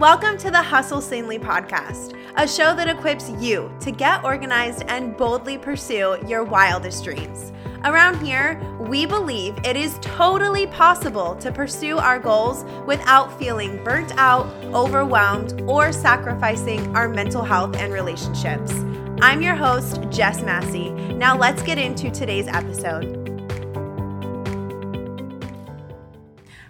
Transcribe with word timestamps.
Welcome 0.00 0.38
to 0.38 0.50
the 0.50 0.60
Hustle 0.60 1.00
Sanely 1.00 1.38
podcast, 1.38 2.18
a 2.34 2.48
show 2.48 2.74
that 2.74 2.88
equips 2.88 3.30
you 3.38 3.72
to 3.78 3.92
get 3.92 4.24
organized 4.24 4.82
and 4.88 5.16
boldly 5.16 5.56
pursue 5.56 6.18
your 6.26 6.42
wildest 6.42 7.04
dreams. 7.04 7.52
Around 7.84 8.20
here, 8.20 8.60
we 8.80 9.06
believe 9.06 9.56
it 9.64 9.76
is 9.76 9.96
totally 10.00 10.66
possible 10.66 11.36
to 11.36 11.52
pursue 11.52 11.96
our 11.96 12.18
goals 12.18 12.64
without 12.88 13.38
feeling 13.38 13.84
burnt 13.84 14.10
out, 14.16 14.46
overwhelmed, 14.74 15.62
or 15.68 15.92
sacrificing 15.92 16.96
our 16.96 17.08
mental 17.08 17.44
health 17.44 17.76
and 17.76 17.92
relationships. 17.92 18.72
I'm 19.22 19.42
your 19.42 19.54
host, 19.54 20.00
Jess 20.10 20.42
Massey. 20.42 20.90
Now 20.90 21.38
let's 21.38 21.62
get 21.62 21.78
into 21.78 22.10
today's 22.10 22.48
episode. 22.48 23.23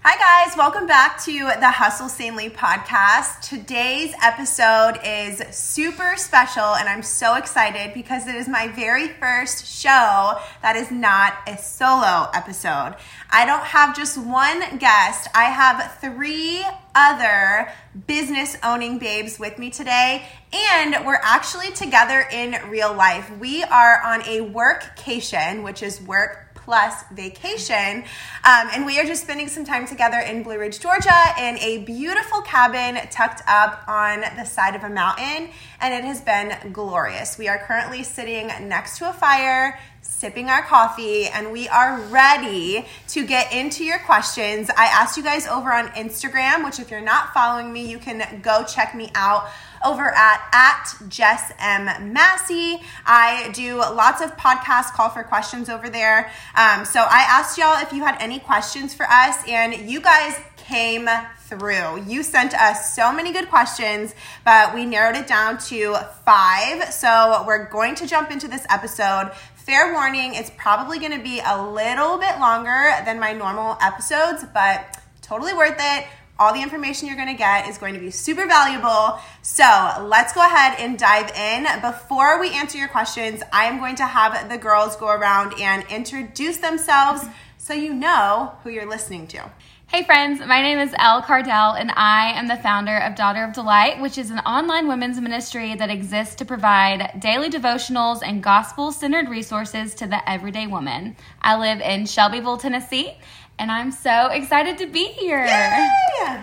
Hi, 0.06 0.44
guys. 0.44 0.54
Welcome 0.54 0.86
back 0.86 1.18
to 1.24 1.32
the 1.32 1.70
Hustle 1.70 2.10
Sanely 2.10 2.50
podcast. 2.50 3.40
Today's 3.40 4.14
episode 4.22 5.00
is 5.02 5.42
super 5.56 6.18
special, 6.18 6.74
and 6.74 6.90
I'm 6.90 7.02
so 7.02 7.36
excited 7.36 7.94
because 7.94 8.26
it 8.26 8.34
is 8.34 8.46
my 8.46 8.68
very 8.68 9.08
first 9.08 9.64
show 9.66 10.38
that 10.60 10.76
is 10.76 10.90
not 10.90 11.38
a 11.48 11.56
solo 11.56 12.28
episode. 12.34 12.96
I 13.30 13.46
don't 13.46 13.64
have 13.64 13.96
just 13.96 14.18
one 14.18 14.76
guest, 14.76 15.26
I 15.34 15.44
have 15.44 15.96
three 16.02 16.62
other 16.94 17.72
business 18.06 18.58
owning 18.62 18.98
babes 18.98 19.38
with 19.38 19.58
me 19.58 19.70
today, 19.70 20.28
and 20.52 21.06
we're 21.06 21.18
actually 21.22 21.70
together 21.70 22.26
in 22.30 22.56
real 22.68 22.92
life. 22.92 23.34
We 23.38 23.62
are 23.64 24.02
on 24.02 24.20
a 24.28 24.40
workcation, 24.50 25.62
which 25.62 25.82
is 25.82 26.02
work 26.02 26.43
plus 26.64 27.04
vacation. 27.12 28.04
Um, 28.44 28.68
and 28.72 28.86
we 28.86 28.98
are 28.98 29.04
just 29.04 29.22
spending 29.22 29.48
some 29.48 29.64
time 29.64 29.86
together 29.86 30.18
in 30.18 30.42
Blue 30.42 30.58
Ridge, 30.58 30.80
Georgia, 30.80 31.22
in 31.38 31.58
a 31.58 31.84
beautiful 31.84 32.40
cabin 32.40 33.00
tucked 33.10 33.42
up 33.46 33.84
on 33.86 34.20
the 34.36 34.44
side 34.44 34.74
of 34.74 34.82
a 34.82 34.88
mountain. 34.88 35.50
And 35.80 35.94
it 35.94 36.04
has 36.04 36.22
been 36.22 36.72
glorious. 36.72 37.36
We 37.36 37.48
are 37.48 37.58
currently 37.58 38.02
sitting 38.02 38.46
next 38.66 38.98
to 38.98 39.10
a 39.10 39.12
fire, 39.12 39.78
sipping 40.00 40.48
our 40.48 40.62
coffee, 40.62 41.26
and 41.26 41.52
we 41.52 41.68
are 41.68 42.00
ready 42.02 42.86
to 43.08 43.26
get 43.26 43.52
into 43.52 43.84
your 43.84 43.98
questions. 43.98 44.70
I 44.70 44.86
asked 44.86 45.16
you 45.16 45.22
guys 45.22 45.46
over 45.46 45.70
on 45.72 45.88
Instagram, 45.88 46.64
which 46.64 46.80
if 46.80 46.90
you're 46.90 47.00
not 47.00 47.34
following 47.34 47.72
me, 47.72 47.90
you 47.90 47.98
can 47.98 48.40
go 48.40 48.64
check 48.64 48.94
me 48.94 49.10
out 49.14 49.48
over 49.84 50.10
at, 50.10 50.48
at 50.52 51.08
Jess 51.08 51.52
M. 51.58 52.12
Massey. 52.12 52.80
I 53.04 53.50
do 53.52 53.76
lots 53.76 54.22
of 54.22 54.36
podcast 54.36 54.92
call 54.92 55.10
for 55.10 55.22
questions 55.22 55.68
over 55.68 55.90
there. 55.90 56.30
Um, 56.56 56.84
so 56.84 57.00
I 57.00 57.26
asked 57.28 57.58
y'all 57.58 57.80
if 57.82 57.92
you 57.92 58.02
had 58.04 58.16
any 58.20 58.38
questions 58.38 58.94
for 58.94 59.06
us, 59.08 59.36
and 59.48 59.90
you 59.90 60.00
guys 60.00 60.40
came 60.56 61.08
through. 61.40 62.04
You 62.06 62.22
sent 62.22 62.54
us 62.54 62.94
so 62.94 63.12
many 63.12 63.32
good 63.32 63.48
questions, 63.48 64.14
but 64.44 64.74
we 64.74 64.86
narrowed 64.86 65.16
it 65.16 65.26
down 65.26 65.58
to 65.58 65.94
five. 66.24 66.92
So 66.92 67.44
we're 67.46 67.68
going 67.68 67.94
to 67.96 68.06
jump 68.06 68.30
into 68.30 68.48
this 68.48 68.66
episode. 68.70 69.32
Fair 69.54 69.92
warning, 69.92 70.34
it's 70.34 70.50
probably 70.56 70.98
going 70.98 71.16
to 71.16 71.22
be 71.22 71.40
a 71.44 71.70
little 71.70 72.18
bit 72.18 72.38
longer 72.38 72.90
than 73.04 73.18
my 73.20 73.32
normal 73.32 73.76
episodes, 73.80 74.44
but 74.52 74.98
totally 75.22 75.54
worth 75.54 75.76
it 75.78 76.06
all 76.38 76.52
the 76.52 76.62
information 76.62 77.06
you're 77.06 77.16
going 77.16 77.28
to 77.28 77.34
get 77.34 77.68
is 77.68 77.78
going 77.78 77.94
to 77.94 78.00
be 78.00 78.10
super 78.10 78.46
valuable. 78.46 79.18
So 79.42 79.64
let's 80.08 80.32
go 80.32 80.44
ahead 80.44 80.78
and 80.78 80.98
dive 80.98 81.30
in. 81.36 81.66
Before 81.80 82.40
we 82.40 82.50
answer 82.50 82.76
your 82.78 82.88
questions, 82.88 83.42
I 83.52 83.66
am 83.66 83.78
going 83.78 83.96
to 83.96 84.06
have 84.06 84.48
the 84.48 84.58
girls 84.58 84.96
go 84.96 85.08
around 85.08 85.54
and 85.60 85.84
introduce 85.90 86.56
themselves 86.58 87.24
so 87.58 87.72
you 87.72 87.94
know 87.94 88.54
who 88.62 88.70
you're 88.70 88.88
listening 88.88 89.26
to. 89.28 89.50
Hey 89.86 90.02
friends, 90.02 90.40
my 90.40 90.60
name 90.60 90.78
is 90.78 90.92
Elle 90.98 91.22
Cardel 91.22 91.78
and 91.78 91.92
I 91.94 92.32
am 92.32 92.48
the 92.48 92.56
founder 92.56 92.96
of 92.96 93.14
Daughter 93.14 93.44
of 93.44 93.52
Delight, 93.52 94.00
which 94.00 94.18
is 94.18 94.30
an 94.30 94.40
online 94.40 94.88
women's 94.88 95.20
ministry 95.20 95.76
that 95.76 95.88
exists 95.88 96.34
to 96.36 96.44
provide 96.44 97.20
daily 97.20 97.48
devotionals 97.48 98.20
and 98.26 98.42
gospel 98.42 98.90
centered 98.90 99.28
resources 99.28 99.94
to 99.96 100.08
the 100.08 100.28
everyday 100.28 100.66
woman. 100.66 101.16
I 101.40 101.56
live 101.56 101.80
in 101.80 102.06
Shelbyville, 102.06 102.56
Tennessee, 102.56 103.16
and 103.58 103.70
I'm 103.70 103.92
so 103.92 104.28
excited 104.28 104.78
to 104.78 104.86
be 104.86 105.06
here. 105.06 105.44
Yay! 105.44 106.42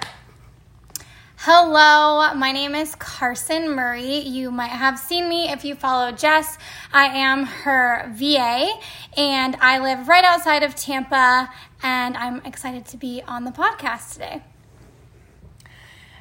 Hello, 1.38 2.34
my 2.36 2.52
name 2.52 2.76
is 2.76 2.96
Karsen 2.96 3.74
Murray. 3.74 4.20
You 4.20 4.52
might 4.52 4.68
have 4.68 5.00
seen 5.00 5.28
me 5.28 5.50
if 5.50 5.66
you 5.66 5.74
follow 5.74 6.12
Jess. 6.12 6.58
I 6.94 7.06
am 7.06 7.46
her 7.46 8.12
VA 8.14 8.72
and 9.18 9.56
I 9.56 9.80
live 9.80 10.08
right 10.08 10.24
outside 10.24 10.62
of 10.62 10.76
Tampa 10.76 11.52
and 11.82 12.16
I'm 12.16 12.42
excited 12.46 12.86
to 12.86 12.98
be 12.98 13.24
on 13.28 13.44
the 13.44 13.52
podcast 13.52 14.14
today. 14.14 14.44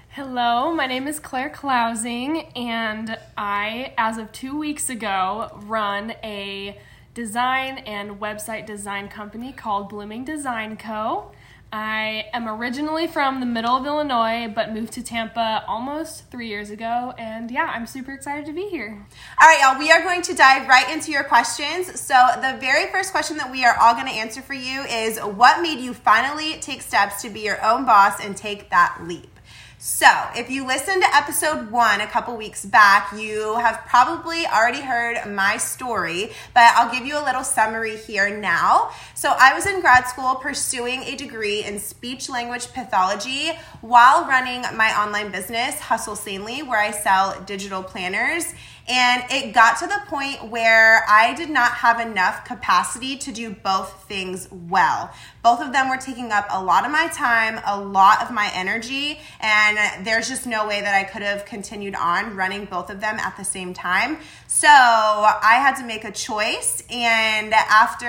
Hello, 0.09 0.75
my 0.75 0.87
name 0.87 1.07
is 1.07 1.21
Claire 1.21 1.51
Clausing 1.51 2.49
and 2.57 3.17
I, 3.37 3.93
as 3.97 4.17
of 4.17 4.33
two 4.33 4.59
weeks 4.59 4.89
ago, 4.89 5.51
run 5.63 6.15
a 6.25 6.81
design 7.15 7.79
and 7.79 8.21
website 8.21 8.67
design 8.67 9.09
company 9.09 9.53
called 9.53 9.89
Blooming 9.89 10.25
Design 10.25 10.77
Co. 10.77 11.33
I 11.73 12.27
am 12.33 12.49
originally 12.49 13.07
from 13.07 13.39
the 13.39 13.47
middle 13.47 13.77
of 13.77 13.87
Illinois, 13.87 14.51
but 14.53 14.73
moved 14.73 14.93
to 14.95 15.05
Tampa 15.05 15.65
almost 15.69 16.29
three 16.29 16.49
years 16.49 16.71
ago. 16.71 17.15
And 17.17 17.49
yeah, 17.49 17.71
I'm 17.73 17.87
super 17.87 18.13
excited 18.13 18.45
to 18.47 18.53
be 18.53 18.69
here. 18.69 19.07
All 19.41 19.49
right, 19.49 19.61
y'all, 19.63 19.79
we 19.79 19.93
are 19.93 20.03
going 20.03 20.23
to 20.23 20.35
dive 20.35 20.67
right 20.67 20.91
into 20.91 21.13
your 21.13 21.23
questions. 21.23 22.01
So, 22.01 22.15
the 22.37 22.59
very 22.61 22.91
first 22.91 23.13
question 23.13 23.37
that 23.37 23.53
we 23.53 23.65
are 23.65 23.77
all 23.81 23.95
going 23.95 24.09
to 24.09 24.13
answer 24.13 24.43
for 24.43 24.55
you 24.55 24.83
is 24.83 25.19
What 25.19 25.63
made 25.63 25.79
you 25.79 25.95
finally 25.95 26.59
take 26.61 26.83
steps 26.83 27.23
to 27.23 27.31
be 27.31 27.41
your 27.41 27.65
own 27.65 27.85
boss 27.85 28.19
and 28.25 28.37
take 28.37 28.71
that 28.71 28.99
leap? 29.03 29.39
So, 29.83 30.07
if 30.37 30.51
you 30.51 30.67
listened 30.67 31.03
to 31.03 31.17
episode 31.17 31.71
one 31.71 32.03
a 32.03 32.07
couple 32.07 32.37
weeks 32.37 32.67
back, 32.67 33.15
you 33.17 33.57
have 33.57 33.83
probably 33.87 34.45
already 34.47 34.83
heard 34.83 35.27
my 35.27 35.57
story, 35.57 36.33
but 36.53 36.65
I'll 36.77 36.93
give 36.93 37.07
you 37.07 37.19
a 37.19 37.25
little 37.25 37.43
summary 37.43 37.97
here 37.97 38.29
now. 38.29 38.91
So, 39.15 39.35
I 39.41 39.55
was 39.55 39.65
in 39.65 39.81
grad 39.81 40.07
school 40.07 40.35
pursuing 40.35 41.05
a 41.05 41.17
degree 41.17 41.65
in 41.65 41.79
speech 41.79 42.29
language 42.29 42.71
pathology 42.75 43.53
while 43.81 44.27
running 44.27 44.61
my 44.77 44.93
online 45.03 45.33
business, 45.33 45.81
Hustle 45.81 46.15
Sanely, 46.15 46.63
where 46.63 46.79
I 46.79 46.91
sell 46.91 47.41
digital 47.47 47.83
planners. 47.83 48.53
And 48.87 49.23
it 49.31 49.55
got 49.55 49.79
to 49.79 49.87
the 49.87 50.01
point 50.09 50.51
where 50.51 51.05
I 51.09 51.33
did 51.35 51.49
not 51.49 51.73
have 51.73 52.01
enough 52.01 52.45
capacity 52.45 53.17
to 53.19 53.33
do 53.33 53.51
both 53.51 54.05
things 54.09 54.49
well. 54.51 55.13
Both 55.43 55.61
of 55.61 55.73
them 55.73 55.89
were 55.89 55.97
taking 55.97 56.33
up 56.33 56.47
a 56.51 56.63
lot 56.63 56.85
of 56.85 56.93
my 56.93 57.09
time, 57.09 57.61
a 57.65 57.81
lot 57.81 58.23
of 58.23 58.31
my 58.31 58.51
energy, 58.55 59.21
and 59.41 60.07
there's 60.07 60.29
just 60.29 60.47
no 60.47 60.67
way 60.67 60.83
that 60.83 60.95
I 60.95 61.05
could 61.05 61.23
have 61.23 61.47
continued 61.47 61.95
on 61.95 62.37
running 62.37 62.67
both 62.67 62.91
of 62.91 63.01
them 63.01 63.19
at 63.19 63.37
the 63.37 63.45
same 63.45 63.73
time. 63.73 64.19
So 64.47 64.69
I 64.69 65.59
had 65.61 65.77
to 65.77 65.85
make 65.85 66.05
a 66.05 66.13
choice, 66.13 66.83
and 66.91 67.55
after 67.55 68.07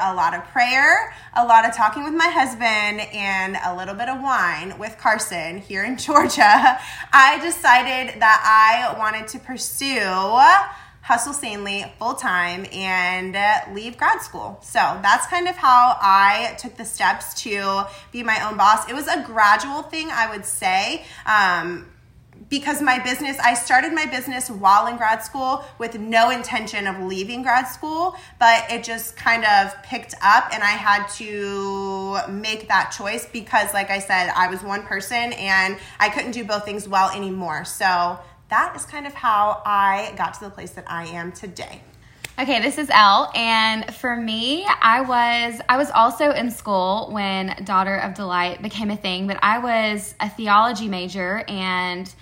a 0.00 0.14
lot 0.14 0.34
of 0.34 0.44
prayer, 0.48 1.12
a 1.34 1.44
lot 1.44 1.68
of 1.68 1.74
talking 1.74 2.04
with 2.04 2.14
my 2.14 2.28
husband, 2.28 3.00
and 3.12 3.56
a 3.64 3.76
little 3.76 3.94
bit 3.94 4.08
of 4.08 4.20
wine 4.22 4.78
with 4.78 4.96
Karsen 4.98 5.58
here 5.58 5.84
in 5.84 5.96
Georgia, 5.98 6.78
I 7.12 7.40
decided 7.42 8.20
that 8.20 8.40
I 8.44 8.96
wanted 8.98 9.26
to 9.28 9.38
pursue 9.40 10.38
hustle 11.08 11.32
sanely 11.32 11.86
full 11.98 12.12
time 12.12 12.66
and 12.70 13.34
leave 13.74 13.96
grad 13.96 14.20
school. 14.20 14.58
So 14.60 14.78
that's 14.78 15.26
kind 15.26 15.48
of 15.48 15.56
how 15.56 15.96
I 16.02 16.54
took 16.58 16.76
the 16.76 16.84
steps 16.84 17.32
to 17.44 17.86
be 18.12 18.22
my 18.22 18.46
own 18.46 18.58
boss. 18.58 18.86
It 18.90 18.94
was 18.94 19.08
a 19.08 19.22
gradual 19.22 19.80
thing, 19.84 20.10
I 20.12 20.28
would 20.30 20.44
say. 20.44 21.06
Um, 21.24 21.86
because 22.50 22.82
my 22.82 22.98
business, 22.98 23.38
I 23.38 23.54
started 23.54 23.94
my 23.94 24.04
business 24.04 24.50
while 24.50 24.86
in 24.86 24.98
grad 24.98 25.22
school 25.24 25.64
with 25.78 25.98
no 25.98 26.28
intention 26.28 26.86
of 26.86 27.00
leaving 27.00 27.42
grad 27.42 27.68
school, 27.68 28.14
but 28.38 28.70
it 28.70 28.84
just 28.84 29.16
kind 29.16 29.46
of 29.46 29.82
picked 29.82 30.14
up 30.22 30.50
and 30.52 30.62
I 30.62 30.72
had 30.72 31.06
to 31.16 32.18
make 32.30 32.68
that 32.68 32.94
choice 32.96 33.26
because, 33.26 33.72
like 33.72 33.90
I 33.90 33.98
said, 33.98 34.30
I 34.36 34.48
was 34.48 34.62
one 34.62 34.82
person 34.82 35.32
and 35.32 35.78
I 35.98 36.10
couldn't 36.10 36.32
do 36.32 36.44
both 36.44 36.66
things 36.66 36.86
well 36.86 37.10
anymore. 37.10 37.64
So 37.64 38.18
that 38.50 38.74
is 38.76 38.84
kind 38.84 39.06
of 39.06 39.14
how 39.14 39.62
I 39.64 40.14
got 40.16 40.34
to 40.34 40.40
the 40.40 40.50
place 40.50 40.70
that 40.72 40.90
I 40.90 41.06
am 41.06 41.32
today. 41.32 41.82
Okay, 42.38 42.62
this 42.62 42.78
is 42.78 42.88
Elle, 42.88 43.32
and 43.34 43.92
for 43.94 44.14
me, 44.14 44.64
I 44.80 45.00
was 45.00 45.60
I 45.68 45.76
was 45.76 45.90
also 45.90 46.30
in 46.30 46.52
school 46.52 47.08
when 47.10 47.64
Daughter 47.64 47.96
of 47.96 48.14
Delight 48.14 48.62
became 48.62 48.90
a 48.90 48.96
thing, 48.96 49.26
but 49.26 49.38
I 49.42 49.58
was 49.58 50.14
a 50.20 50.30
theology 50.30 50.88
major 50.88 51.44
and 51.48 52.12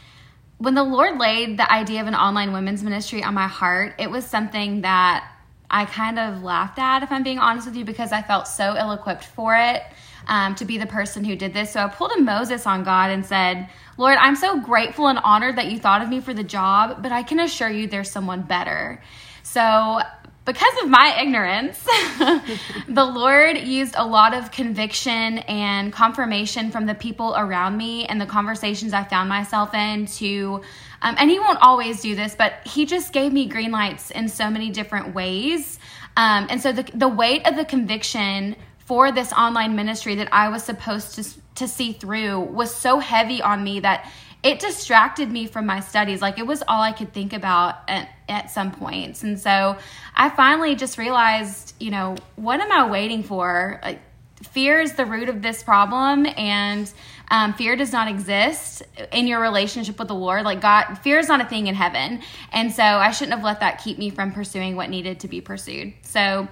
when 0.58 0.74
the 0.74 0.82
Lord 0.82 1.18
laid 1.18 1.58
the 1.58 1.70
idea 1.70 2.00
of 2.00 2.06
an 2.06 2.14
online 2.14 2.52
women's 2.54 2.82
ministry 2.82 3.22
on 3.22 3.34
my 3.34 3.46
heart, 3.46 3.94
it 3.98 4.10
was 4.10 4.24
something 4.24 4.80
that 4.80 5.30
I 5.70 5.84
kind 5.84 6.18
of 6.18 6.42
laughed 6.42 6.78
at, 6.78 7.02
if 7.02 7.10
I'm 7.10 7.22
being 7.22 7.38
honest 7.38 7.66
with 7.66 7.76
you, 7.76 7.84
because 7.84 8.12
I 8.12 8.22
felt 8.22 8.48
so 8.48 8.76
ill 8.76 8.92
equipped 8.92 9.24
for 9.24 9.56
it 9.56 9.82
um, 10.26 10.54
to 10.56 10.64
be 10.64 10.78
the 10.78 10.86
person 10.86 11.24
who 11.24 11.36
did 11.36 11.52
this. 11.52 11.72
So 11.72 11.80
I 11.80 11.88
pulled 11.88 12.12
a 12.12 12.20
Moses 12.20 12.66
on 12.66 12.84
God 12.84 13.10
and 13.10 13.24
said, 13.24 13.68
Lord, 13.96 14.18
I'm 14.18 14.36
so 14.36 14.60
grateful 14.60 15.08
and 15.08 15.18
honored 15.18 15.56
that 15.56 15.70
you 15.70 15.78
thought 15.78 16.02
of 16.02 16.08
me 16.08 16.20
for 16.20 16.34
the 16.34 16.44
job, 16.44 17.02
but 17.02 17.12
I 17.12 17.22
can 17.22 17.40
assure 17.40 17.68
you 17.68 17.86
there's 17.86 18.10
someone 18.10 18.42
better. 18.42 19.02
So 19.42 20.00
because 20.44 20.82
of 20.82 20.88
my 20.88 21.18
ignorance, 21.20 21.82
the 22.88 23.04
Lord 23.04 23.58
used 23.58 23.94
a 23.96 24.06
lot 24.06 24.32
of 24.32 24.52
conviction 24.52 25.38
and 25.38 25.92
confirmation 25.92 26.70
from 26.70 26.86
the 26.86 26.94
people 26.94 27.34
around 27.36 27.76
me 27.76 28.06
and 28.06 28.20
the 28.20 28.26
conversations 28.26 28.92
I 28.92 29.02
found 29.02 29.28
myself 29.28 29.74
in 29.74 30.06
to, 30.06 30.62
um, 31.02 31.14
and 31.18 31.30
He 31.30 31.38
won't 31.38 31.58
always 31.60 32.00
do 32.00 32.14
this, 32.14 32.34
but 32.34 32.54
He 32.64 32.86
just 32.86 33.12
gave 33.12 33.32
me 33.32 33.46
green 33.46 33.70
lights 33.70 34.10
in 34.10 34.28
so 34.28 34.50
many 34.50 34.70
different 34.70 35.14
ways. 35.14 35.78
Um, 36.16 36.46
and 36.48 36.60
so 36.60 36.72
the, 36.72 36.84
the 36.94 37.08
weight 37.08 37.46
of 37.46 37.56
the 37.56 37.64
conviction 37.64 38.56
for 38.78 39.12
this 39.12 39.32
online 39.32 39.74
ministry 39.76 40.14
that 40.16 40.32
I 40.32 40.48
was 40.48 40.62
supposed 40.62 41.16
to, 41.16 41.24
to 41.56 41.68
see 41.68 41.92
through 41.92 42.40
was 42.40 42.74
so 42.74 42.98
heavy 42.98 43.42
on 43.42 43.62
me 43.62 43.80
that 43.80 44.10
it 44.42 44.60
distracted 44.60 45.30
me 45.30 45.46
from 45.46 45.66
my 45.66 45.80
studies. 45.80 46.22
Like 46.22 46.38
it 46.38 46.46
was 46.46 46.62
all 46.68 46.80
I 46.80 46.92
could 46.92 47.12
think 47.12 47.32
about 47.32 47.78
at, 47.88 48.08
at 48.28 48.50
some 48.50 48.70
points. 48.70 49.24
And 49.24 49.40
so 49.40 49.76
I 50.14 50.30
finally 50.30 50.76
just 50.76 50.98
realized, 50.98 51.74
you 51.80 51.90
know, 51.90 52.16
what 52.36 52.60
am 52.60 52.70
I 52.70 52.88
waiting 52.88 53.24
for? 53.24 53.80
Like, 53.82 54.00
fear 54.42 54.80
is 54.80 54.92
the 54.92 55.04
root 55.04 55.28
of 55.28 55.42
this 55.42 55.62
problem 55.62 56.26
and 56.36 56.90
um, 57.28 57.52
fear 57.54 57.76
does 57.76 57.92
not 57.92 58.08
exist 58.08 58.82
in 59.12 59.26
your 59.26 59.40
relationship 59.40 59.98
with 59.98 60.08
the 60.08 60.14
lord 60.14 60.44
like 60.44 60.60
god 60.60 60.94
fear 60.96 61.18
is 61.18 61.28
not 61.28 61.40
a 61.40 61.44
thing 61.44 61.66
in 61.66 61.74
heaven 61.74 62.20
and 62.52 62.72
so 62.72 62.82
i 62.82 63.10
shouldn't 63.10 63.34
have 63.34 63.44
let 63.44 63.60
that 63.60 63.82
keep 63.82 63.98
me 63.98 64.10
from 64.10 64.32
pursuing 64.32 64.76
what 64.76 64.90
needed 64.90 65.20
to 65.20 65.28
be 65.28 65.40
pursued 65.40 65.92
so 66.02 66.48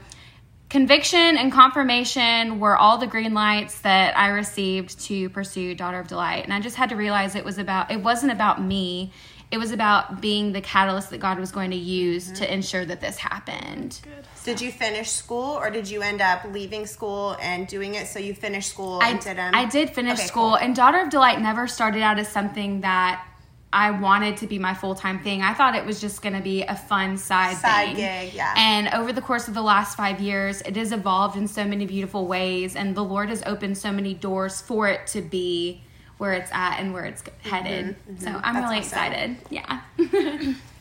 conviction 0.74 1.36
and 1.36 1.52
confirmation 1.52 2.58
were 2.58 2.76
all 2.76 2.98
the 2.98 3.06
green 3.06 3.32
lights 3.32 3.80
that 3.82 4.18
I 4.18 4.30
received 4.30 4.98
to 5.02 5.28
pursue 5.28 5.76
Daughter 5.76 6.00
of 6.00 6.08
Delight. 6.08 6.42
And 6.42 6.52
I 6.52 6.58
just 6.58 6.74
had 6.74 6.88
to 6.88 6.96
realize 6.96 7.36
it 7.36 7.44
was 7.44 7.58
about 7.58 7.92
it 7.92 8.02
wasn't 8.02 8.32
about 8.32 8.60
me. 8.60 9.12
It 9.52 9.58
was 9.58 9.70
about 9.70 10.20
being 10.20 10.50
the 10.50 10.60
catalyst 10.60 11.10
that 11.10 11.18
God 11.18 11.38
was 11.38 11.52
going 11.52 11.70
to 11.70 11.76
use 11.76 12.26
mm-hmm. 12.26 12.34
to 12.36 12.52
ensure 12.52 12.84
that 12.86 13.00
this 13.00 13.18
happened. 13.18 14.00
Did 14.44 14.60
you 14.60 14.70
finish 14.70 15.10
school 15.10 15.56
or 15.56 15.70
did 15.70 15.88
you 15.88 16.02
end 16.02 16.20
up 16.20 16.44
leaving 16.52 16.86
school 16.86 17.36
and 17.40 17.66
doing 17.66 17.94
it 17.94 18.06
so 18.06 18.18
you 18.18 18.34
finished 18.34 18.70
school 18.70 19.00
I, 19.02 19.10
and 19.10 19.20
did 19.20 19.38
um, 19.38 19.54
I 19.54 19.64
did 19.64 19.90
finish 19.90 20.18
okay, 20.18 20.26
school 20.26 20.50
cool. 20.50 20.56
and 20.56 20.76
Daughter 20.76 21.00
of 21.00 21.08
Delight 21.10 21.40
never 21.40 21.66
started 21.66 22.02
out 22.02 22.18
as 22.18 22.28
something 22.28 22.82
that 22.82 23.26
I 23.74 23.90
wanted 23.90 24.36
to 24.36 24.46
be 24.46 24.60
my 24.60 24.72
full 24.72 24.94
time 24.94 25.18
thing. 25.18 25.42
I 25.42 25.52
thought 25.52 25.74
it 25.74 25.84
was 25.84 26.00
just 26.00 26.22
going 26.22 26.34
to 26.34 26.40
be 26.40 26.62
a 26.62 26.76
fun 26.76 27.16
side, 27.16 27.56
side 27.56 27.86
thing. 27.86 27.96
gig, 27.96 28.34
yeah. 28.34 28.54
And 28.56 28.88
over 28.94 29.12
the 29.12 29.20
course 29.20 29.48
of 29.48 29.54
the 29.54 29.62
last 29.62 29.96
five 29.96 30.20
years, 30.20 30.60
it 30.60 30.76
has 30.76 30.92
evolved 30.92 31.36
in 31.36 31.48
so 31.48 31.64
many 31.64 31.84
beautiful 31.84 32.28
ways, 32.28 32.76
and 32.76 32.94
the 32.94 33.02
Lord 33.02 33.30
has 33.30 33.42
opened 33.44 33.76
so 33.76 33.90
many 33.90 34.14
doors 34.14 34.60
for 34.60 34.86
it 34.86 35.08
to 35.08 35.22
be 35.22 35.82
where 36.18 36.34
it's 36.34 36.52
at 36.52 36.78
and 36.78 36.92
where 36.94 37.04
it's 37.04 37.22
mm-hmm, 37.22 37.48
headed. 37.48 37.84
Mm-hmm, 37.86 38.12
mm-hmm. 38.12 38.24
So 38.24 38.40
I'm 38.44 38.54
That's 38.54 38.64
really 38.64 38.78
awesome. 38.78 38.98
excited. 38.98 39.36
Yeah. 39.50 40.54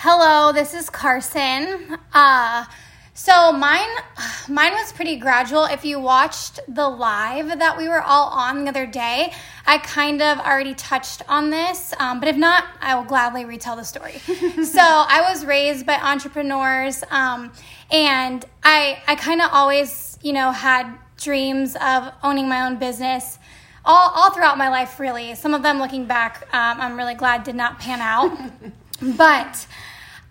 Hello, 0.00 0.52
this 0.52 0.74
is 0.74 0.90
Karsen. 0.90 1.98
Uh, 2.12 2.66
so 3.14 3.50
mine 3.50 3.88
mine 4.46 4.74
was 4.74 4.92
pretty 4.92 5.16
gradual. 5.16 5.64
If 5.64 5.86
you 5.86 5.98
watched 5.98 6.60
the 6.68 6.86
live 6.86 7.58
that 7.58 7.78
we 7.78 7.88
were 7.88 8.02
all 8.02 8.28
on 8.28 8.64
the 8.64 8.68
other 8.68 8.84
day, 8.84 9.32
I 9.64 9.78
kind 9.78 10.20
of 10.20 10.38
already 10.38 10.74
touched 10.74 11.22
on 11.30 11.48
this, 11.48 11.94
um, 11.98 12.20
but 12.20 12.28
if 12.28 12.36
not, 12.36 12.64
I 12.82 12.94
will 12.94 13.04
gladly 13.04 13.46
retell 13.46 13.74
the 13.74 13.84
story. 13.84 14.18
so 14.18 14.82
I 14.82 15.24
was 15.30 15.46
raised 15.46 15.86
by 15.86 15.94
entrepreneurs, 15.94 17.02
um, 17.10 17.50
and 17.90 18.44
I 18.62 19.02
I 19.08 19.14
kind 19.14 19.40
of 19.40 19.48
always 19.50 20.18
you 20.20 20.34
know 20.34 20.50
had 20.50 20.94
dreams 21.16 21.74
of 21.74 22.12
owning 22.22 22.50
my 22.50 22.66
own 22.66 22.76
business. 22.76 23.38
All, 23.88 24.10
all 24.14 24.30
throughout 24.30 24.58
my 24.58 24.68
life, 24.68 25.00
really. 25.00 25.34
Some 25.36 25.54
of 25.54 25.62
them 25.62 25.78
looking 25.78 26.06
back, 26.06 26.42
um, 26.52 26.80
I'm 26.80 26.96
really 26.98 27.14
glad 27.14 27.44
did 27.44 27.54
not 27.54 27.78
pan 27.78 28.00
out. 28.00 28.36
but 29.00 29.66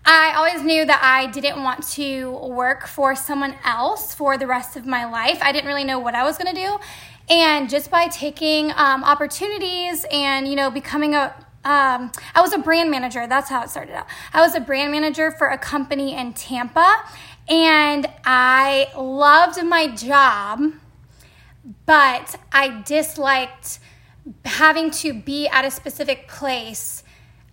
I 0.04 0.34
always 0.36 0.62
knew 0.62 0.84
that 0.84 1.00
I 1.02 1.26
didn't 1.26 1.62
want 1.62 1.82
to 1.90 2.30
work 2.30 2.86
for 2.86 3.16
someone 3.16 3.56
else 3.64 4.14
for 4.14 4.38
the 4.38 4.46
rest 4.46 4.76
of 4.76 4.86
my 4.86 5.04
life. 5.04 5.38
I 5.42 5.50
didn't 5.50 5.66
really 5.66 5.84
know 5.84 5.98
what 5.98 6.14
I 6.14 6.22
was 6.22 6.38
going 6.38 6.54
to 6.54 6.60
do. 6.60 6.78
And 7.28 7.68
just 7.68 7.90
by 7.90 8.06
taking 8.06 8.70
um, 8.76 9.02
opportunities 9.02 10.06
and, 10.12 10.46
you 10.46 10.54
know, 10.54 10.70
becoming 10.70 11.16
a, 11.16 11.34
um, 11.64 12.12
I 12.36 12.40
was 12.40 12.52
a 12.52 12.58
brand 12.58 12.88
manager. 12.88 13.26
That's 13.26 13.50
how 13.50 13.64
it 13.64 13.70
started 13.70 13.96
out. 13.96 14.06
I 14.32 14.42
was 14.42 14.54
a 14.54 14.60
brand 14.60 14.92
manager 14.92 15.32
for 15.32 15.48
a 15.48 15.58
company 15.58 16.16
in 16.16 16.34
Tampa, 16.34 17.04
and 17.48 18.08
I 18.24 18.92
loved 18.96 19.64
my 19.64 19.88
job, 19.88 20.72
but 21.84 22.38
I 22.52 22.82
disliked 22.86 23.80
having 24.44 24.92
to 24.92 25.12
be 25.12 25.48
at 25.48 25.64
a 25.64 25.70
specific 25.72 26.28
place 26.28 27.02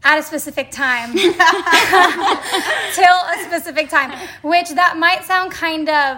at 0.03 0.19
a 0.19 0.23
specific 0.23 0.71
time 0.71 1.13
till 1.13 1.35
a 1.35 3.37
specific 3.45 3.89
time, 3.89 4.11
which 4.41 4.69
that 4.71 4.97
might 4.97 5.23
sound 5.23 5.51
kind 5.51 5.89
of 5.89 6.17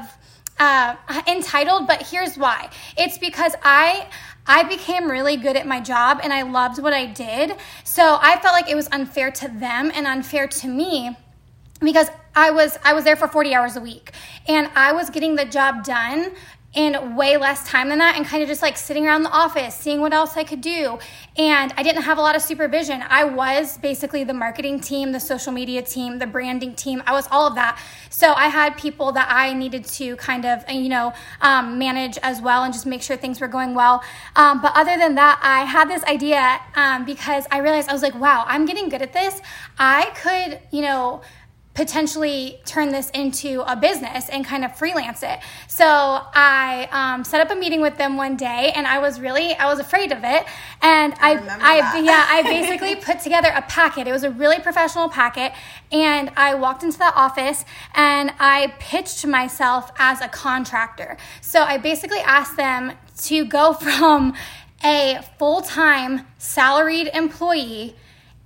uh, 0.59 0.95
entitled, 1.27 1.87
but 1.87 2.03
here's 2.03 2.37
why. 2.37 2.69
It's 2.97 3.17
because 3.17 3.55
I 3.63 4.07
I 4.47 4.63
became 4.63 5.09
really 5.09 5.37
good 5.37 5.57
at 5.57 5.65
my 5.65 5.79
job 5.79 6.19
and 6.23 6.31
I 6.31 6.43
loved 6.43 6.81
what 6.81 6.93
I 6.93 7.07
did. 7.07 7.55
So 7.83 8.19
I 8.21 8.37
felt 8.37 8.53
like 8.53 8.69
it 8.69 8.75
was 8.75 8.87
unfair 8.91 9.31
to 9.31 9.47
them 9.47 9.91
and 9.93 10.05
unfair 10.05 10.47
to 10.47 10.67
me 10.67 11.17
because 11.79 12.09
I 12.35 12.51
was 12.51 12.77
I 12.83 12.93
was 12.93 13.03
there 13.03 13.15
for 13.15 13.27
40 13.27 13.55
hours 13.55 13.75
a 13.75 13.81
week 13.81 14.11
and 14.47 14.69
I 14.75 14.91
was 14.91 15.09
getting 15.09 15.35
the 15.35 15.45
job 15.45 15.83
done 15.83 16.31
in 16.75 17.15
way 17.15 17.37
less 17.37 17.67
time 17.67 17.89
than 17.89 17.99
that 17.99 18.17
and 18.17 18.25
kind 18.25 18.43
of 18.43 18.49
just 18.49 18.61
like 18.61 18.77
sitting 18.77 19.07
around 19.07 19.23
the 19.23 19.31
office, 19.31 19.73
seeing 19.73 20.01
what 20.01 20.13
else 20.13 20.35
I 20.35 20.43
could 20.43 20.61
do. 20.61 20.99
And 21.37 21.73
I 21.77 21.83
didn't 21.83 22.03
have 22.03 22.17
a 22.17 22.21
lot 22.21 22.35
of 22.35 22.41
supervision. 22.41 23.03
I 23.07 23.23
was 23.23 23.77
basically 23.77 24.23
the 24.25 24.33
marketing 24.33 24.81
team, 24.81 25.13
the 25.13 25.19
social 25.19 25.53
media 25.53 25.81
team, 25.81 26.19
the 26.19 26.27
branding 26.27 26.75
team. 26.75 27.01
I 27.07 27.13
was 27.13 27.27
all 27.31 27.47
of 27.47 27.55
that. 27.55 27.81
So 28.09 28.33
I 28.33 28.47
had 28.47 28.77
people 28.77 29.13
that 29.13 29.27
I 29.29 29.53
needed 29.53 29.85
to 29.85 30.17
kind 30.17 30.45
of, 30.45 30.69
you 30.69 30.89
know, 30.89 31.13
um, 31.41 31.79
manage 31.79 32.17
as 32.23 32.41
well 32.41 32.63
and 32.63 32.73
just 32.73 32.85
make 32.85 33.01
sure 33.01 33.15
things 33.15 33.39
were 33.39 33.47
going 33.47 33.73
well. 33.73 34.03
Um, 34.35 34.61
but 34.61 34.73
other 34.75 34.97
than 34.97 35.15
that, 35.15 35.39
I 35.41 35.63
had 35.63 35.89
this 35.89 36.03
idea 36.03 36.59
um, 36.75 37.05
because 37.05 37.45
I 37.51 37.59
realized 37.59 37.89
I 37.89 37.93
was 37.93 38.01
like, 38.01 38.15
wow, 38.15 38.43
I'm 38.47 38.65
getting 38.65 38.89
good 38.89 39.01
at 39.01 39.13
this. 39.13 39.41
I 39.79 40.11
could, 40.15 40.59
you 40.71 40.81
know, 40.81 41.21
potentially 41.75 42.59
turn 42.65 42.91
this 42.91 43.09
into 43.11 43.61
a 43.67 43.75
business 43.75 44.29
and 44.29 44.45
kind 44.45 44.63
of 44.63 44.75
freelance 44.75 45.21
it. 45.21 45.39
So 45.67 45.85
I 45.85 46.87
um, 46.91 47.25
set 47.25 47.41
up 47.41 47.51
a 47.55 47.59
meeting 47.59 47.81
with 47.81 47.97
them 47.97 48.15
one 48.15 48.37
day, 48.37 48.71
and 48.73 48.87
I 48.87 48.97
was 48.99 49.19
really 49.19 49.53
I 49.53 49.65
was 49.67 49.79
afraid 49.79 50.11
of 50.11 50.19
it, 50.23 50.45
and 50.81 51.13
I 51.19 51.33
I, 51.33 51.79
I 51.81 51.99
yeah 51.99 52.25
I 52.29 52.41
basically 52.43 52.95
put 52.95 53.19
together 53.19 53.51
a 53.53 53.61
packet. 53.63 54.07
It 54.07 54.13
was 54.13 54.23
a 54.23 54.31
really 54.31 54.59
professional 54.59 55.09
packet, 55.09 55.51
and 55.91 56.31
I 56.37 56.55
walked 56.55 56.81
into 56.81 56.97
the 56.97 57.13
office 57.13 57.65
and 57.93 58.31
I 58.39 58.73
pitched 58.79 59.25
myself 59.27 59.91
as 59.99 60.21
a 60.21 60.29
contractor. 60.29 61.17
So 61.41 61.61
I 61.61 61.77
basically 61.77 62.19
asked 62.19 62.55
them 62.55 62.93
to 63.23 63.45
go 63.45 63.73
from 63.85 64.33
a 64.83 65.19
full 65.37 65.61
time 65.61 66.25
salaried 66.37 67.09
employee 67.13 67.95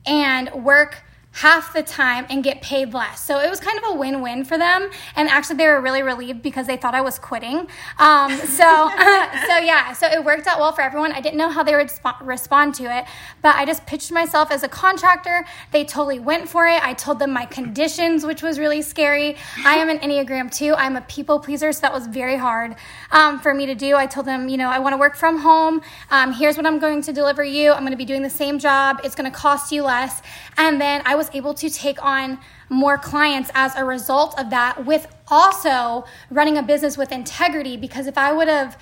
and 0.05 0.51
work 0.63 1.03
half 1.39 1.71
the 1.71 1.81
time 1.81 2.25
and 2.29 2.43
get 2.43 2.61
paid 2.61 2.93
less. 2.93 3.23
So 3.23 3.39
it 3.39 3.49
was 3.49 3.61
kind 3.61 3.77
of 3.77 3.91
a 3.91 3.95
win 3.95 4.21
win 4.21 4.43
for 4.43 4.57
them. 4.57 4.89
And 5.15 5.29
actually, 5.29 5.55
they 5.55 5.67
were 5.67 5.79
really 5.79 6.03
relieved 6.03 6.41
because 6.41 6.67
they 6.67 6.75
thought 6.75 6.93
I 6.93 6.99
was 6.99 7.17
quitting. 7.17 7.65
Um, 7.97 8.35
so, 8.39 8.89
so 9.47 9.57
yeah, 9.57 9.93
so 9.93 10.07
it 10.07 10.25
worked 10.25 10.47
out 10.47 10.59
well 10.59 10.73
for 10.73 10.81
everyone. 10.81 11.13
I 11.13 11.21
didn't 11.21 11.37
know 11.37 11.47
how 11.47 11.63
they 11.63 11.75
would 11.75 11.89
sp- 11.95 12.19
respond 12.21 12.75
to 12.75 12.93
it, 12.93 13.05
but 13.41 13.55
I 13.55 13.63
just 13.63 13.85
pitched 13.85 14.11
myself 14.11 14.51
as 14.51 14.63
a 14.63 14.67
contractor. 14.67 15.45
They 15.71 15.85
totally 15.85 16.19
went 16.19 16.49
for 16.49 16.67
it. 16.67 16.85
I 16.85 16.93
told 16.93 17.19
them 17.19 17.31
my 17.31 17.45
conditions, 17.45 18.25
which 18.25 18.43
was 18.43 18.59
really 18.59 18.81
scary. 18.81 19.37
I 19.65 19.75
am 19.75 19.87
an 19.89 19.99
Enneagram 19.99 20.53
two. 20.53 20.73
I'm 20.75 20.97
a 20.97 21.01
people 21.01 21.39
pleaser, 21.39 21.71
so 21.71 21.79
that 21.81 21.93
was 21.93 22.05
very 22.07 22.35
hard 22.35 22.75
um, 23.11 23.39
for 23.39 23.53
me 23.53 23.65
to 23.65 23.75
do. 23.75 23.95
I 23.95 24.07
told 24.07 24.25
them, 24.25 24.49
you 24.49 24.57
know, 24.57 24.69
I 24.69 24.79
want 24.79 24.91
to 24.91 24.97
work 24.97 25.15
from 25.15 25.37
home. 25.37 25.81
Um, 26.11 26.33
here's 26.33 26.57
what 26.57 26.65
I'm 26.65 26.79
going 26.79 27.01
to 27.03 27.13
deliver 27.13 27.45
you. 27.45 27.71
I'm 27.71 27.79
going 27.79 27.91
to 27.91 27.97
be 27.97 28.03
doing 28.03 28.23
the 28.23 28.29
same 28.29 28.59
job. 28.59 28.99
It's 29.05 29.15
going 29.15 29.31
to 29.31 29.37
cost 29.37 29.71
you 29.71 29.83
less. 29.83 30.21
And 30.57 30.81
then 30.81 31.01
I 31.05 31.15
was 31.15 31.28
able 31.33 31.53
to 31.55 31.69
take 31.69 32.03
on 32.03 32.39
more 32.69 32.97
clients 32.97 33.49
as 33.53 33.75
a 33.75 33.83
result 33.83 34.39
of 34.39 34.49
that, 34.49 34.85
with 34.85 35.07
also 35.27 36.05
running 36.29 36.57
a 36.57 36.63
business 36.63 36.97
with 36.97 37.11
integrity. 37.11 37.77
Because 37.77 38.07
if 38.07 38.17
I 38.17 38.31
would 38.31 38.47
have 38.47 38.77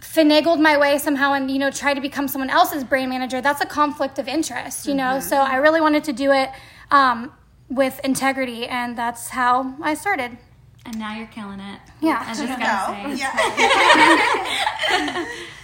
finagled 0.00 0.60
my 0.60 0.78
way 0.78 0.96
somehow 0.96 1.32
and 1.32 1.50
you 1.50 1.58
know 1.58 1.70
try 1.72 1.92
to 1.92 2.00
become 2.00 2.28
someone 2.28 2.50
else's 2.50 2.84
brand 2.84 3.10
manager, 3.10 3.40
that's 3.40 3.60
a 3.60 3.66
conflict 3.66 4.18
of 4.18 4.28
interest, 4.28 4.86
you 4.86 4.94
know. 4.94 5.18
Mm-hmm. 5.18 5.28
So 5.28 5.36
I 5.36 5.56
really 5.56 5.80
wanted 5.80 6.04
to 6.04 6.12
do 6.12 6.32
it 6.32 6.50
um, 6.90 7.32
with 7.68 8.00
integrity, 8.04 8.66
and 8.66 8.96
that's 8.96 9.28
how 9.30 9.74
I 9.82 9.94
started. 9.94 10.38
And 10.86 10.98
now 10.98 11.14
you're 11.16 11.26
killing 11.26 11.60
it. 11.60 11.80
Yeah, 12.00 12.24
I 12.26 12.34
just 12.34 12.58
gotta 12.58 13.16
say. 13.16 13.22
Yeah. 15.18 15.26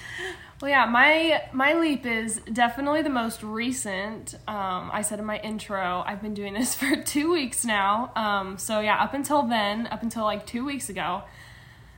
Well, 0.64 0.70
yeah, 0.70 0.86
my 0.86 1.42
my 1.52 1.74
leap 1.74 2.06
is 2.06 2.40
definitely 2.50 3.02
the 3.02 3.10
most 3.10 3.42
recent. 3.42 4.34
Um, 4.48 4.88
I 4.94 5.02
said 5.02 5.18
in 5.18 5.26
my 5.26 5.38
intro, 5.40 6.02
I've 6.06 6.22
been 6.22 6.32
doing 6.32 6.54
this 6.54 6.74
for 6.80 6.96
two 6.96 7.30
weeks 7.30 7.66
now. 7.66 8.10
Um, 8.16 8.56
so 8.56 8.80
yeah, 8.80 8.96
up 8.96 9.12
until 9.12 9.42
then, 9.42 9.86
up 9.88 10.02
until 10.02 10.24
like 10.24 10.46
two 10.46 10.64
weeks 10.64 10.88
ago, 10.88 11.24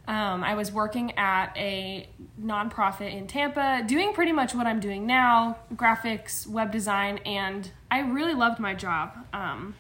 um, 0.09 0.43
I 0.43 0.57
was 0.57 0.73
working 0.73 1.17
at 1.17 1.57
a 1.57 2.09
nonprofit 2.43 3.17
in 3.17 3.29
Tampa, 3.29 3.85
doing 3.87 4.13
pretty 4.13 4.33
much 4.33 4.53
what 4.53 4.67
I'm 4.67 4.81
doing 4.81 5.07
now: 5.07 5.59
graphics, 5.77 6.45
web 6.45 6.73
design, 6.73 7.19
and 7.19 7.71
I 7.89 8.01
really 8.01 8.35
loved 8.35 8.59
my 8.59 8.75
job. 8.75 9.13
Um, 9.33 9.77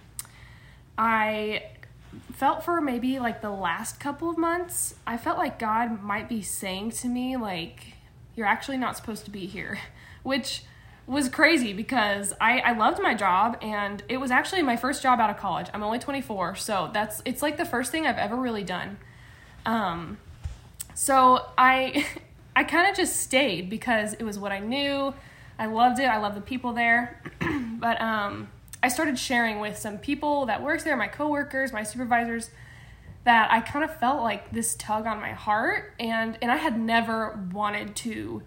I 0.96 1.70
felt 2.34 2.64
for 2.64 2.80
maybe 2.80 3.18
like 3.18 3.42
the 3.42 3.50
last 3.50 3.98
couple 3.98 4.30
of 4.30 4.38
months, 4.38 4.94
I 5.08 5.16
felt 5.16 5.38
like 5.38 5.58
God 5.58 6.04
might 6.04 6.28
be 6.28 6.40
saying 6.40 6.92
to 6.92 7.08
me, 7.08 7.36
like, 7.36 7.95
you're 8.36 8.46
actually 8.46 8.76
not 8.76 8.96
supposed 8.96 9.24
to 9.24 9.30
be 9.30 9.46
here, 9.46 9.78
which 10.22 10.62
was 11.06 11.28
crazy 11.28 11.72
because 11.72 12.32
I, 12.40 12.58
I 12.60 12.72
loved 12.76 13.00
my 13.00 13.14
job 13.14 13.58
and 13.62 14.02
it 14.08 14.18
was 14.18 14.30
actually 14.30 14.62
my 14.62 14.76
first 14.76 15.02
job 15.02 15.20
out 15.20 15.30
of 15.30 15.36
college. 15.36 15.68
I'm 15.72 15.82
only 15.82 15.98
24, 15.98 16.56
so 16.56 16.90
that's 16.92 17.22
it's 17.24 17.42
like 17.42 17.56
the 17.56 17.64
first 17.64 17.92
thing 17.92 18.06
I've 18.06 18.18
ever 18.18 18.36
really 18.36 18.64
done. 18.64 18.98
Um, 19.64 20.18
so 20.94 21.46
I 21.56 22.06
I 22.56 22.64
kind 22.64 22.88
of 22.88 22.96
just 22.96 23.18
stayed 23.18 23.68
because 23.68 24.14
it 24.14 24.22
was 24.22 24.38
what 24.38 24.50
I 24.50 24.60
knew. 24.60 25.12
I 25.58 25.66
loved 25.66 25.98
it. 25.98 26.04
I 26.04 26.16
loved 26.16 26.36
the 26.36 26.40
people 26.40 26.72
there. 26.72 27.20
but 27.78 28.00
um, 28.00 28.48
I 28.82 28.88
started 28.88 29.18
sharing 29.18 29.60
with 29.60 29.76
some 29.76 29.98
people 29.98 30.46
that 30.46 30.62
works 30.62 30.82
there, 30.82 30.96
my 30.96 31.08
coworkers, 31.08 31.72
my 31.72 31.82
supervisors, 31.82 32.50
that 33.26 33.50
I 33.50 33.60
kind 33.60 33.84
of 33.84 33.94
felt 33.98 34.22
like 34.22 34.52
this 34.52 34.76
tug 34.76 35.04
on 35.04 35.20
my 35.20 35.32
heart 35.32 35.92
and 35.98 36.38
and 36.40 36.50
I 36.50 36.56
had 36.56 36.78
never 36.78 37.44
wanted 37.52 37.96
to 37.96 38.44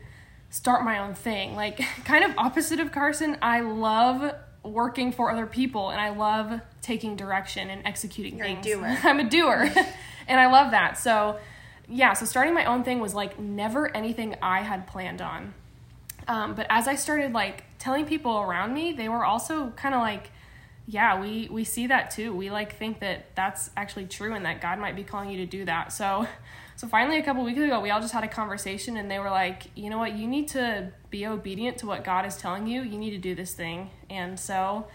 start 0.50 0.86
my 0.86 1.00
own 1.00 1.14
thing. 1.14 1.54
Like 1.54 1.78
kind 2.06 2.24
of 2.24 2.32
opposite 2.38 2.80
of 2.80 2.92
Karsen, 2.92 3.38
I 3.42 3.60
love 3.60 4.34
working 4.64 5.12
for 5.12 5.32
other 5.32 5.46
people 5.46 5.90
and 5.90 6.00
I 6.00 6.10
love 6.10 6.62
taking 6.82 7.18
direction 7.18 7.70
and 7.70 7.86
executing 7.86 8.38
You're 8.38 8.48
a 8.48 8.54
things. 8.56 8.66
doer. 8.66 8.98
I'm 9.04 9.20
a 9.20 9.30
doer. 9.30 9.70
and 10.28 10.40
I 10.40 10.48
love 10.48 10.72
that. 10.72 10.98
So 10.98 11.38
yeah, 11.90 12.14
so 12.14 12.26
starting 12.26 12.54
my 12.54 12.64
own 12.64 12.86
thing 12.86 13.02
was 13.02 13.14
like 13.14 13.38
never 13.38 13.94
anything 13.94 14.36
I 14.42 14.62
had 14.62 14.88
planned 14.88 15.22
on. 15.22 15.54
Um, 16.30 16.56
but 16.56 16.68
as 16.70 16.88
I 16.88 16.96
started 16.96 17.34
like 17.34 17.66
telling 17.80 18.06
people 18.06 18.38
around 18.40 18.74
me, 18.74 18.94
they 18.94 19.10
were 19.10 19.26
also 19.26 19.72
kind 19.72 19.94
of 19.94 20.00
like, 20.00 20.32
yeah, 20.89 21.22
we 21.22 21.48
we 21.51 21.63
see 21.65 21.86
that 21.88 22.10
too. 22.10 22.36
We 22.36 22.50
like 22.50 22.75
think 22.77 23.00
that 23.01 23.36
that's 23.36 23.69
actually 23.77 24.08
true 24.08 24.34
and 24.34 24.43
that 24.46 24.60
God 24.60 24.79
might 24.79 24.96
be 24.96 25.03
calling 25.03 25.29
you 25.29 25.38
to 25.38 25.46
do 25.46 25.63
that. 25.65 25.93
So 25.93 26.27
so 26.75 26.88
finally 26.88 27.19
a 27.19 27.24
couple 27.24 27.43
weeks 27.43 27.60
ago, 27.60 27.79
we 27.79 27.91
all 27.91 28.01
just 28.01 28.13
had 28.13 28.24
a 28.24 28.27
conversation 28.27 28.98
and 28.98 29.10
they 29.10 29.19
were 29.19 29.29
like, 29.29 29.67
"You 29.75 29.91
know 29.91 30.00
what? 30.00 30.13
You 30.13 30.27
need 30.27 30.48
to 30.50 30.91
be 31.12 31.27
obedient 31.27 31.77
to 31.79 31.86
what 31.86 32.03
God 32.03 32.25
is 32.25 32.38
telling 32.38 32.65
you. 32.65 32.81
You 32.81 32.98
need 32.98 33.12
to 33.12 33.19
do 33.19 33.36
this 33.36 33.53
thing." 33.53 33.91
And 34.10 34.39
so 34.39 34.88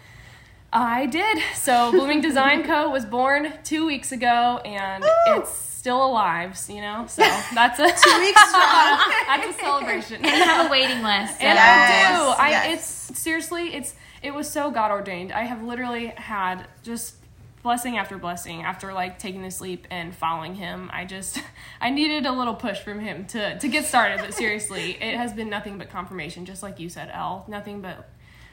I 0.72 1.06
did. 1.06 1.38
So 1.54 1.90
Blooming 1.92 2.20
Design 2.20 2.64
Co 2.64 2.90
was 2.90 3.04
born 3.04 3.52
2 3.62 3.86
weeks 3.86 4.10
ago 4.10 4.60
and 4.64 5.04
it's 5.28 5.50
still 5.50 6.04
alive, 6.04 6.58
you 6.68 6.80
know? 6.80 7.04
So 7.06 7.22
that's 7.54 7.78
a 7.78 7.86
Two 7.86 8.18
weeks 8.18 8.48
strong. 8.48 8.98
that's 9.28 9.46
a 9.46 9.60
celebration. 9.60 10.24
And 10.24 10.26
you 10.26 10.42
have 10.42 10.66
a 10.66 10.70
waiting 10.70 11.02
list. 11.02 11.40
And 11.40 11.56
Yes, 11.56 11.60
I 11.60 12.16
do. 12.16 12.42
I 12.42 12.50
yes. 12.50 13.10
it's 13.10 13.20
seriously 13.20 13.74
it's 13.74 13.94
it 14.24 14.34
was 14.34 14.50
so 14.50 14.70
God 14.70 14.90
ordained. 14.90 15.32
I 15.32 15.42
have 15.42 15.62
literally 15.62 16.06
had 16.06 16.66
just 16.82 17.16
blessing 17.62 17.98
after 17.98 18.18
blessing 18.18 18.62
after 18.62 18.92
like 18.92 19.18
taking 19.18 19.42
this 19.42 19.60
leap 19.60 19.86
and 19.90 20.14
following 20.14 20.54
him. 20.54 20.90
I 20.92 21.04
just 21.04 21.40
I 21.80 21.90
needed 21.90 22.26
a 22.26 22.32
little 22.32 22.54
push 22.54 22.80
from 22.80 23.00
him 23.00 23.26
to 23.26 23.58
to 23.58 23.68
get 23.68 23.84
started, 23.84 24.20
but 24.20 24.32
seriously, 24.34 24.92
it 24.92 25.16
has 25.16 25.34
been 25.34 25.50
nothing 25.50 25.76
but 25.76 25.90
confirmation, 25.90 26.46
just 26.46 26.62
like 26.62 26.80
you 26.80 26.88
said, 26.88 27.10
Elle. 27.12 27.44
Nothing 27.48 27.82
but 27.82 28.08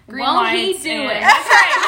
green 0.08 0.25
Won't 0.25 0.50
he 0.50 0.74
do 0.77 0.89
and- 0.89 1.12
it? 1.12 1.22
That's 1.22 1.48
right. 1.50 1.88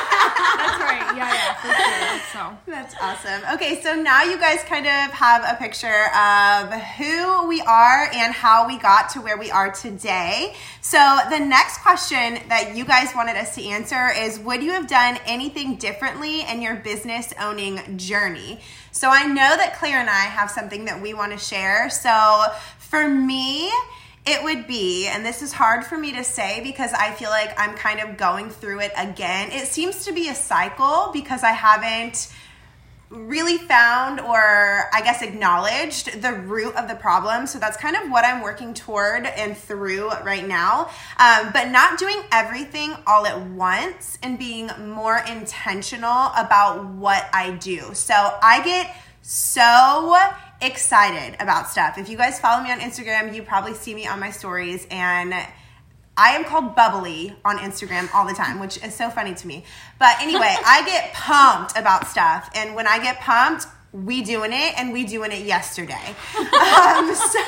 That's 0.57 0.81
right. 0.81 1.17
Yeah, 1.17 1.31
yeah, 1.33 1.53
for 1.55 1.67
sure. 1.67 2.19
So 2.31 2.57
That's 2.71 2.95
awesome. 3.01 3.41
Okay, 3.55 3.81
so 3.81 3.93
now 3.95 4.23
you 4.23 4.37
guys 4.39 4.63
kind 4.63 4.85
of 4.87 5.11
have 5.13 5.43
a 5.43 5.55
picture 5.61 6.05
of 6.15 6.73
who 6.97 7.47
we 7.47 7.61
are 7.61 8.09
and 8.13 8.33
how 8.33 8.67
we 8.67 8.77
got 8.79 9.09
to 9.09 9.21
where 9.21 9.37
we 9.37 9.51
are 9.51 9.71
today. 9.71 10.55
So, 10.81 10.97
the 11.29 11.39
next 11.39 11.79
question 11.81 12.39
that 12.49 12.73
you 12.75 12.85
guys 12.85 13.13
wanted 13.15 13.35
us 13.37 13.55
to 13.55 13.63
answer 13.63 14.09
is 14.15 14.39
Would 14.39 14.63
you 14.63 14.71
have 14.71 14.87
done 14.87 15.19
anything 15.25 15.75
differently 15.75 16.41
in 16.41 16.61
your 16.61 16.75
business 16.75 17.33
owning 17.39 17.97
journey? 17.97 18.59
So, 18.91 19.09
I 19.09 19.25
know 19.25 19.55
that 19.57 19.75
Claire 19.77 19.99
and 19.99 20.09
I 20.09 20.23
have 20.25 20.49
something 20.49 20.85
that 20.85 21.01
we 21.01 21.13
want 21.13 21.31
to 21.31 21.37
share. 21.37 21.89
So, 21.89 22.43
for 22.79 23.07
me, 23.07 23.71
it 24.25 24.43
would 24.43 24.67
be, 24.67 25.07
and 25.07 25.25
this 25.25 25.41
is 25.41 25.51
hard 25.51 25.85
for 25.85 25.97
me 25.97 26.13
to 26.13 26.23
say 26.23 26.61
because 26.63 26.93
I 26.93 27.11
feel 27.11 27.29
like 27.29 27.53
I'm 27.59 27.75
kind 27.75 27.99
of 27.99 28.15
going 28.17 28.49
through 28.49 28.79
it 28.79 28.91
again. 28.97 29.51
It 29.51 29.67
seems 29.67 30.05
to 30.05 30.13
be 30.13 30.29
a 30.29 30.35
cycle 30.35 31.09
because 31.11 31.43
I 31.43 31.51
haven't 31.51 32.33
really 33.09 33.57
found 33.57 34.19
or 34.19 34.89
I 34.91 35.01
guess 35.03 35.21
acknowledged 35.21 36.21
the 36.21 36.33
root 36.33 36.75
of 36.75 36.87
the 36.87 36.95
problem. 36.95 37.47
So 37.47 37.59
that's 37.59 37.77
kind 37.77 37.95
of 37.95 38.09
what 38.09 38.25
I'm 38.25 38.41
working 38.41 38.73
toward 38.73 39.25
and 39.25 39.55
through 39.55 40.09
right 40.23 40.47
now. 40.47 40.89
Um, 41.19 41.51
but 41.53 41.69
not 41.69 41.99
doing 41.99 42.21
everything 42.31 42.95
all 43.05 43.27
at 43.27 43.39
once 43.41 44.17
and 44.23 44.39
being 44.39 44.71
more 44.87 45.17
intentional 45.17 46.31
about 46.35 46.85
what 46.85 47.29
I 47.33 47.51
do. 47.51 47.93
So 47.93 48.13
I 48.15 48.63
get 48.63 48.95
so 49.21 50.17
excited 50.63 51.35
about 51.41 51.69
stuff. 51.69 51.97
If 51.97 52.09
you 52.09 52.17
guys 52.17 52.39
follow 52.39 52.63
me 52.63 52.71
on 52.71 52.79
Instagram, 52.79 53.35
you 53.35 53.43
probably 53.43 53.73
see 53.73 53.93
me 53.93 54.07
on 54.07 54.19
my 54.19 54.31
stories 54.31 54.87
and 54.89 55.33
I 56.15 56.31
am 56.31 56.43
called 56.45 56.75
bubbly 56.75 57.35
on 57.43 57.57
Instagram 57.57 58.13
all 58.13 58.25
the 58.27 58.33
time, 58.33 58.59
which 58.59 58.83
is 58.83 58.93
so 58.93 59.09
funny 59.09 59.33
to 59.33 59.47
me. 59.47 59.63
But 59.99 60.21
anyway, 60.21 60.55
I 60.65 60.83
get 60.85 61.13
pumped 61.13 61.77
about 61.77 62.07
stuff. 62.07 62.49
And 62.55 62.75
when 62.75 62.87
I 62.87 62.99
get 62.99 63.19
pumped, 63.19 63.65
we 63.91 64.23
doing 64.23 64.51
it 64.53 64.73
and 64.77 64.91
we 64.91 65.05
doing 65.05 65.31
it 65.31 65.45
yesterday. 65.45 66.15
Um, 66.35 66.45
so 67.15 67.43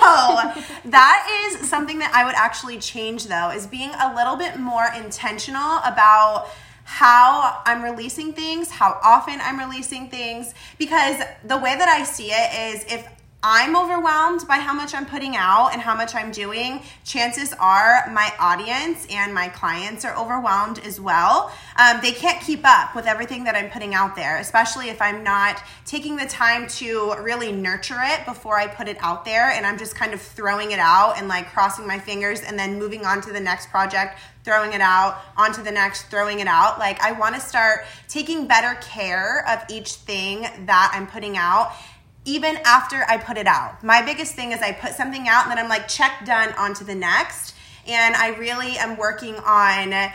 that 0.86 1.48
is 1.48 1.68
something 1.68 2.00
that 2.00 2.12
I 2.14 2.24
would 2.24 2.36
actually 2.36 2.78
change 2.78 3.26
though, 3.26 3.50
is 3.50 3.66
being 3.66 3.90
a 3.90 4.16
little 4.16 4.36
bit 4.36 4.60
more 4.60 4.86
intentional 4.96 5.80
about 5.84 6.48
how 6.86 7.62
I'm 7.66 7.84
releasing 7.84 8.32
things, 8.32 8.70
how 8.70 9.00
often 9.04 9.40
I'm 9.42 9.60
releasing 9.60 10.08
things, 10.08 10.54
because 10.78 11.22
the 11.44 11.58
way 11.58 11.76
that 11.76 11.90
I 11.90 12.04
see 12.04 12.30
it 12.32 12.76
is 12.76 12.86
if 12.92 13.08
I'm 13.48 13.76
overwhelmed 13.76 14.48
by 14.48 14.56
how 14.56 14.74
much 14.74 14.96
I'm 14.96 15.06
putting 15.06 15.36
out 15.36 15.70
and 15.72 15.80
how 15.80 15.96
much 15.96 16.16
I'm 16.16 16.32
doing, 16.32 16.82
chances 17.04 17.54
are 17.54 18.10
my 18.12 18.34
audience 18.40 19.06
and 19.08 19.36
my 19.36 19.50
clients 19.50 20.04
are 20.04 20.18
overwhelmed 20.18 20.80
as 20.80 21.00
well. 21.00 21.54
Um, 21.78 22.00
they 22.02 22.12
can't 22.12 22.42
keep 22.42 22.62
up 22.64 22.96
with 22.96 23.06
everything 23.06 23.44
that 23.44 23.56
I'm 23.56 23.70
putting 23.70 23.94
out 23.94 24.16
there, 24.16 24.38
especially 24.38 24.90
if 24.90 25.00
I'm 25.00 25.24
not 25.24 25.62
taking 25.86 26.16
the 26.16 26.26
time 26.26 26.66
to 26.80 27.14
really 27.22 27.52
nurture 27.52 28.00
it 28.02 28.26
before 28.26 28.58
I 28.58 28.66
put 28.66 28.88
it 28.88 28.98
out 29.00 29.26
there. 29.26 29.52
And 29.52 29.64
I'm 29.64 29.78
just 29.78 29.94
kind 29.94 30.16
of 30.16 30.22
throwing 30.24 30.72
it 30.72 30.80
out 30.80 31.20
and 31.20 31.28
like 31.28 31.46
crossing 31.52 31.86
my 31.86 32.00
fingers 32.00 32.42
and 32.42 32.58
then 32.58 32.80
moving 32.80 33.06
on 33.06 33.22
to 33.22 33.32
the 33.32 33.40
next 33.40 33.70
project 33.70 34.18
throwing 34.44 34.74
it 34.74 34.82
out 34.82 35.20
onto 35.36 35.64
the 35.64 35.72
next 35.72 36.04
throwing 36.04 36.40
it 36.40 36.46
out. 36.46 36.78
Like 36.78 37.02
i 37.02 37.12
want 37.12 37.34
to 37.34 37.42
start 37.42 37.86
taking 38.08 38.46
better 38.46 38.80
care 38.80 39.44
of 39.50 39.68
each 39.72 39.94
thing 39.94 40.42
that 40.68 40.92
i'm 40.94 41.08
putting 41.08 41.36
out 41.36 41.74
even 42.26 42.58
after 42.66 43.06
I 43.08 43.18
put 43.18 43.38
it 43.38 43.48
out. 43.48 43.84
My 43.84 44.02
biggest 44.02 44.36
thing 44.36 44.52
is 44.52 44.62
I 44.62 44.72
put 44.72 44.94
something 44.94 45.28
out 45.28 45.44
and 45.44 45.52
then 45.52 45.60
I'm 45.60 45.70
like, 45.70 45.88
check 45.88 46.26
done 46.26 46.52
onto 46.54 46.84
the 46.84 46.96
next. 46.96 47.54
And 47.88 48.16
I 48.16 48.30
really 48.30 48.78
am 48.78 48.98
working 48.98 49.36
on 49.36 50.12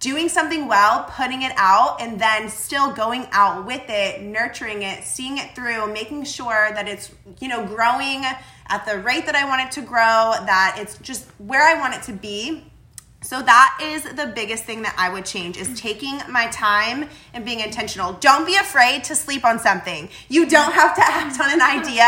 doing 0.00 0.28
something 0.28 0.66
well, 0.68 1.04
putting 1.04 1.42
it 1.42 1.52
out, 1.56 1.98
and 1.98 2.20
then 2.20 2.48
still 2.50 2.92
going 2.92 3.26
out 3.30 3.64
with 3.64 3.84
it, 3.88 4.20
nurturing 4.20 4.82
it, 4.82 5.02
seeing 5.04 5.38
it 5.38 5.54
through, 5.54 5.90
making 5.92 6.24
sure 6.24 6.70
that 6.74 6.86
it's, 6.86 7.10
you 7.40 7.48
know, 7.48 7.64
growing 7.64 8.24
at 8.66 8.84
the 8.84 8.98
rate 8.98 9.24
that 9.24 9.34
I 9.34 9.48
want 9.48 9.62
it 9.62 9.72
to 9.72 9.80
grow, 9.80 10.34
that 10.44 10.76
it's 10.78 10.98
just 10.98 11.26
where 11.38 11.62
I 11.62 11.80
want 11.80 11.94
it 11.94 12.02
to 12.02 12.12
be. 12.12 12.64
So 13.24 13.40
that 13.40 13.78
is 13.82 14.02
the 14.02 14.30
biggest 14.34 14.64
thing 14.64 14.82
that 14.82 14.94
I 14.98 15.08
would 15.08 15.24
change 15.24 15.56
is 15.56 15.80
taking 15.80 16.20
my 16.28 16.46
time 16.48 17.08
and 17.32 17.42
being 17.42 17.60
intentional. 17.60 18.12
Don't 18.12 18.44
be 18.44 18.56
afraid 18.56 19.04
to 19.04 19.14
sleep 19.14 19.46
on 19.46 19.58
something. 19.58 20.10
You 20.28 20.46
don't 20.46 20.72
have 20.72 20.94
to 20.96 21.02
act 21.02 21.40
on 21.40 21.50
an 21.50 21.62
idea 21.62 22.06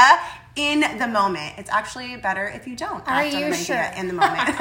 in 0.57 0.99
the 0.99 1.07
moment. 1.07 1.55
It's 1.57 1.71
actually 1.71 2.17
better 2.17 2.47
if 2.47 2.67
you 2.67 2.77
don't 2.77 3.01
Are 3.09 3.15
act 3.15 3.35
on 3.35 3.41
you 3.41 3.47
an 3.47 3.55
sure? 3.55 3.77
idea 3.77 3.99
in 4.01 4.09
the 4.09 4.13
moment. 4.13 4.41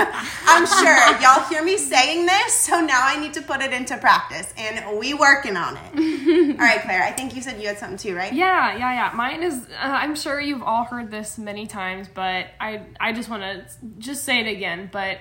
I'm 0.48 0.66
sure. 0.66 1.22
Y'all 1.22 1.44
hear 1.50 1.62
me 1.62 1.78
saying 1.78 2.26
this, 2.26 2.54
so 2.54 2.80
now 2.80 3.02
I 3.02 3.20
need 3.20 3.34
to 3.34 3.42
put 3.42 3.62
it 3.62 3.74
into 3.74 3.98
practice 3.98 4.54
and 4.58 4.98
we 4.98 5.14
working 5.14 5.58
on 5.58 5.76
it. 5.78 5.94
All 6.60 6.66
right, 6.66 6.82
Claire, 6.82 7.04
I 7.04 7.12
think 7.12 7.36
you 7.36 7.42
said 7.42 7.62
you 7.62 7.68
had 7.68 7.80
something 7.80 7.98
too, 7.98 8.16
right? 8.16 8.34
Yeah, 8.34 8.78
yeah, 8.78 8.94
yeah. 8.94 9.12
Mine 9.14 9.44
is. 9.44 9.56
Uh, 9.56 9.66
I'm 9.82 10.16
sure 10.16 10.40
you've 10.40 10.64
all 10.64 10.86
heard 10.86 11.12
this 11.12 11.38
many 11.38 11.68
times, 11.68 12.08
but 12.14 12.48
I 12.60 12.82
I 13.00 13.12
just 13.12 13.30
want 13.30 13.44
to 13.44 13.66
just 13.98 14.24
say 14.24 14.40
it 14.40 14.48
again. 14.48 14.90
But 14.92 15.20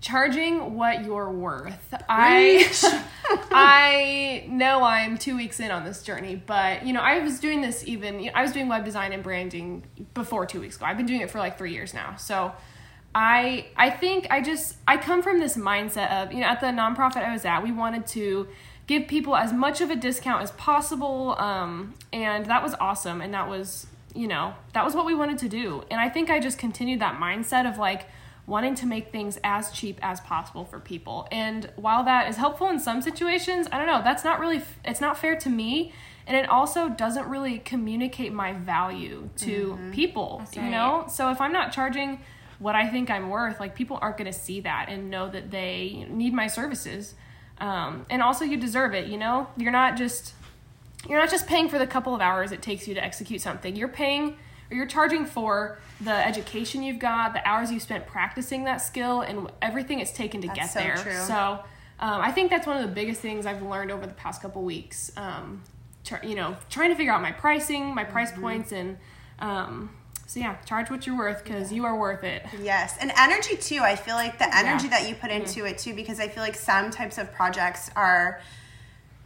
charging 0.00 0.74
what 0.74 1.04
you're 1.04 1.30
worth. 1.30 1.94
I 2.08 2.70
I 3.50 4.46
know 4.48 4.82
I'm 4.82 5.18
two 5.18 5.36
weeks 5.36 5.60
in 5.60 5.70
on 5.70 5.84
this 5.84 6.02
journey, 6.02 6.36
but 6.36 6.86
you 6.86 6.92
know 6.92 7.00
I 7.00 7.20
was 7.20 7.38
doing 7.38 7.60
this 7.60 7.86
even. 7.86 8.30
I 8.34 8.42
was 8.42 8.52
doing 8.52 8.68
web 8.68 8.84
design 8.84 9.12
and 9.12 9.22
branding 9.22 9.84
before 10.14 10.46
two 10.46 10.60
weeks 10.60 10.76
ago. 10.76 10.86
I've 10.86 10.96
been 10.96 11.06
doing 11.06 11.20
it 11.20 11.30
for 11.30 11.38
like 11.38 11.58
three 11.58 11.72
years 11.72 11.94
now. 11.94 12.16
So. 12.16 12.52
I 13.12 13.66
I 13.76 13.90
think 13.90 14.28
I 14.30 14.40
just 14.40 14.76
I 14.86 14.96
come 14.96 15.20
from 15.20 15.40
this 15.40 15.56
mindset 15.56 16.12
of 16.12 16.32
you 16.32 16.38
know 16.38 16.46
at 16.46 16.60
the 16.60 16.68
nonprofit 16.68 17.26
I 17.26 17.32
was 17.32 17.44
at 17.44 17.60
we 17.60 17.72
wanted 17.72 18.06
to 18.08 18.46
give 18.86 19.08
people 19.08 19.34
as 19.34 19.52
much 19.52 19.80
of 19.80 19.90
a 19.90 19.96
discount 19.96 20.44
as 20.44 20.52
possible 20.52 21.34
um, 21.40 21.94
and 22.12 22.46
that 22.46 22.62
was 22.62 22.74
awesome 22.80 23.20
and 23.20 23.34
that 23.34 23.48
was 23.48 23.88
you 24.14 24.28
know 24.28 24.54
that 24.74 24.84
was 24.84 24.94
what 24.94 25.06
we 25.06 25.14
wanted 25.16 25.38
to 25.38 25.48
do 25.48 25.82
and 25.90 26.00
I 26.00 26.08
think 26.08 26.30
I 26.30 26.38
just 26.38 26.56
continued 26.56 27.00
that 27.00 27.18
mindset 27.18 27.68
of 27.68 27.78
like 27.78 28.06
wanting 28.50 28.74
to 28.74 28.84
make 28.84 29.12
things 29.12 29.38
as 29.44 29.70
cheap 29.70 29.98
as 30.02 30.20
possible 30.20 30.64
for 30.64 30.80
people. 30.80 31.28
And 31.30 31.70
while 31.76 32.02
that 32.04 32.28
is 32.28 32.36
helpful 32.36 32.68
in 32.68 32.80
some 32.80 33.00
situations, 33.00 33.68
I 33.70 33.78
don't 33.78 33.86
know, 33.86 34.02
that's 34.02 34.24
not 34.24 34.40
really 34.40 34.60
it's 34.84 35.00
not 35.00 35.16
fair 35.16 35.36
to 35.36 35.48
me 35.48 35.92
and 36.26 36.36
it 36.36 36.48
also 36.48 36.88
doesn't 36.88 37.28
really 37.28 37.58
communicate 37.58 38.32
my 38.32 38.52
value 38.52 39.30
to 39.36 39.72
mm-hmm. 39.72 39.90
people, 39.92 40.42
you 40.52 40.62
know? 40.62 41.06
So 41.08 41.30
if 41.30 41.40
I'm 41.40 41.52
not 41.52 41.72
charging 41.72 42.20
what 42.58 42.74
I 42.74 42.88
think 42.88 43.08
I'm 43.10 43.30
worth, 43.30 43.58
like 43.58 43.74
people 43.74 43.98
aren't 44.00 44.16
going 44.16 44.30
to 44.30 44.38
see 44.38 44.60
that 44.60 44.86
and 44.88 45.10
know 45.10 45.28
that 45.28 45.50
they 45.50 46.06
need 46.08 46.34
my 46.34 46.46
services. 46.46 47.14
Um, 47.58 48.06
and 48.10 48.22
also 48.22 48.44
you 48.44 48.56
deserve 48.56 48.94
it, 48.94 49.06
you 49.06 49.16
know? 49.16 49.48
You're 49.56 49.72
not 49.72 49.96
just 49.96 50.34
you're 51.08 51.18
not 51.18 51.30
just 51.30 51.46
paying 51.46 51.68
for 51.68 51.78
the 51.78 51.86
couple 51.86 52.14
of 52.14 52.20
hours 52.20 52.52
it 52.52 52.60
takes 52.60 52.86
you 52.86 52.94
to 52.94 53.02
execute 53.02 53.40
something. 53.40 53.74
You're 53.74 53.88
paying 53.88 54.36
or 54.70 54.76
you're 54.76 54.86
charging 54.86 55.24
for 55.24 55.78
the 56.00 56.26
education 56.26 56.82
you've 56.82 56.98
got, 56.98 57.34
the 57.34 57.46
hours 57.46 57.70
you 57.70 57.80
spent 57.80 58.06
practicing 58.06 58.64
that 58.64 58.78
skill, 58.78 59.20
and 59.20 59.50
everything 59.60 60.00
it's 60.00 60.12
taken 60.12 60.40
to 60.42 60.46
that's 60.46 60.58
get 60.58 60.70
so 60.70 60.78
there. 60.80 60.96
True. 60.96 61.26
So 61.26 61.64
um, 61.98 62.20
I 62.20 62.30
think 62.30 62.50
that's 62.50 62.66
one 62.66 62.76
of 62.76 62.82
the 62.82 62.94
biggest 62.94 63.20
things 63.20 63.46
I've 63.46 63.62
learned 63.62 63.90
over 63.90 64.06
the 64.06 64.14
past 64.14 64.40
couple 64.40 64.62
weeks. 64.62 65.12
Um, 65.16 65.62
tr- 66.04 66.24
you 66.24 66.34
know, 66.34 66.56
trying 66.70 66.90
to 66.90 66.96
figure 66.96 67.12
out 67.12 67.22
my 67.22 67.32
pricing, 67.32 67.94
my 67.94 68.04
price 68.04 68.30
mm-hmm. 68.32 68.40
points, 68.40 68.72
and 68.72 68.96
um, 69.38 69.90
so 70.26 70.40
yeah, 70.40 70.56
charge 70.64 70.90
what 70.90 71.06
you're 71.06 71.18
worth 71.18 71.42
because 71.42 71.70
yeah. 71.70 71.76
you 71.76 71.84
are 71.84 71.98
worth 71.98 72.24
it. 72.24 72.46
Yes, 72.62 72.96
and 73.00 73.12
energy 73.18 73.56
too. 73.56 73.80
I 73.82 73.96
feel 73.96 74.14
like 74.14 74.38
the 74.38 74.56
energy 74.56 74.86
yeah. 74.86 74.98
that 75.00 75.08
you 75.08 75.14
put 75.14 75.30
into 75.30 75.60
mm-hmm. 75.60 75.66
it 75.66 75.78
too, 75.78 75.94
because 75.94 76.20
I 76.20 76.28
feel 76.28 76.42
like 76.42 76.54
some 76.54 76.90
types 76.90 77.18
of 77.18 77.32
projects 77.32 77.90
are 77.96 78.40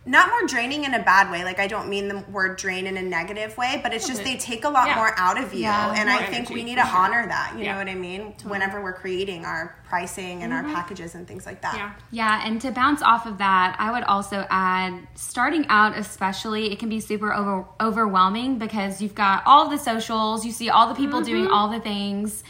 not 0.07 0.29
more 0.29 0.47
draining 0.47 0.85
in 0.85 0.93
a 0.93 1.03
bad 1.03 1.31
way. 1.31 1.45
Like 1.45 1.59
I 1.59 1.67
don't 1.67 1.89
mean 1.89 2.09
the 2.09 2.19
word 2.31 2.59
drain 2.59 2.87
in 2.87 2.97
a 2.97 3.03
negative 3.03 3.57
way, 3.57 3.81
but 3.83 3.95
it's 3.95 4.07
just 4.07 4.23
they 4.23 4.37
take 4.37 4.65
a 4.65 4.69
lot 4.69 4.89
yeah. 4.89 4.97
more 4.97 5.13
out 5.17 5.43
of 5.43 5.55
you, 5.55 5.61
yeah, 5.61 5.95
and 5.97 6.11
I 6.11 6.25
think 6.27 6.51
we 6.51 6.63
need 6.63 6.77
to 6.77 6.83
sure. 6.83 6.97
honor 6.97 7.27
that. 7.27 7.55
You 7.57 7.65
yeah. 7.65 7.73
know 7.73 7.79
what 7.79 7.89
I 7.89 7.95
mean? 7.95 8.33
Totally. 8.33 8.51
Whenever 8.51 8.83
we're 8.83 8.93
creating 8.93 9.45
our 9.45 9.77
pricing 9.85 10.43
and 10.43 10.53
mm-hmm. 10.53 10.67
our 10.67 10.75
packages 10.75 11.15
and 11.15 11.27
things 11.27 11.47
like 11.47 11.63
that. 11.63 11.75
Yeah. 11.75 11.93
Yeah, 12.11 12.47
and 12.47 12.61
to 12.61 12.71
bounce 12.71 13.03
off 13.03 13.27
of 13.27 13.39
that, 13.39 13.77
I 13.79 13.93
would 13.93 14.05
also 14.05 14.47
add 14.51 15.07
starting 15.15 15.67
out 15.69 15.97
especially 15.97 16.73
it 16.73 16.79
can 16.79 16.89
be 16.89 17.01
super 17.01 17.33
over 17.33 17.67
overwhelming 17.81 18.59
because 18.59 19.01
you've 19.01 19.15
got 19.15 19.43
all 19.47 19.71
the 19.71 19.79
socials, 19.79 20.45
you 20.45 20.53
see 20.53 20.69
all 20.69 20.89
the 20.89 20.95
people 20.95 21.21
mm-hmm. 21.21 21.31
doing 21.31 21.47
all 21.47 21.69
the 21.69 21.81
things 21.81 22.45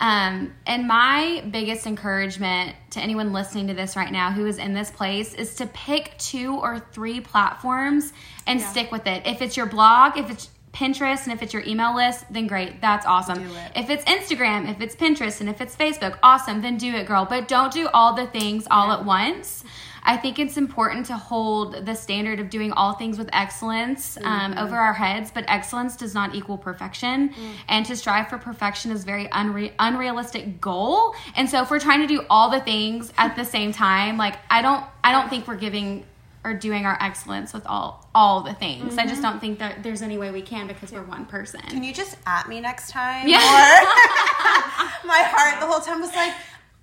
um, 0.00 0.54
and 0.66 0.86
my 0.86 1.44
biggest 1.50 1.86
encouragement 1.86 2.76
to 2.90 3.00
anyone 3.00 3.32
listening 3.32 3.66
to 3.68 3.74
this 3.74 3.96
right 3.96 4.12
now 4.12 4.30
who 4.30 4.46
is 4.46 4.58
in 4.58 4.72
this 4.72 4.90
place 4.90 5.34
is 5.34 5.56
to 5.56 5.66
pick 5.66 6.16
two 6.18 6.56
or 6.56 6.78
three 6.92 7.20
platforms 7.20 8.12
and 8.46 8.60
yeah. 8.60 8.70
stick 8.70 8.92
with 8.92 9.06
it. 9.06 9.26
If 9.26 9.42
it's 9.42 9.56
your 9.56 9.66
blog, 9.66 10.16
if 10.16 10.30
it's 10.30 10.50
Pinterest, 10.72 11.24
and 11.24 11.32
if 11.32 11.42
it's 11.42 11.52
your 11.52 11.64
email 11.64 11.96
list, 11.96 12.32
then 12.32 12.46
great. 12.46 12.80
That's 12.80 13.04
awesome. 13.04 13.44
If 13.74 13.90
it's 13.90 14.04
Instagram, 14.04 14.70
if 14.70 14.80
it's 14.80 14.94
Pinterest, 14.94 15.40
and 15.40 15.48
if 15.48 15.60
it's 15.60 15.74
Facebook, 15.74 16.18
awesome. 16.22 16.62
Then 16.62 16.76
do 16.76 16.94
it, 16.94 17.06
girl. 17.06 17.24
But 17.24 17.48
don't 17.48 17.72
do 17.72 17.88
all 17.92 18.14
the 18.14 18.26
things 18.26 18.68
all 18.70 18.92
at 18.92 19.04
once. 19.04 19.64
I 20.02 20.16
think 20.16 20.38
it's 20.38 20.56
important 20.56 21.06
to 21.06 21.16
hold 21.16 21.86
the 21.86 21.94
standard 21.94 22.40
of 22.40 22.50
doing 22.50 22.72
all 22.72 22.94
things 22.94 23.18
with 23.18 23.28
excellence 23.32 24.16
um, 24.18 24.52
mm-hmm. 24.52 24.58
over 24.58 24.76
our 24.76 24.92
heads, 24.92 25.30
but 25.30 25.44
excellence 25.48 25.96
does 25.96 26.14
not 26.14 26.34
equal 26.34 26.58
perfection. 26.58 27.30
Mm. 27.30 27.52
And 27.68 27.86
to 27.86 27.96
strive 27.96 28.28
for 28.28 28.38
perfection 28.38 28.90
is 28.90 29.04
very 29.04 29.26
unre- 29.28 29.72
unrealistic 29.78 30.60
goal. 30.60 31.14
And 31.36 31.48
so 31.48 31.62
if 31.62 31.70
we're 31.70 31.80
trying 31.80 32.00
to 32.00 32.06
do 32.06 32.24
all 32.30 32.50
the 32.50 32.60
things 32.60 33.12
at 33.18 33.36
the 33.36 33.44
same 33.44 33.72
time, 33.72 34.16
like 34.16 34.36
I 34.50 34.62
don't, 34.62 34.84
I 35.02 35.12
don't 35.12 35.28
think 35.28 35.46
we're 35.46 35.56
giving 35.56 36.04
or 36.44 36.54
doing 36.54 36.86
our 36.86 36.96
excellence 37.00 37.52
with 37.52 37.66
all 37.66 38.08
all 38.14 38.42
the 38.42 38.54
things. 38.54 38.92
Mm-hmm. 38.92 39.00
I 39.00 39.02
just 39.04 39.14
mm-hmm. 39.14 39.22
don't 39.22 39.40
think 39.40 39.58
that 39.58 39.82
there's 39.82 40.02
any 40.02 40.18
way 40.18 40.30
we 40.30 40.42
can 40.42 40.66
because 40.66 40.92
we're 40.92 41.02
one 41.02 41.26
person. 41.26 41.60
Can 41.60 41.82
you 41.82 41.92
just 41.92 42.16
at 42.26 42.48
me 42.48 42.60
next 42.60 42.90
time? 42.90 43.28
Yeah. 43.28 43.38
Or 43.38 43.42
my 45.06 45.22
heart 45.24 45.60
the 45.60 45.66
whole 45.66 45.80
time 45.80 46.00
was 46.00 46.14
like, 46.14 46.32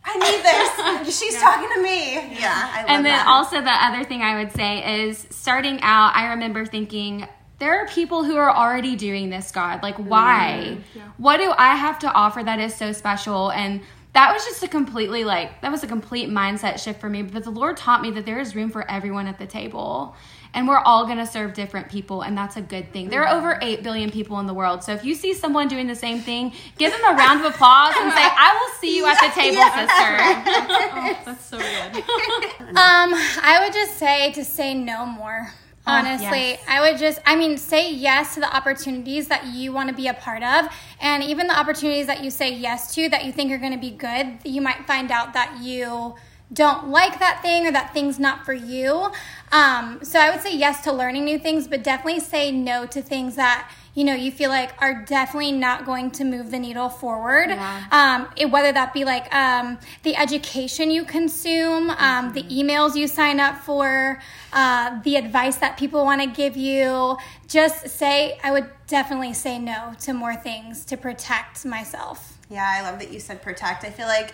I 0.05 0.17
need 0.17 1.07
this. 1.07 1.19
She's 1.19 1.33
yeah. 1.33 1.39
talking 1.39 1.69
to 1.75 1.81
me. 1.81 2.39
Yeah. 2.39 2.85
and 2.87 3.03
then 3.03 3.13
that. 3.13 3.27
also 3.27 3.61
the 3.61 3.71
other 3.71 4.03
thing 4.03 4.21
I 4.21 4.43
would 4.43 4.51
say 4.53 5.05
is 5.07 5.25
starting 5.31 5.79
out, 5.81 6.15
I 6.15 6.27
remember 6.27 6.65
thinking, 6.65 7.27
there 7.57 7.79
are 7.79 7.87
people 7.87 8.23
who 8.23 8.35
are 8.35 8.51
already 8.51 8.95
doing 8.95 9.29
this, 9.29 9.51
God. 9.51 9.81
Like, 9.81 9.95
why? 9.95 10.63
Mm-hmm. 10.67 10.99
Yeah. 10.99 11.09
What 11.17 11.37
do 11.37 11.53
I 11.57 11.75
have 11.75 11.99
to 11.99 12.11
offer 12.11 12.43
that 12.43 12.59
is 12.59 12.75
so 12.75 12.91
special? 12.91 13.51
And 13.51 13.81
that 14.15 14.33
was 14.33 14.45
just 14.45 14.63
a 14.63 14.67
completely 14.67 15.25
like 15.25 15.61
that 15.61 15.69
was 15.69 15.83
a 15.83 15.87
complete 15.87 16.29
mindset 16.29 16.79
shift 16.79 17.01
for 17.01 17.09
me 17.09 17.21
but 17.21 17.43
the 17.43 17.49
lord 17.49 17.75
taught 17.75 18.01
me 18.01 18.11
that 18.11 18.25
there 18.25 18.39
is 18.39 18.55
room 18.55 18.69
for 18.69 18.89
everyone 18.89 19.27
at 19.27 19.37
the 19.37 19.45
table 19.45 20.15
and 20.55 20.67
we're 20.67 20.79
all 20.79 21.05
going 21.05 21.17
to 21.17 21.27
serve 21.27 21.53
different 21.53 21.89
people 21.89 22.21
and 22.21 22.35
that's 22.35 22.55
a 22.55 22.61
good 22.61 22.91
thing 22.91 23.09
there 23.09 23.23
are 23.23 23.37
over 23.37 23.59
8 23.61 23.83
billion 23.83 24.09
people 24.09 24.39
in 24.39 24.47
the 24.47 24.53
world 24.53 24.83
so 24.83 24.93
if 24.93 25.05
you 25.05 25.13
see 25.13 25.33
someone 25.33 25.67
doing 25.67 25.85
the 25.85 25.95
same 25.95 26.19
thing 26.19 26.53
give 26.77 26.91
them 26.91 27.01
a 27.03 27.15
round 27.15 27.41
of 27.41 27.53
applause 27.53 27.93
and 27.97 28.11
say 28.11 28.23
i 28.23 28.57
will 28.59 28.79
see 28.79 28.95
you 28.95 29.05
at 29.05 29.19
the 29.19 29.29
table 29.39 29.61
sister 29.61 29.85
oh, 30.97 31.21
that's 31.25 31.45
so 31.45 31.57
good 31.57 32.03
um 32.69 33.13
i 33.43 33.59
would 33.63 33.73
just 33.73 33.97
say 33.97 34.31
to 34.31 34.43
say 34.43 34.73
no 34.73 35.05
more 35.05 35.51
honestly. 35.87 36.27
yes. 36.27 36.63
I 36.67 36.81
would 36.81 36.99
just, 36.99 37.19
I 37.25 37.35
mean, 37.35 37.57
say 37.57 37.93
yes 37.93 38.33
to 38.35 38.39
the 38.39 38.55
opportunities 38.55 39.27
that 39.27 39.45
you 39.45 39.71
want 39.71 39.89
to 39.89 39.95
be 39.95 40.07
a 40.07 40.13
part 40.13 40.43
of. 40.43 40.65
And 40.99 41.23
even 41.23 41.47
the 41.47 41.57
opportunities 41.57 42.07
that 42.07 42.23
you 42.23 42.29
say 42.29 42.53
yes 42.53 42.93
to 42.95 43.09
that 43.09 43.25
you 43.25 43.31
think 43.31 43.51
are 43.51 43.57
going 43.57 43.73
to 43.73 43.77
be 43.77 43.91
good, 43.91 44.39
you 44.43 44.61
might 44.61 44.87
find 44.87 45.11
out 45.11 45.33
that 45.33 45.59
you 45.61 46.15
don't 46.55 46.89
like 46.89 47.19
that 47.19 47.41
thing 47.41 47.67
or 47.67 47.71
that 47.71 47.93
thing's 47.93 48.17
not 48.17 48.45
for 48.45 48.53
you. 48.53 49.11
Um, 49.51 49.99
so 50.01 50.19
I 50.19 50.31
would 50.31 50.41
say 50.41 50.55
yes 50.55 50.83
to 50.85 50.91
learning 50.91 51.25
new 51.25 51.37
things, 51.37 51.67
but 51.67 51.83
definitely 51.83 52.21
say 52.21 52.51
no 52.51 52.85
to 52.87 53.01
things 53.01 53.35
that 53.35 53.69
you 53.93 54.03
know 54.03 54.13
you 54.13 54.29
feel 54.29 54.49
like 54.49 54.73
are 54.81 55.05
definitely 55.05 55.53
not 55.53 55.85
going 55.85 56.11
to 56.11 56.23
move 56.23 56.51
the 56.51 56.59
needle 56.59 56.89
forward 56.89 57.47
yeah. 57.49 57.85
um, 57.91 58.27
it, 58.35 58.51
whether 58.51 58.71
that 58.71 58.93
be 58.93 59.05
like 59.05 59.33
um, 59.33 59.79
the 60.03 60.15
education 60.15 60.91
you 60.91 61.05
consume 61.05 61.89
um, 61.91 61.97
mm-hmm. 61.97 62.33
the 62.33 62.43
emails 62.43 62.95
you 62.95 63.07
sign 63.07 63.39
up 63.39 63.57
for 63.57 64.21
uh, 64.53 65.01
the 65.03 65.15
advice 65.15 65.55
that 65.55 65.77
people 65.77 66.03
want 66.03 66.21
to 66.21 66.27
give 66.27 66.57
you 66.57 67.17
just 67.47 67.87
say 67.87 68.37
i 68.43 68.51
would 68.51 68.69
definitely 68.87 69.33
say 69.33 69.57
no 69.57 69.93
to 69.99 70.13
more 70.13 70.35
things 70.35 70.83
to 70.85 70.97
protect 70.97 71.65
myself 71.65 72.37
yeah 72.49 72.75
i 72.77 72.81
love 72.81 72.99
that 72.99 73.11
you 73.11 73.19
said 73.19 73.41
protect 73.41 73.85
i 73.85 73.89
feel 73.89 74.07
like 74.07 74.33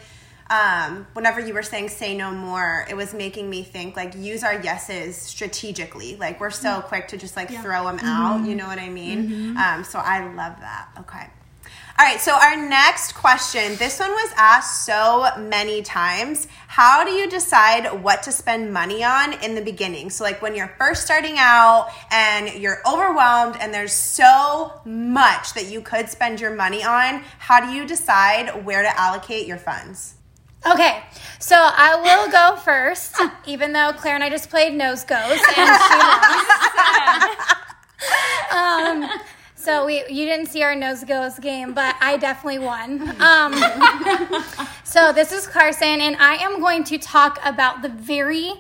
um, 0.52 1.08
whenever 1.14 1.40
you 1.40 1.54
were 1.54 1.64
saying 1.64 1.88
say 1.88 2.16
no 2.16 2.32
more, 2.32 2.86
it 2.90 2.96
was 2.96 3.14
making 3.14 3.50
me 3.50 3.64
think 3.64 3.96
like 3.96 4.14
use 4.16 4.44
our 4.44 4.62
yeses 4.62 5.16
strategically. 5.16 6.18
Like 6.18 6.42
we're 6.42 6.52
so 6.52 6.70
mm-hmm. 6.70 6.88
quick 6.90 7.08
to 7.10 7.18
just 7.18 7.38
like 7.38 7.50
yeah. 7.50 7.62
throw 7.62 7.86
them 7.86 7.98
mm-hmm. 7.98 8.08
out. 8.08 8.46
You 8.46 8.56
know 8.56 8.68
what 8.68 8.78
I 8.78 8.90
mean? 8.90 9.30
Mm-hmm. 9.30 9.58
Um, 9.58 9.84
so 9.86 10.00
I 10.00 10.26
love 10.34 10.60
that. 10.60 10.90
Okay. 11.00 11.28
All 12.00 12.06
right, 12.08 12.20
so 12.20 12.34
our 12.34 12.58
next 12.58 13.14
question, 13.14 13.76
this 13.76 14.00
one 14.00 14.10
was 14.10 14.32
asked 14.36 14.86
so 14.86 15.28
many 15.38 15.84
times. 15.84 16.48
How 16.68 17.04
do 17.06 17.12
you 17.12 17.30
decide 17.30 18.02
what 18.02 18.24
to 18.24 18.32
spend 18.32 18.74
money 18.74 19.04
on 19.04 19.34
in 19.44 19.56
the 19.56 19.62
beginning? 19.62 20.10
So, 20.10 20.24
like 20.24 20.42
when 20.42 20.56
you're 20.56 20.74
first 20.80 21.04
starting 21.04 21.36
out 21.38 21.90
and 22.10 22.52
you're 22.60 22.80
overwhelmed 22.88 23.58
and 23.60 23.74
there's 23.74 23.94
so 23.94 24.82
much 24.84 25.54
that 25.54 25.68
you 25.68 25.82
could 25.82 26.10
spend 26.10 26.42
your 26.42 26.56
money 26.56 26.84
on, 26.84 27.24
how 27.38 27.64
do 27.64 27.72
you 27.72 27.86
decide 27.86 28.66
where 28.66 28.82
to 28.82 29.00
allocate 29.00 29.46
your 29.46 29.58
funds? 29.58 30.16
Okay, 30.66 31.04
so 31.40 31.56
I 31.58 31.96
will 31.96 32.32
go 32.32 32.56
first, 32.62 33.16
even 33.48 33.74
though 33.74 33.94
Claire 33.94 34.16
and 34.16 34.24
I 34.24 34.30
just 34.30 34.50
played 34.50 34.74
nose 34.76 35.04
goes 35.04 35.40
and 35.58 35.80
she 35.82 35.98
um, 38.56 39.10
so 39.56 39.86
we 39.86 40.04
you 40.08 40.26
didn't 40.26 40.48
see 40.48 40.62
our 40.62 40.76
nose 40.76 41.04
goes 41.04 41.40
game, 41.40 41.74
but 41.74 41.96
I 42.00 42.18
definitely 42.18 42.60
won. 42.60 43.02
Um, 43.22 43.54
so 44.84 45.12
this 45.12 45.32
is 45.32 45.48
Karsen, 45.48 46.00
and 46.00 46.16
I 46.18 46.36
am 46.36 46.60
going 46.60 46.84
to 46.86 46.98
talk 47.00 47.40
about 47.44 47.82
the 47.82 47.90
very 47.90 48.54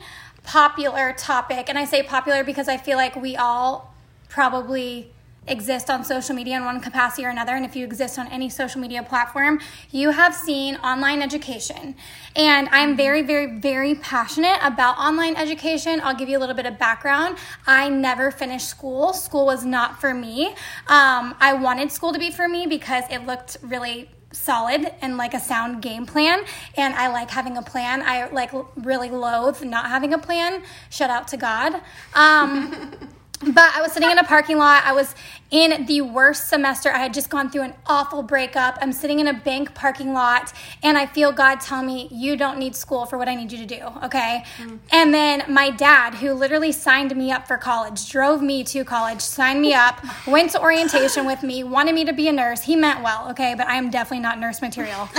popular 0.43 1.13
topic, 1.13 1.69
and 1.69 1.77
I 1.77 1.85
say 1.85 2.01
popular 2.01 2.43
because 2.43 2.67
I 2.67 2.77
feel 2.77 2.97
like 2.97 3.15
we 3.15 3.35
all 3.35 3.93
probably 4.27 5.11
exist 5.47 5.89
on 5.89 6.03
social 6.03 6.35
media 6.35 6.55
in 6.57 6.65
one 6.65 6.79
capacity 6.79 7.25
or 7.25 7.29
another, 7.29 7.53
and 7.55 7.65
if 7.65 7.75
you 7.75 7.83
exist 7.83 8.19
on 8.19 8.27
any 8.27 8.49
social 8.49 8.79
media 8.79 9.01
platform, 9.01 9.59
you 9.89 10.11
have 10.11 10.35
seen 10.35 10.75
online 10.77 11.21
education. 11.21 11.95
And 12.35 12.69
I'm 12.71 12.95
very, 12.95 13.21
very, 13.21 13.59
very 13.59 13.95
passionate 13.95 14.59
about 14.61 14.97
online 14.97 15.35
education. 15.35 15.99
I'll 16.03 16.15
give 16.15 16.29
you 16.29 16.37
a 16.37 16.41
little 16.41 16.55
bit 16.55 16.65
of 16.65 16.77
background. 16.77 17.37
I 17.65 17.89
never 17.89 18.31
finished 18.31 18.69
school, 18.69 19.13
school 19.13 19.45
was 19.45 19.65
not 19.65 19.99
for 19.99 20.13
me. 20.13 20.47
Um, 20.87 21.35
I 21.39 21.53
wanted 21.59 21.91
school 21.91 22.13
to 22.13 22.19
be 22.19 22.31
for 22.31 22.47
me 22.47 22.67
because 22.67 23.03
it 23.09 23.25
looked 23.25 23.57
really 23.61 24.09
solid 24.33 24.93
and 25.01 25.17
like 25.17 25.33
a 25.33 25.39
sound 25.41 25.81
game 25.81 26.05
plan 26.05 26.41
and 26.77 26.93
i 26.93 27.09
like 27.09 27.29
having 27.29 27.57
a 27.57 27.61
plan 27.61 28.01
i 28.01 28.29
like 28.29 28.49
really 28.77 29.09
loathe 29.09 29.61
not 29.61 29.87
having 29.87 30.13
a 30.13 30.17
plan 30.17 30.63
shout 30.89 31.09
out 31.09 31.27
to 31.27 31.35
god 31.35 31.81
um, 32.15 32.93
But 33.41 33.75
I 33.75 33.81
was 33.81 33.91
sitting 33.91 34.09
in 34.09 34.19
a 34.19 34.23
parking 34.23 34.57
lot. 34.57 34.83
I 34.85 34.93
was 34.93 35.15
in 35.49 35.85
the 35.85 36.01
worst 36.01 36.47
semester. 36.47 36.91
I 36.91 36.99
had 36.99 37.13
just 37.13 37.29
gone 37.29 37.49
through 37.49 37.63
an 37.63 37.73
awful 37.87 38.21
breakup. 38.23 38.77
I'm 38.81 38.93
sitting 38.93 39.19
in 39.19 39.27
a 39.27 39.33
bank 39.33 39.73
parking 39.73 40.13
lot 40.13 40.53
and 40.83 40.97
I 40.97 41.05
feel 41.05 41.31
God 41.31 41.59
tell 41.59 41.83
me, 41.83 42.07
You 42.11 42.37
don't 42.37 42.59
need 42.59 42.75
school 42.75 43.05
for 43.05 43.17
what 43.17 43.27
I 43.27 43.35
need 43.35 43.51
you 43.51 43.57
to 43.57 43.65
do. 43.65 43.81
Okay. 44.03 44.43
Mm-hmm. 44.57 44.75
And 44.91 45.13
then 45.13 45.43
my 45.49 45.71
dad, 45.71 46.15
who 46.15 46.33
literally 46.33 46.71
signed 46.71 47.15
me 47.15 47.31
up 47.31 47.47
for 47.47 47.57
college, 47.57 48.09
drove 48.09 48.41
me 48.41 48.63
to 48.65 48.83
college, 48.83 49.21
signed 49.21 49.61
me 49.61 49.73
up, 49.73 49.99
went 50.27 50.51
to 50.51 50.61
orientation 50.61 51.25
with 51.25 51.43
me, 51.43 51.63
wanted 51.63 51.95
me 51.95 52.05
to 52.05 52.13
be 52.13 52.27
a 52.27 52.31
nurse. 52.31 52.61
He 52.63 52.75
meant 52.75 53.03
well. 53.03 53.29
Okay. 53.31 53.55
But 53.55 53.67
I 53.67 53.75
am 53.75 53.89
definitely 53.89 54.21
not 54.21 54.39
nurse 54.39 54.61
material. 54.61 55.09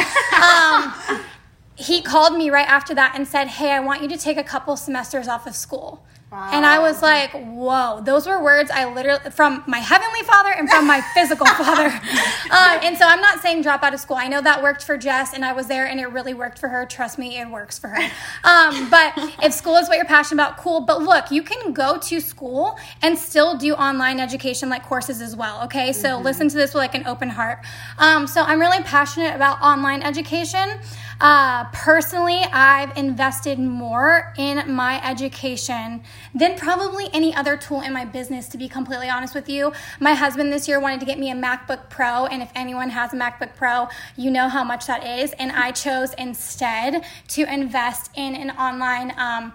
Um, 0.40 0.94
he 1.74 2.00
called 2.00 2.36
me 2.36 2.50
right 2.50 2.68
after 2.68 2.94
that 2.94 3.14
and 3.16 3.26
said, 3.26 3.48
Hey, 3.48 3.72
I 3.72 3.80
want 3.80 4.02
you 4.02 4.08
to 4.08 4.16
take 4.16 4.36
a 4.36 4.44
couple 4.44 4.76
semesters 4.76 5.28
off 5.28 5.46
of 5.46 5.54
school. 5.56 6.04
And 6.32 6.64
I 6.64 6.78
was 6.78 7.02
like, 7.02 7.32
whoa, 7.32 8.00
those 8.02 8.26
were 8.26 8.42
words 8.42 8.70
I 8.70 8.92
literally, 8.92 9.30
from 9.30 9.62
my 9.66 9.78
heavenly 9.78 10.22
father 10.22 10.50
and 10.50 10.68
from 10.68 10.86
my 10.86 11.02
physical 11.14 11.46
father. 11.58 11.86
Um, 11.86 12.80
and 12.82 12.96
so 12.96 13.04
I'm 13.06 13.20
not 13.20 13.40
saying 13.40 13.62
drop 13.62 13.82
out 13.82 13.92
of 13.92 14.00
school. 14.00 14.16
I 14.16 14.28
know 14.28 14.40
that 14.40 14.62
worked 14.62 14.82
for 14.82 14.96
Jess 14.96 15.34
and 15.34 15.44
I 15.44 15.52
was 15.52 15.66
there 15.66 15.86
and 15.86 16.00
it 16.00 16.06
really 16.06 16.32
worked 16.32 16.58
for 16.58 16.68
her. 16.68 16.86
Trust 16.86 17.18
me, 17.18 17.38
it 17.38 17.48
works 17.48 17.78
for 17.78 17.88
her. 17.88 18.02
Um, 18.44 18.88
but 18.88 19.12
if 19.42 19.52
school 19.52 19.76
is 19.76 19.88
what 19.88 19.96
you're 19.96 20.06
passionate 20.06 20.42
about, 20.42 20.58
cool. 20.58 20.80
But 20.80 21.02
look, 21.02 21.30
you 21.30 21.42
can 21.42 21.72
go 21.72 21.98
to 21.98 22.20
school 22.20 22.78
and 23.02 23.18
still 23.18 23.56
do 23.56 23.74
online 23.74 24.18
education 24.18 24.68
like 24.68 24.84
courses 24.84 25.20
as 25.20 25.36
well. 25.36 25.62
Okay. 25.64 25.92
So 25.92 26.08
mm-hmm. 26.08 26.24
listen 26.24 26.48
to 26.48 26.56
this 26.56 26.72
with 26.72 26.80
like 26.80 26.94
an 26.94 27.06
open 27.06 27.28
heart. 27.28 27.64
Um, 27.98 28.26
so 28.26 28.42
I'm 28.42 28.60
really 28.60 28.82
passionate 28.82 29.34
about 29.34 29.60
online 29.60 30.02
education. 30.02 30.80
Uh, 31.22 31.66
personally, 31.72 32.40
I've 32.52 32.96
invested 32.96 33.56
more 33.60 34.34
in 34.36 34.74
my 34.74 35.00
education 35.08 36.02
than 36.34 36.58
probably 36.58 37.08
any 37.12 37.32
other 37.32 37.56
tool 37.56 37.80
in 37.80 37.92
my 37.92 38.04
business, 38.04 38.48
to 38.48 38.58
be 38.58 38.68
completely 38.68 39.08
honest 39.08 39.32
with 39.32 39.48
you. 39.48 39.72
My 40.00 40.14
husband 40.14 40.52
this 40.52 40.66
year 40.66 40.80
wanted 40.80 40.98
to 40.98 41.06
get 41.06 41.20
me 41.20 41.30
a 41.30 41.34
MacBook 41.34 41.88
Pro, 41.88 42.26
and 42.26 42.42
if 42.42 42.50
anyone 42.56 42.90
has 42.90 43.12
a 43.12 43.16
MacBook 43.16 43.54
Pro, 43.54 43.86
you 44.16 44.32
know 44.32 44.48
how 44.48 44.64
much 44.64 44.88
that 44.88 45.06
is. 45.06 45.30
And 45.34 45.52
I 45.52 45.70
chose 45.70 46.12
instead 46.14 47.04
to 47.28 47.44
invest 47.44 48.10
in 48.16 48.34
an 48.34 48.50
online, 48.50 49.12
um, 49.16 49.52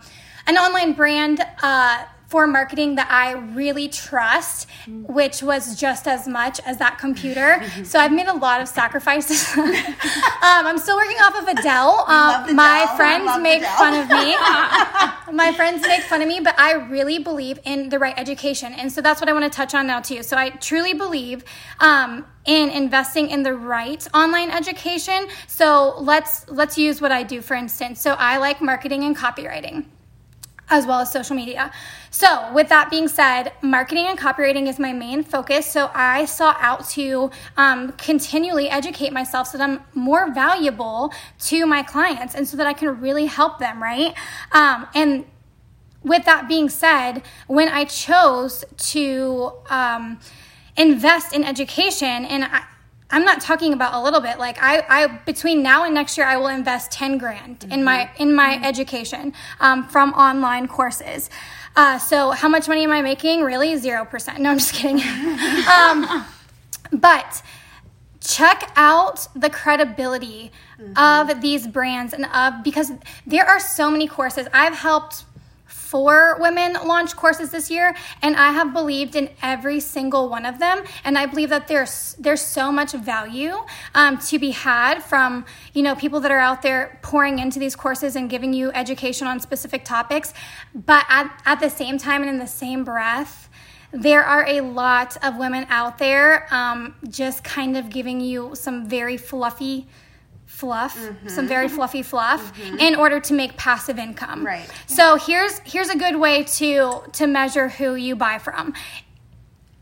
an 0.47 0.55
online 0.55 0.93
brand. 0.93 1.41
Uh, 1.61 2.05
for 2.27 2.45
marketing 2.45 2.95
that 2.95 3.07
I 3.09 3.31
really 3.31 3.87
trust, 3.87 4.67
which 4.87 5.41
was 5.41 5.79
just 5.79 6.07
as 6.07 6.27
much 6.27 6.59
as 6.65 6.77
that 6.77 6.97
computer. 6.99 7.63
so 7.83 7.99
I've 7.99 8.11
made 8.11 8.27
a 8.27 8.33
lot 8.33 8.61
of 8.61 8.67
sacrifices. 8.67 9.47
um, 9.57 9.73
I'm 10.41 10.77
still 10.77 10.97
working 10.97 11.17
off 11.17 11.41
of 11.41 11.47
a 11.47 11.61
Dell. 11.61 12.05
Um, 12.07 12.55
my 12.55 12.85
friends 12.97 13.31
make 13.41 13.63
fun 13.63 13.93
of 13.93 14.09
me. 14.09 14.35
my 15.33 15.53
friends 15.53 15.81
make 15.87 16.01
fun 16.01 16.21
of 16.21 16.27
me, 16.27 16.41
but 16.41 16.59
I 16.59 16.73
really 16.73 17.17
believe 17.17 17.59
in 17.63 17.89
the 17.89 17.97
right 17.97 18.17
education. 18.17 18.73
And 18.73 18.91
so 18.91 19.01
that's 19.01 19.21
what 19.21 19.29
I 19.29 19.33
want 19.33 19.45
to 19.45 19.55
touch 19.55 19.73
on 19.73 19.87
now, 19.87 20.01
too. 20.01 20.21
So 20.21 20.37
I 20.37 20.49
truly 20.49 20.93
believe 20.93 21.45
um, 21.79 22.25
in 22.45 22.69
investing 22.69 23.29
in 23.29 23.43
the 23.43 23.53
right 23.53 24.05
online 24.13 24.51
education. 24.51 25.27
So 25.47 25.95
let's 25.99 26.47
let's 26.49 26.77
use 26.77 27.01
what 27.01 27.11
I 27.11 27.23
do 27.23 27.41
for 27.41 27.55
instance. 27.55 28.01
So 28.01 28.15
I 28.17 28.37
like 28.37 28.61
marketing 28.61 29.03
and 29.03 29.15
copywriting 29.15 29.85
as 30.69 30.85
well 30.85 30.99
as 30.99 31.11
social 31.11 31.35
media. 31.35 31.71
So, 32.11 32.51
with 32.53 32.69
that 32.69 32.89
being 32.89 33.07
said, 33.07 33.53
marketing 33.61 34.05
and 34.07 34.17
copywriting 34.17 34.67
is 34.67 34.79
my 34.79 34.93
main 34.93 35.23
focus. 35.23 35.71
So, 35.71 35.89
I 35.93 36.25
sought 36.25 36.57
out 36.59 36.87
to 36.89 37.31
um, 37.55 37.93
continually 37.93 38.69
educate 38.69 39.13
myself 39.13 39.47
so 39.47 39.57
that 39.57 39.69
I'm 39.69 39.81
more 39.93 40.33
valuable 40.33 41.13
to 41.41 41.65
my 41.65 41.83
clients 41.83 42.35
and 42.35 42.47
so 42.47 42.57
that 42.57 42.67
I 42.67 42.73
can 42.73 42.99
really 42.99 43.25
help 43.25 43.59
them, 43.59 43.81
right? 43.81 44.13
Um, 44.51 44.87
and 44.93 45.25
with 46.03 46.25
that 46.25 46.47
being 46.47 46.69
said, 46.69 47.23
when 47.47 47.69
I 47.69 47.85
chose 47.85 48.63
to 48.77 49.51
um, 49.69 50.19
invest 50.75 51.33
in 51.33 51.43
education, 51.43 52.25
and 52.25 52.45
I, 52.45 52.63
I'm 53.09 53.23
not 53.23 53.41
talking 53.41 53.73
about 53.73 53.93
a 53.93 54.01
little 54.01 54.19
bit. 54.19 54.37
Like 54.37 54.57
I, 54.61 54.83
I 54.89 55.07
between 55.07 55.63
now 55.63 55.85
and 55.85 55.93
next 55.93 56.17
year, 56.17 56.27
I 56.27 56.37
will 56.37 56.47
invest 56.47 56.91
ten 56.91 57.17
grand 57.17 57.61
mm-hmm. 57.61 57.71
in 57.71 57.83
my 57.83 58.09
in 58.17 58.35
my 58.35 58.55
mm-hmm. 58.55 58.65
education 58.65 59.33
um, 59.59 59.87
from 59.87 60.13
online 60.13 60.67
courses. 60.67 61.29
Uh, 61.75 61.99
so 61.99 62.31
how 62.31 62.49
much 62.49 62.67
money 62.67 62.83
am 62.83 62.91
I 62.91 63.01
making? 63.01 63.41
Really, 63.41 63.77
zero 63.77 64.03
percent. 64.03 64.39
No, 64.39 64.51
I'm 64.51 64.57
just 64.57 64.73
kidding. 64.73 65.01
um, 65.69 66.25
but 66.91 67.41
check 68.19 68.71
out 68.75 69.27
the 69.35 69.49
credibility 69.49 70.51
mm-hmm. 70.79 71.31
of 71.31 71.41
these 71.41 71.65
brands 71.65 72.13
and 72.13 72.25
of 72.25 72.61
because 72.63 72.91
there 73.25 73.45
are 73.45 73.59
so 73.59 73.89
many 73.89 74.07
courses 74.07 74.47
I've 74.53 74.73
helped 74.73 75.23
four 75.87 76.37
women 76.39 76.73
launch 76.85 77.15
courses 77.15 77.51
this 77.51 77.71
year, 77.71 77.95
and 78.21 78.35
I 78.35 78.51
have 78.51 78.73
believed 78.73 79.15
in 79.15 79.29
every 79.41 79.79
single 79.79 80.29
one 80.29 80.45
of 80.45 80.59
them. 80.59 80.83
And 81.03 81.17
I 81.17 81.25
believe 81.25 81.49
that 81.49 81.67
there's 81.67 82.15
there's 82.19 82.41
so 82.41 82.71
much 82.71 82.91
value 82.91 83.55
um, 83.95 84.17
to 84.29 84.37
be 84.37 84.51
had 84.51 85.01
from 85.01 85.45
you 85.73 85.83
know 85.83 85.95
people 85.95 86.19
that 86.19 86.31
are 86.31 86.39
out 86.39 86.61
there 86.61 86.99
pouring 87.01 87.39
into 87.39 87.59
these 87.59 87.75
courses 87.75 88.15
and 88.15 88.29
giving 88.29 88.53
you 88.53 88.71
education 88.73 89.27
on 89.27 89.39
specific 89.39 89.85
topics. 89.85 90.33
But 90.75 91.05
at, 91.09 91.41
at 91.45 91.59
the 91.59 91.69
same 91.69 91.97
time 91.97 92.21
and 92.21 92.29
in 92.29 92.39
the 92.39 92.47
same 92.47 92.83
breath, 92.83 93.49
there 93.91 94.23
are 94.23 94.45
a 94.47 94.61
lot 94.61 95.15
of 95.23 95.37
women 95.37 95.65
out 95.69 95.97
there 95.97 96.53
um, 96.53 96.95
just 97.09 97.43
kind 97.43 97.77
of 97.77 97.89
giving 97.89 98.19
you 98.19 98.51
some 98.53 98.87
very 98.87 99.17
fluffy 99.17 99.87
fluff, 100.57 100.97
mm-hmm. 100.97 101.27
some 101.27 101.47
very 101.47 101.67
fluffy 101.67 102.01
fluff 102.01 102.51
mm-hmm. 102.57 102.79
in 102.79 102.95
order 102.95 103.19
to 103.19 103.33
make 103.33 103.55
passive 103.57 103.99
income. 103.99 104.43
Right. 104.43 104.67
So 104.87 105.15
here's 105.15 105.59
here's 105.59 105.89
a 105.89 105.97
good 105.97 106.15
way 106.15 106.43
to 106.43 107.03
to 107.13 107.27
measure 107.27 107.69
who 107.69 107.93
you 107.93 108.15
buy 108.15 108.39
from. 108.39 108.73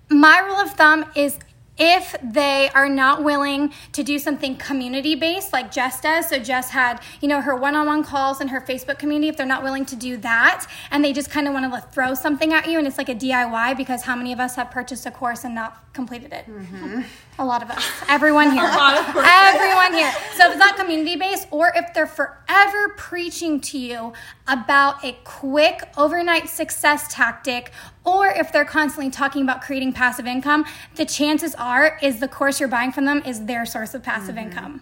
My 0.09 0.39
rule 0.39 0.57
of 0.57 0.71
thumb 0.73 1.05
is 1.15 1.39
if 1.77 2.15
they 2.21 2.69
are 2.73 2.89
not 2.89 3.23
willing 3.23 3.73
to 3.93 4.03
do 4.03 4.19
something 4.19 4.55
community 4.57 5.15
based 5.15 5.51
like 5.51 5.71
Jess 5.71 5.99
does. 5.99 6.29
So 6.29 6.39
Jess 6.39 6.69
had, 6.69 7.01
you 7.21 7.27
know, 7.27 7.41
her 7.41 7.55
one-on-one 7.55 8.03
calls 8.03 8.39
and 8.39 8.49
her 8.49 8.61
Facebook 8.61 8.97
community. 8.97 9.27
If 9.27 9.35
they're 9.35 9.45
not 9.45 9.63
willing 9.63 9.85
to 9.87 9.95
do 9.95 10.15
that 10.17 10.67
and 10.91 11.03
they 11.03 11.11
just 11.11 11.29
kind 11.29 11.47
of 11.47 11.53
want 11.53 11.73
to 11.73 11.81
throw 11.91 12.13
something 12.13 12.53
at 12.53 12.69
you 12.69 12.77
and 12.77 12.87
it's 12.87 12.97
like 12.97 13.09
a 13.09 13.15
DIY 13.15 13.75
because 13.75 14.03
how 14.03 14.15
many 14.15 14.31
of 14.31 14.39
us 14.39 14.55
have 14.55 14.71
purchased 14.71 15.05
a 15.05 15.11
course 15.11 15.43
and 15.43 15.55
not 15.55 15.84
completed 15.95 16.31
it? 16.31 16.45
Mm-hmm. 16.45 17.01
A 17.39 17.45
lot 17.45 17.63
of 17.63 17.71
us. 17.71 17.83
Everyone 18.07 18.51
here. 18.57 18.63
Everyone 18.63 19.93
here. 19.93 20.11
So 20.35 20.45
if 20.45 20.51
it's 20.51 20.59
not 20.59 20.75
community 20.77 21.15
based 21.15 21.47
or 21.49 21.71
if 21.75 21.93
they're 21.93 22.05
forever 22.05 22.89
preaching 22.97 23.59
to 23.61 23.79
you 23.79 24.13
about 24.47 25.03
a 25.03 25.17
quick 25.23 25.89
overnight 25.97 26.49
success 26.49 27.07
tactic 27.09 27.71
or 28.03 28.27
if 28.27 28.51
they're 28.51 28.65
constantly 28.65 29.09
talking 29.09 29.41
about 29.41 29.61
creating 29.61 29.93
passive 29.93 30.27
income, 30.27 30.65
the 30.95 31.05
chances 31.05 31.55
are 31.55 31.97
is 32.01 32.19
the 32.19 32.27
course 32.27 32.59
you're 32.59 32.69
buying 32.69 32.91
from 32.91 33.05
them 33.05 33.23
is 33.25 33.45
their 33.45 33.65
source 33.65 33.93
of 33.93 34.03
passive 34.03 34.35
mm-hmm. 34.35 34.49
income. 34.49 34.81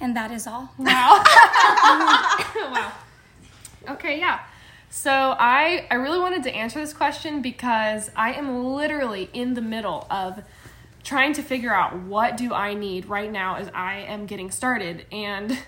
And 0.00 0.14
that 0.16 0.30
is 0.30 0.46
all. 0.46 0.70
Wow. 0.78 1.24
wow. 2.54 2.92
Okay, 3.88 4.18
yeah. 4.18 4.40
So 4.90 5.10
I 5.10 5.86
I 5.90 5.94
really 5.94 6.18
wanted 6.18 6.42
to 6.44 6.54
answer 6.54 6.80
this 6.80 6.92
question 6.92 7.42
because 7.42 8.10
I 8.16 8.32
am 8.32 8.74
literally 8.74 9.30
in 9.32 9.54
the 9.54 9.60
middle 9.60 10.06
of 10.10 10.42
trying 11.04 11.32
to 11.34 11.42
figure 11.42 11.74
out 11.74 11.96
what 11.96 12.36
do 12.36 12.52
I 12.52 12.74
need 12.74 13.06
right 13.06 13.30
now 13.30 13.56
as 13.56 13.70
I 13.74 14.00
am 14.00 14.26
getting 14.26 14.50
started 14.50 15.06
and 15.12 15.58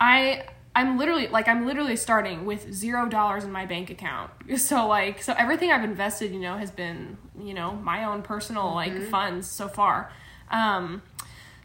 I 0.00 0.44
I'm 0.74 0.98
literally 0.98 1.26
like 1.28 1.48
I'm 1.48 1.66
literally 1.66 1.96
starting 1.96 2.44
with 2.44 2.72
zero 2.72 3.08
dollars 3.08 3.44
in 3.44 3.50
my 3.50 3.64
bank 3.64 3.90
account. 3.90 4.30
So 4.58 4.86
like 4.86 5.22
so 5.22 5.34
everything 5.36 5.72
I've 5.72 5.84
invested, 5.84 6.32
you 6.32 6.40
know, 6.40 6.58
has 6.58 6.70
been 6.70 7.16
you 7.40 7.54
know 7.54 7.72
my 7.72 8.04
own 8.04 8.22
personal 8.22 8.64
mm-hmm. 8.64 8.98
like 8.98 9.02
funds 9.08 9.50
so 9.50 9.68
far. 9.68 10.12
Um, 10.50 11.02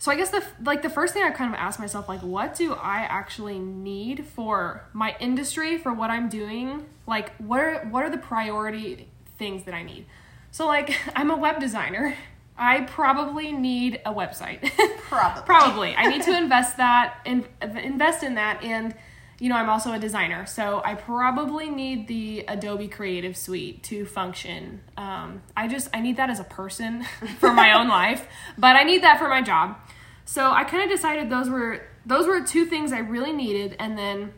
so 0.01 0.09
I 0.09 0.15
guess 0.15 0.31
the 0.31 0.43
like 0.63 0.81
the 0.81 0.89
first 0.89 1.13
thing 1.13 1.21
I 1.21 1.29
kind 1.29 1.53
of 1.53 1.59
asked 1.59 1.79
myself 1.79 2.09
like 2.09 2.23
what 2.23 2.55
do 2.55 2.73
I 2.73 3.01
actually 3.01 3.59
need 3.59 4.25
for 4.25 4.83
my 4.93 5.15
industry 5.19 5.77
for 5.77 5.93
what 5.93 6.09
I'm 6.09 6.27
doing? 6.27 6.87
Like 7.05 7.35
what 7.35 7.59
are 7.59 7.85
what 7.85 8.03
are 8.03 8.09
the 8.09 8.17
priority 8.17 9.09
things 9.37 9.63
that 9.65 9.75
I 9.75 9.83
need? 9.83 10.07
So 10.49 10.65
like 10.65 10.95
I'm 11.15 11.29
a 11.29 11.37
web 11.37 11.59
designer. 11.59 12.15
I 12.57 12.81
probably 12.81 13.51
need 13.51 14.01
a 14.03 14.11
website. 14.11 14.71
Probably. 15.01 15.43
probably. 15.43 15.95
I 15.95 16.07
need 16.07 16.23
to 16.23 16.35
invest 16.35 16.77
that 16.77 17.19
and 17.25 17.47
in, 17.61 17.77
invest 17.77 18.23
in 18.23 18.35
that 18.35 18.63
and 18.63 18.95
you 19.41 19.49
know, 19.49 19.55
I'm 19.55 19.69
also 19.69 19.91
a 19.91 19.97
designer, 19.97 20.45
so 20.45 20.83
I 20.85 20.93
probably 20.93 21.67
need 21.67 22.07
the 22.07 22.45
Adobe 22.47 22.87
Creative 22.87 23.35
Suite 23.35 23.81
to 23.85 24.05
function. 24.05 24.81
Um, 24.97 25.41
I 25.57 25.67
just 25.67 25.89
I 25.95 25.99
need 25.99 26.17
that 26.17 26.29
as 26.29 26.39
a 26.39 26.43
person 26.43 27.03
for 27.39 27.51
my 27.51 27.73
own 27.73 27.87
life, 27.87 28.27
but 28.55 28.75
I 28.75 28.83
need 28.83 29.01
that 29.01 29.17
for 29.17 29.27
my 29.27 29.41
job. 29.41 29.77
So 30.25 30.51
I 30.51 30.63
kind 30.63 30.83
of 30.83 30.89
decided 30.89 31.29
those 31.29 31.49
were 31.49 31.81
those 32.05 32.27
were 32.27 32.41
two 32.41 32.65
things 32.65 32.93
I 32.93 32.99
really 32.99 33.33
needed, 33.33 33.75
and 33.79 33.97
then 33.97 34.33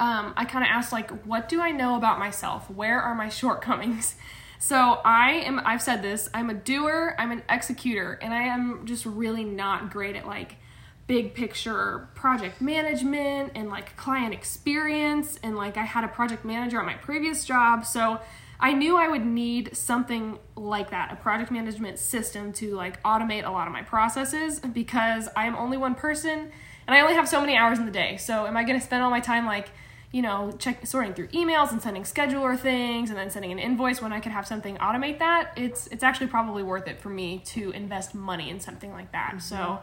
um, 0.00 0.32
I 0.36 0.44
kind 0.44 0.64
of 0.64 0.70
asked 0.70 0.92
like, 0.92 1.10
what 1.24 1.48
do 1.48 1.60
I 1.60 1.70
know 1.70 1.96
about 1.96 2.18
myself? 2.18 2.70
Where 2.70 3.00
are 3.00 3.14
my 3.14 3.28
shortcomings? 3.40 4.16
So 4.58 5.00
I 5.04 5.32
am. 5.44 5.60
I've 5.64 5.82
said 5.82 6.02
this. 6.02 6.28
I'm 6.34 6.50
a 6.50 6.54
doer. 6.54 7.14
I'm 7.18 7.30
an 7.30 7.42
executor, 7.48 8.18
and 8.20 8.34
I 8.34 8.42
am 8.42 8.86
just 8.86 9.06
really 9.06 9.44
not 9.44 9.90
great 9.90 10.16
at 10.16 10.26
like 10.26 10.56
big 11.08 11.34
picture 11.34 12.06
project 12.14 12.60
management 12.60 13.52
and 13.54 13.70
like 13.70 13.96
client 13.96 14.34
experience 14.34 15.40
and 15.42 15.56
like 15.56 15.78
I 15.78 15.84
had 15.84 16.04
a 16.04 16.08
project 16.08 16.44
manager 16.44 16.78
at 16.78 16.84
my 16.84 16.94
previous 16.94 17.46
job 17.46 17.86
so 17.86 18.20
I 18.60 18.72
knew 18.72 18.96
I 18.96 19.08
would 19.08 19.24
need 19.24 19.76
something 19.76 20.38
like 20.56 20.90
that, 20.90 21.12
a 21.12 21.16
project 21.16 21.50
management 21.50 21.98
system 21.98 22.52
to 22.54 22.74
like 22.74 23.00
automate 23.04 23.46
a 23.46 23.50
lot 23.50 23.68
of 23.68 23.72
my 23.72 23.82
processes 23.82 24.58
because 24.58 25.28
I 25.36 25.46
am 25.46 25.54
only 25.54 25.76
one 25.76 25.94
person 25.94 26.50
and 26.86 26.96
I 26.96 27.00
only 27.00 27.14
have 27.14 27.28
so 27.28 27.40
many 27.40 27.56
hours 27.56 27.78
in 27.78 27.86
the 27.86 27.92
day. 27.92 28.16
So 28.16 28.46
am 28.46 28.56
I 28.56 28.64
going 28.64 28.78
to 28.78 28.84
spend 28.84 29.02
all 29.02 29.10
my 29.10 29.20
time 29.20 29.46
like, 29.46 29.68
you 30.10 30.22
know, 30.22 30.52
check 30.58 30.86
sorting 30.86 31.14
through 31.14 31.28
emails 31.28 31.70
and 31.70 31.80
sending 31.80 32.02
scheduler 32.02 32.58
things 32.58 33.10
and 33.10 33.18
then 33.18 33.30
sending 33.30 33.52
an 33.52 33.58
invoice 33.60 34.02
when 34.02 34.12
I 34.12 34.18
could 34.20 34.32
have 34.32 34.46
something 34.46 34.76
automate 34.78 35.18
that? 35.20 35.52
It's 35.54 35.86
it's 35.88 36.02
actually 36.02 36.28
probably 36.28 36.62
worth 36.64 36.88
it 36.88 37.00
for 37.00 37.10
me 37.10 37.42
to 37.46 37.70
invest 37.70 38.14
money 38.14 38.50
in 38.50 38.58
something 38.58 38.90
like 38.90 39.12
that. 39.12 39.34
Mm-hmm. 39.36 39.38
So 39.40 39.82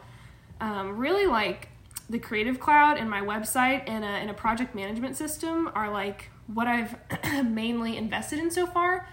um, 0.60 0.98
really 0.98 1.28
like 1.28 1.70
the 2.10 2.20
Creative 2.20 2.60
Cloud 2.60 2.98
and 2.98 3.10
my 3.10 3.22
website 3.22 3.84
and 3.88 4.04
a, 4.04 4.08
and 4.08 4.30
a 4.30 4.34
project 4.34 4.76
management 4.76 5.16
system 5.16 5.72
are 5.76 5.92
like 5.92 6.30
what 6.48 6.68
I've 6.68 6.96
mainly 7.46 7.98
invested 7.98 8.40
in 8.40 8.52
so 8.52 8.66
far. 8.66 9.08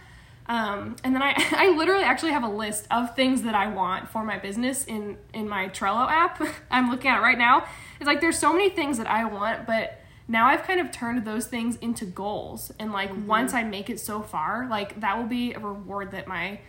Um, 0.46 0.96
and 1.04 1.14
then 1.14 1.22
I, 1.22 1.34
I 1.52 1.74
literally 1.76 2.04
actually 2.04 2.32
have 2.32 2.42
a 2.42 2.48
list 2.48 2.86
of 2.90 3.14
things 3.14 3.42
that 3.42 3.54
I 3.54 3.68
want 3.68 4.08
for 4.08 4.24
my 4.24 4.38
business 4.38 4.84
in, 4.84 5.16
in 5.32 5.48
my 5.48 5.68
Trello 5.68 6.08
app. 6.10 6.42
I'm 6.70 6.90
looking 6.90 7.10
at 7.10 7.22
right 7.22 7.38
now. 7.38 7.64
It's 8.00 8.06
like 8.06 8.20
there's 8.20 8.38
so 8.38 8.52
many 8.52 8.70
things 8.70 8.98
that 8.98 9.06
I 9.06 9.24
want, 9.24 9.66
but 9.66 10.00
now 10.28 10.46
I've 10.46 10.62
kind 10.62 10.80
of 10.80 10.90
turned 10.90 11.24
those 11.24 11.46
things 11.46 11.76
into 11.76 12.04
goals. 12.04 12.72
And 12.78 12.92
like 12.92 13.10
mm-hmm. 13.10 13.26
once 13.26 13.54
I 13.54 13.62
make 13.62 13.90
it 13.90 14.00
so 14.00 14.22
far, 14.22 14.66
like 14.68 15.00
that 15.00 15.18
will 15.18 15.26
be 15.26 15.52
a 15.52 15.58
reward 15.58 16.10
that 16.12 16.26
my 16.26 16.60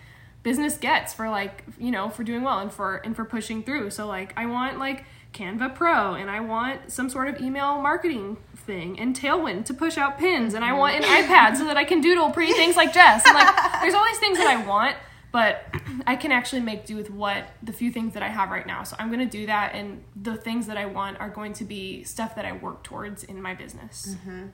business 0.43 0.78
gets 0.78 1.13
for 1.13 1.30
like, 1.30 1.63
you 1.80 1.91
know, 1.91 2.10
for 2.10 2.23
doing 2.23 2.43
well 2.43 2.60
and 2.60 2.71
for 2.71 2.97
and 2.97 3.15
for 3.15 3.26
pushing 3.26 3.63
through. 3.63 3.89
So 3.89 4.06
like 4.06 4.34
I 4.38 4.45
want 4.45 4.78
like 4.78 5.06
Canva 5.34 5.73
Pro 5.73 6.13
and 6.13 6.30
I 6.30 6.41
want 6.41 6.91
some 6.91 7.10
sort 7.10 7.28
of 7.28 7.41
email 7.41 7.82
marketing 7.82 8.38
thing 8.63 8.99
and 8.99 9.15
Tailwind 9.15 9.65
to 9.65 9.73
push 9.73 9.97
out 9.97 10.17
pins 10.17 10.54
and 10.54 10.63
I 10.63 10.73
want 10.73 10.95
an 10.95 11.04
iPad 11.04 11.58
so 11.58 11.65
that 11.65 11.78
I 11.78 11.84
can 11.84 12.02
doodle 12.02 12.32
pretty 12.32 12.54
things 12.54 12.76
like 12.76 12.93
Jess. 12.93 13.23
And 13.26 13.36
like 13.36 13.56
there's 13.82 13.93
all 13.93 14.06
these 14.06 14.19
things 14.19 14.38
that 14.38 14.47
I 14.47 14.65
want, 14.65 14.95
but 15.32 15.65
I 16.08 16.15
can 16.15 16.32
actually 16.32 16.62
make 16.62 16.86
do 16.86 16.95
with 16.95 17.10
what 17.10 17.45
the 17.62 17.73
few 17.73 17.91
things 17.91 18.13
that 18.13 18.23
I 18.23 18.30
have 18.30 18.49
right 18.49 18.65
now. 18.65 18.84
So 18.84 18.95
I'm 18.99 19.08
going 19.08 19.28
to 19.28 19.38
do 19.38 19.45
that 19.47 19.73
and 19.73 20.04
the 20.15 20.36
things 20.36 20.67
that 20.67 20.78
I 20.78 20.86
want 20.86 21.19
are 21.19 21.30
going 21.30 21.54
to 21.54 21.65
be 21.65 22.04
stuff 22.04 22.36
that 22.36 22.45
I 22.45 22.54
work 22.54 22.84
towards 22.84 23.23
in 23.23 23.41
my 23.41 23.54
business. 23.54 24.15
Mm-hmm. 24.15 24.47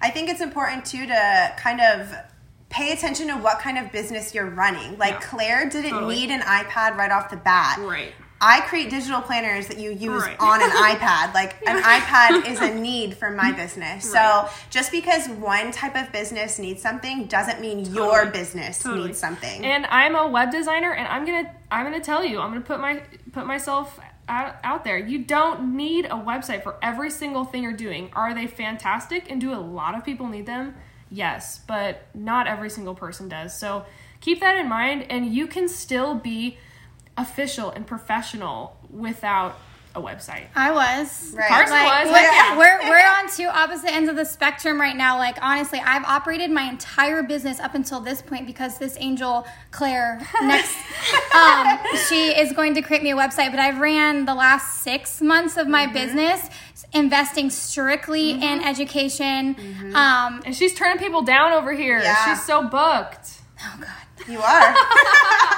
I 0.00 0.10
think 0.10 0.28
it's 0.28 0.40
important 0.40 0.84
too 0.84 1.06
to 1.06 1.54
kind 1.56 1.80
of 1.80 2.14
pay 2.68 2.92
attention 2.92 3.28
to 3.28 3.34
what 3.34 3.60
kind 3.60 3.78
of 3.78 3.92
business 3.92 4.34
you're 4.34 4.50
running. 4.50 4.98
Like 4.98 5.20
Claire 5.20 5.68
didn't 5.68 5.92
totally. 5.92 6.16
need 6.16 6.30
an 6.30 6.40
iPad 6.40 6.96
right 6.96 7.10
off 7.10 7.30
the 7.30 7.36
bat. 7.36 7.78
Right. 7.78 8.12
I 8.40 8.60
create 8.62 8.90
digital 8.90 9.22
planners 9.22 9.66
that 9.68 9.78
you 9.78 9.92
use 9.92 10.22
right. 10.22 10.36
on 10.38 10.62
an 10.62 10.70
iPad. 10.70 11.32
Like 11.32 11.56
an 11.66 11.82
iPad 11.82 12.50
is 12.50 12.60
a 12.60 12.74
need 12.74 13.16
for 13.16 13.30
my 13.30 13.52
business. 13.52 14.12
Right. 14.12 14.48
So 14.48 14.54
just 14.68 14.92
because 14.92 15.28
one 15.28 15.72
type 15.72 15.96
of 15.96 16.12
business 16.12 16.58
needs 16.58 16.82
something 16.82 17.26
doesn't 17.26 17.60
mean 17.60 17.84
totally. 17.84 17.96
your 17.96 18.26
business 18.26 18.82
totally. 18.82 19.08
needs 19.08 19.18
something. 19.18 19.64
And 19.64 19.86
I'm 19.86 20.16
a 20.16 20.28
web 20.28 20.50
designer 20.50 20.92
and 20.92 21.08
I'm 21.08 21.24
going 21.24 21.44
to 21.44 21.50
I'm 21.70 21.86
going 21.86 21.98
to 21.98 22.04
tell 22.04 22.24
you, 22.24 22.40
I'm 22.40 22.50
going 22.50 22.62
to 22.62 22.66
put 22.66 22.78
my 22.78 23.02
put 23.32 23.46
myself 23.46 23.98
out, 24.28 24.56
out 24.62 24.84
there. 24.84 24.98
You 24.98 25.24
don't 25.24 25.76
need 25.76 26.06
a 26.06 26.10
website 26.10 26.62
for 26.62 26.76
every 26.82 27.10
single 27.10 27.44
thing 27.44 27.62
you're 27.62 27.72
doing. 27.72 28.10
Are 28.14 28.34
they 28.34 28.46
fantastic 28.46 29.30
and 29.30 29.40
do 29.40 29.52
a 29.54 29.60
lot 29.60 29.94
of 29.94 30.04
people 30.04 30.28
need 30.28 30.46
them? 30.46 30.74
Yes, 31.10 31.60
but 31.66 32.08
not 32.14 32.46
every 32.46 32.68
single 32.68 32.94
person 32.94 33.28
does. 33.28 33.58
So 33.58 33.86
keep 34.20 34.40
that 34.40 34.56
in 34.56 34.68
mind 34.68 35.06
and 35.08 35.32
you 35.32 35.46
can 35.46 35.68
still 35.68 36.14
be 36.14 36.58
official 37.16 37.70
and 37.70 37.86
professional 37.86 38.76
without 38.90 39.58
a 39.96 40.00
website. 40.00 40.46
I 40.54 40.70
was. 40.70 41.32
Right. 41.34 41.48
Karsen 41.50 41.70
like, 41.70 42.04
was. 42.04 42.12
We're, 42.12 42.20
yeah. 42.20 42.58
we're, 42.58 42.90
we're 42.90 43.06
on 43.06 43.30
two 43.34 43.46
opposite 43.46 43.92
ends 43.92 44.08
of 44.10 44.16
the 44.16 44.26
spectrum 44.26 44.78
right 44.78 44.94
now. 44.94 45.16
Like, 45.16 45.38
honestly, 45.40 45.80
I've 45.80 46.04
operated 46.04 46.50
my 46.50 46.64
entire 46.64 47.22
business 47.22 47.58
up 47.58 47.74
until 47.74 48.00
this 48.00 48.20
point 48.20 48.46
because 48.46 48.78
this 48.78 48.96
angel, 49.00 49.46
Claire, 49.70 50.20
next, 50.42 50.76
um, 51.34 51.78
she 52.08 52.38
is 52.38 52.52
going 52.52 52.74
to 52.74 52.82
create 52.82 53.02
me 53.02 53.10
a 53.10 53.16
website. 53.16 53.50
But 53.50 53.58
I've 53.58 53.78
ran 53.78 54.26
the 54.26 54.34
last 54.34 54.82
six 54.82 55.22
months 55.22 55.56
of 55.56 55.66
my 55.66 55.84
mm-hmm. 55.84 55.94
business 55.94 56.50
investing 56.92 57.50
strictly 57.50 58.34
mm-hmm. 58.34 58.42
in 58.42 58.62
education. 58.62 59.54
Mm-hmm. 59.54 59.96
Um, 59.96 60.42
and 60.44 60.54
she's 60.54 60.74
turning 60.74 60.98
people 60.98 61.22
down 61.22 61.52
over 61.52 61.72
here. 61.72 62.00
Yeah. 62.00 62.26
She's 62.26 62.44
so 62.44 62.68
booked. 62.68 63.40
Oh, 63.60 63.80
God. 63.80 64.28
You 64.28 64.40
are. 64.40 64.76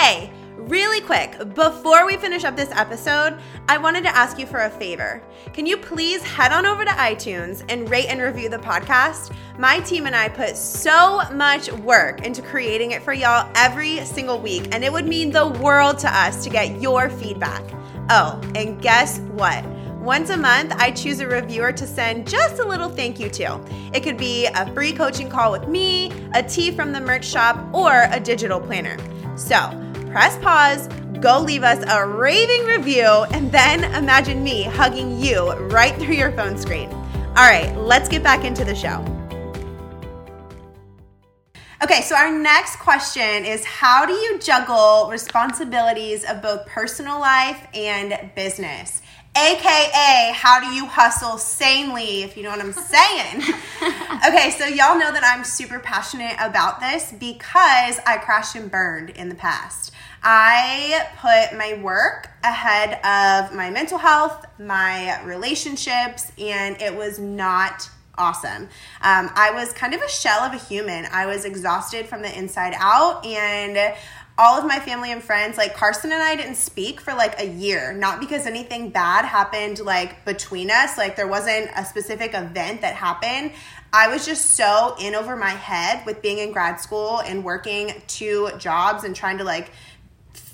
Hey, 0.00 0.30
really 0.54 1.00
quick, 1.00 1.36
before 1.56 2.06
we 2.06 2.16
finish 2.16 2.44
up 2.44 2.54
this 2.54 2.70
episode, 2.70 3.36
I 3.68 3.78
wanted 3.78 4.04
to 4.04 4.16
ask 4.16 4.38
you 4.38 4.46
for 4.46 4.60
a 4.60 4.70
favor. 4.70 5.20
Can 5.52 5.66
you 5.66 5.76
please 5.76 6.22
head 6.22 6.52
on 6.52 6.66
over 6.66 6.84
to 6.84 6.90
iTunes 6.92 7.64
and 7.68 7.90
rate 7.90 8.06
and 8.06 8.22
review 8.22 8.48
the 8.48 8.58
podcast? 8.58 9.34
My 9.58 9.80
team 9.80 10.06
and 10.06 10.14
I 10.14 10.28
put 10.28 10.56
so 10.56 11.28
much 11.32 11.72
work 11.72 12.24
into 12.24 12.42
creating 12.42 12.92
it 12.92 13.02
for 13.02 13.12
y'all 13.12 13.50
every 13.56 14.04
single 14.04 14.38
week, 14.38 14.68
and 14.70 14.84
it 14.84 14.92
would 14.92 15.04
mean 15.04 15.32
the 15.32 15.48
world 15.48 15.98
to 15.98 16.16
us 16.16 16.44
to 16.44 16.48
get 16.48 16.80
your 16.80 17.10
feedback. 17.10 17.64
Oh, 18.08 18.40
and 18.54 18.80
guess 18.80 19.18
what? 19.32 19.66
Once 19.98 20.30
a 20.30 20.36
month, 20.36 20.72
I 20.76 20.92
choose 20.92 21.18
a 21.18 21.26
reviewer 21.26 21.72
to 21.72 21.86
send 21.88 22.28
just 22.28 22.60
a 22.60 22.64
little 22.64 22.88
thank 22.88 23.18
you 23.18 23.28
to. 23.30 23.60
It 23.92 24.04
could 24.04 24.16
be 24.16 24.46
a 24.46 24.72
free 24.74 24.92
coaching 24.92 25.28
call 25.28 25.50
with 25.50 25.66
me, 25.66 26.12
a 26.34 26.42
tee 26.42 26.70
from 26.70 26.92
the 26.92 27.00
merch 27.00 27.26
shop, 27.26 27.58
or 27.74 28.06
a 28.12 28.20
digital 28.20 28.60
planner. 28.60 28.96
So 29.36 29.56
press 30.10 30.38
pause, 30.38 30.88
go 31.20 31.40
leave 31.40 31.62
us 31.62 31.84
a 31.88 32.06
raving 32.06 32.66
review, 32.66 33.04
and 33.32 33.50
then 33.52 33.84
imagine 33.94 34.42
me 34.42 34.62
hugging 34.62 35.18
you 35.20 35.52
right 35.52 35.94
through 35.96 36.14
your 36.14 36.32
phone 36.32 36.56
screen. 36.56 36.90
All 36.90 37.48
right, 37.48 37.74
let's 37.76 38.08
get 38.08 38.22
back 38.22 38.44
into 38.44 38.64
the 38.64 38.74
show. 38.74 39.04
Okay, 41.80 42.00
so 42.02 42.16
our 42.16 42.36
next 42.36 42.76
question 42.80 43.44
is 43.44 43.64
How 43.64 44.04
do 44.04 44.12
you 44.12 44.38
juggle 44.40 45.08
responsibilities 45.10 46.24
of 46.24 46.42
both 46.42 46.66
personal 46.66 47.20
life 47.20 47.68
and 47.72 48.30
business? 48.34 49.00
AKA, 49.36 50.32
how 50.34 50.58
do 50.58 50.74
you 50.74 50.86
hustle 50.86 51.38
sanely, 51.38 52.22
if 52.24 52.36
you 52.36 52.42
know 52.42 52.50
what 52.50 52.58
I'm 52.58 52.72
saying? 52.72 53.42
okay, 54.26 54.50
so 54.58 54.66
y'all 54.66 54.98
know 54.98 55.12
that 55.12 55.22
I'm 55.22 55.44
super 55.44 55.78
passionate 55.78 56.34
about 56.40 56.80
this 56.80 57.12
because 57.12 58.00
I 58.04 58.18
crashed 58.20 58.56
and 58.56 58.68
burned 58.68 59.10
in 59.10 59.28
the 59.28 59.36
past. 59.36 59.92
I 60.22 61.06
put 61.20 61.56
my 61.56 61.80
work 61.82 62.28
ahead 62.42 62.94
of 63.04 63.54
my 63.54 63.70
mental 63.70 63.98
health, 63.98 64.44
my 64.58 65.22
relationships, 65.24 66.32
and 66.38 66.80
it 66.80 66.94
was 66.94 67.18
not 67.18 67.88
awesome. 68.16 68.64
Um, 69.00 69.30
I 69.34 69.52
was 69.54 69.72
kind 69.72 69.94
of 69.94 70.02
a 70.02 70.08
shell 70.08 70.40
of 70.40 70.52
a 70.52 70.58
human. 70.58 71.06
I 71.12 71.26
was 71.26 71.44
exhausted 71.44 72.06
from 72.06 72.22
the 72.22 72.36
inside 72.36 72.74
out, 72.76 73.24
and 73.24 73.94
all 74.38 74.56
of 74.56 74.64
my 74.64 74.78
family 74.78 75.10
and 75.10 75.22
friends, 75.22 75.58
like 75.58 75.74
Karsen 75.74 76.04
and 76.04 76.14
I 76.14 76.36
didn't 76.36 76.54
speak 76.54 77.00
for 77.00 77.12
like 77.12 77.40
a 77.40 77.46
year, 77.46 77.92
not 77.92 78.20
because 78.20 78.46
anything 78.46 78.90
bad 78.90 79.24
happened 79.24 79.80
like 79.80 80.24
between 80.24 80.70
us, 80.70 80.96
like 80.96 81.16
there 81.16 81.26
wasn't 81.26 81.70
a 81.76 81.84
specific 81.84 82.34
event 82.34 82.82
that 82.82 82.94
happened. 82.94 83.50
I 83.92 84.08
was 84.08 84.24
just 84.24 84.52
so 84.52 84.94
in 85.00 85.16
over 85.16 85.34
my 85.34 85.50
head 85.50 86.06
with 86.06 86.22
being 86.22 86.38
in 86.38 86.52
grad 86.52 86.78
school 86.78 87.20
and 87.20 87.42
working 87.42 88.00
two 88.06 88.50
jobs 88.58 89.02
and 89.02 89.16
trying 89.16 89.38
to 89.38 89.44
like 89.44 89.72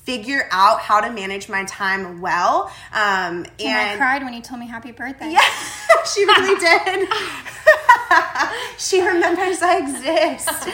figure 0.04 0.46
out 0.50 0.80
how 0.80 1.00
to 1.00 1.10
manage 1.10 1.48
my 1.48 1.64
time 1.64 2.20
well. 2.20 2.70
Um, 2.92 3.44
and, 3.44 3.60
and 3.60 3.90
I 3.90 3.96
cried 3.96 4.22
when 4.22 4.34
you 4.34 4.42
told 4.42 4.60
me 4.60 4.66
happy 4.66 4.92
birthday. 4.92 5.32
Yeah, 5.32 5.40
she 6.14 6.24
really 6.24 6.60
did. 6.60 7.08
she 8.78 9.00
remembers 9.00 9.62
I 9.62 9.78
exist. 9.78 10.68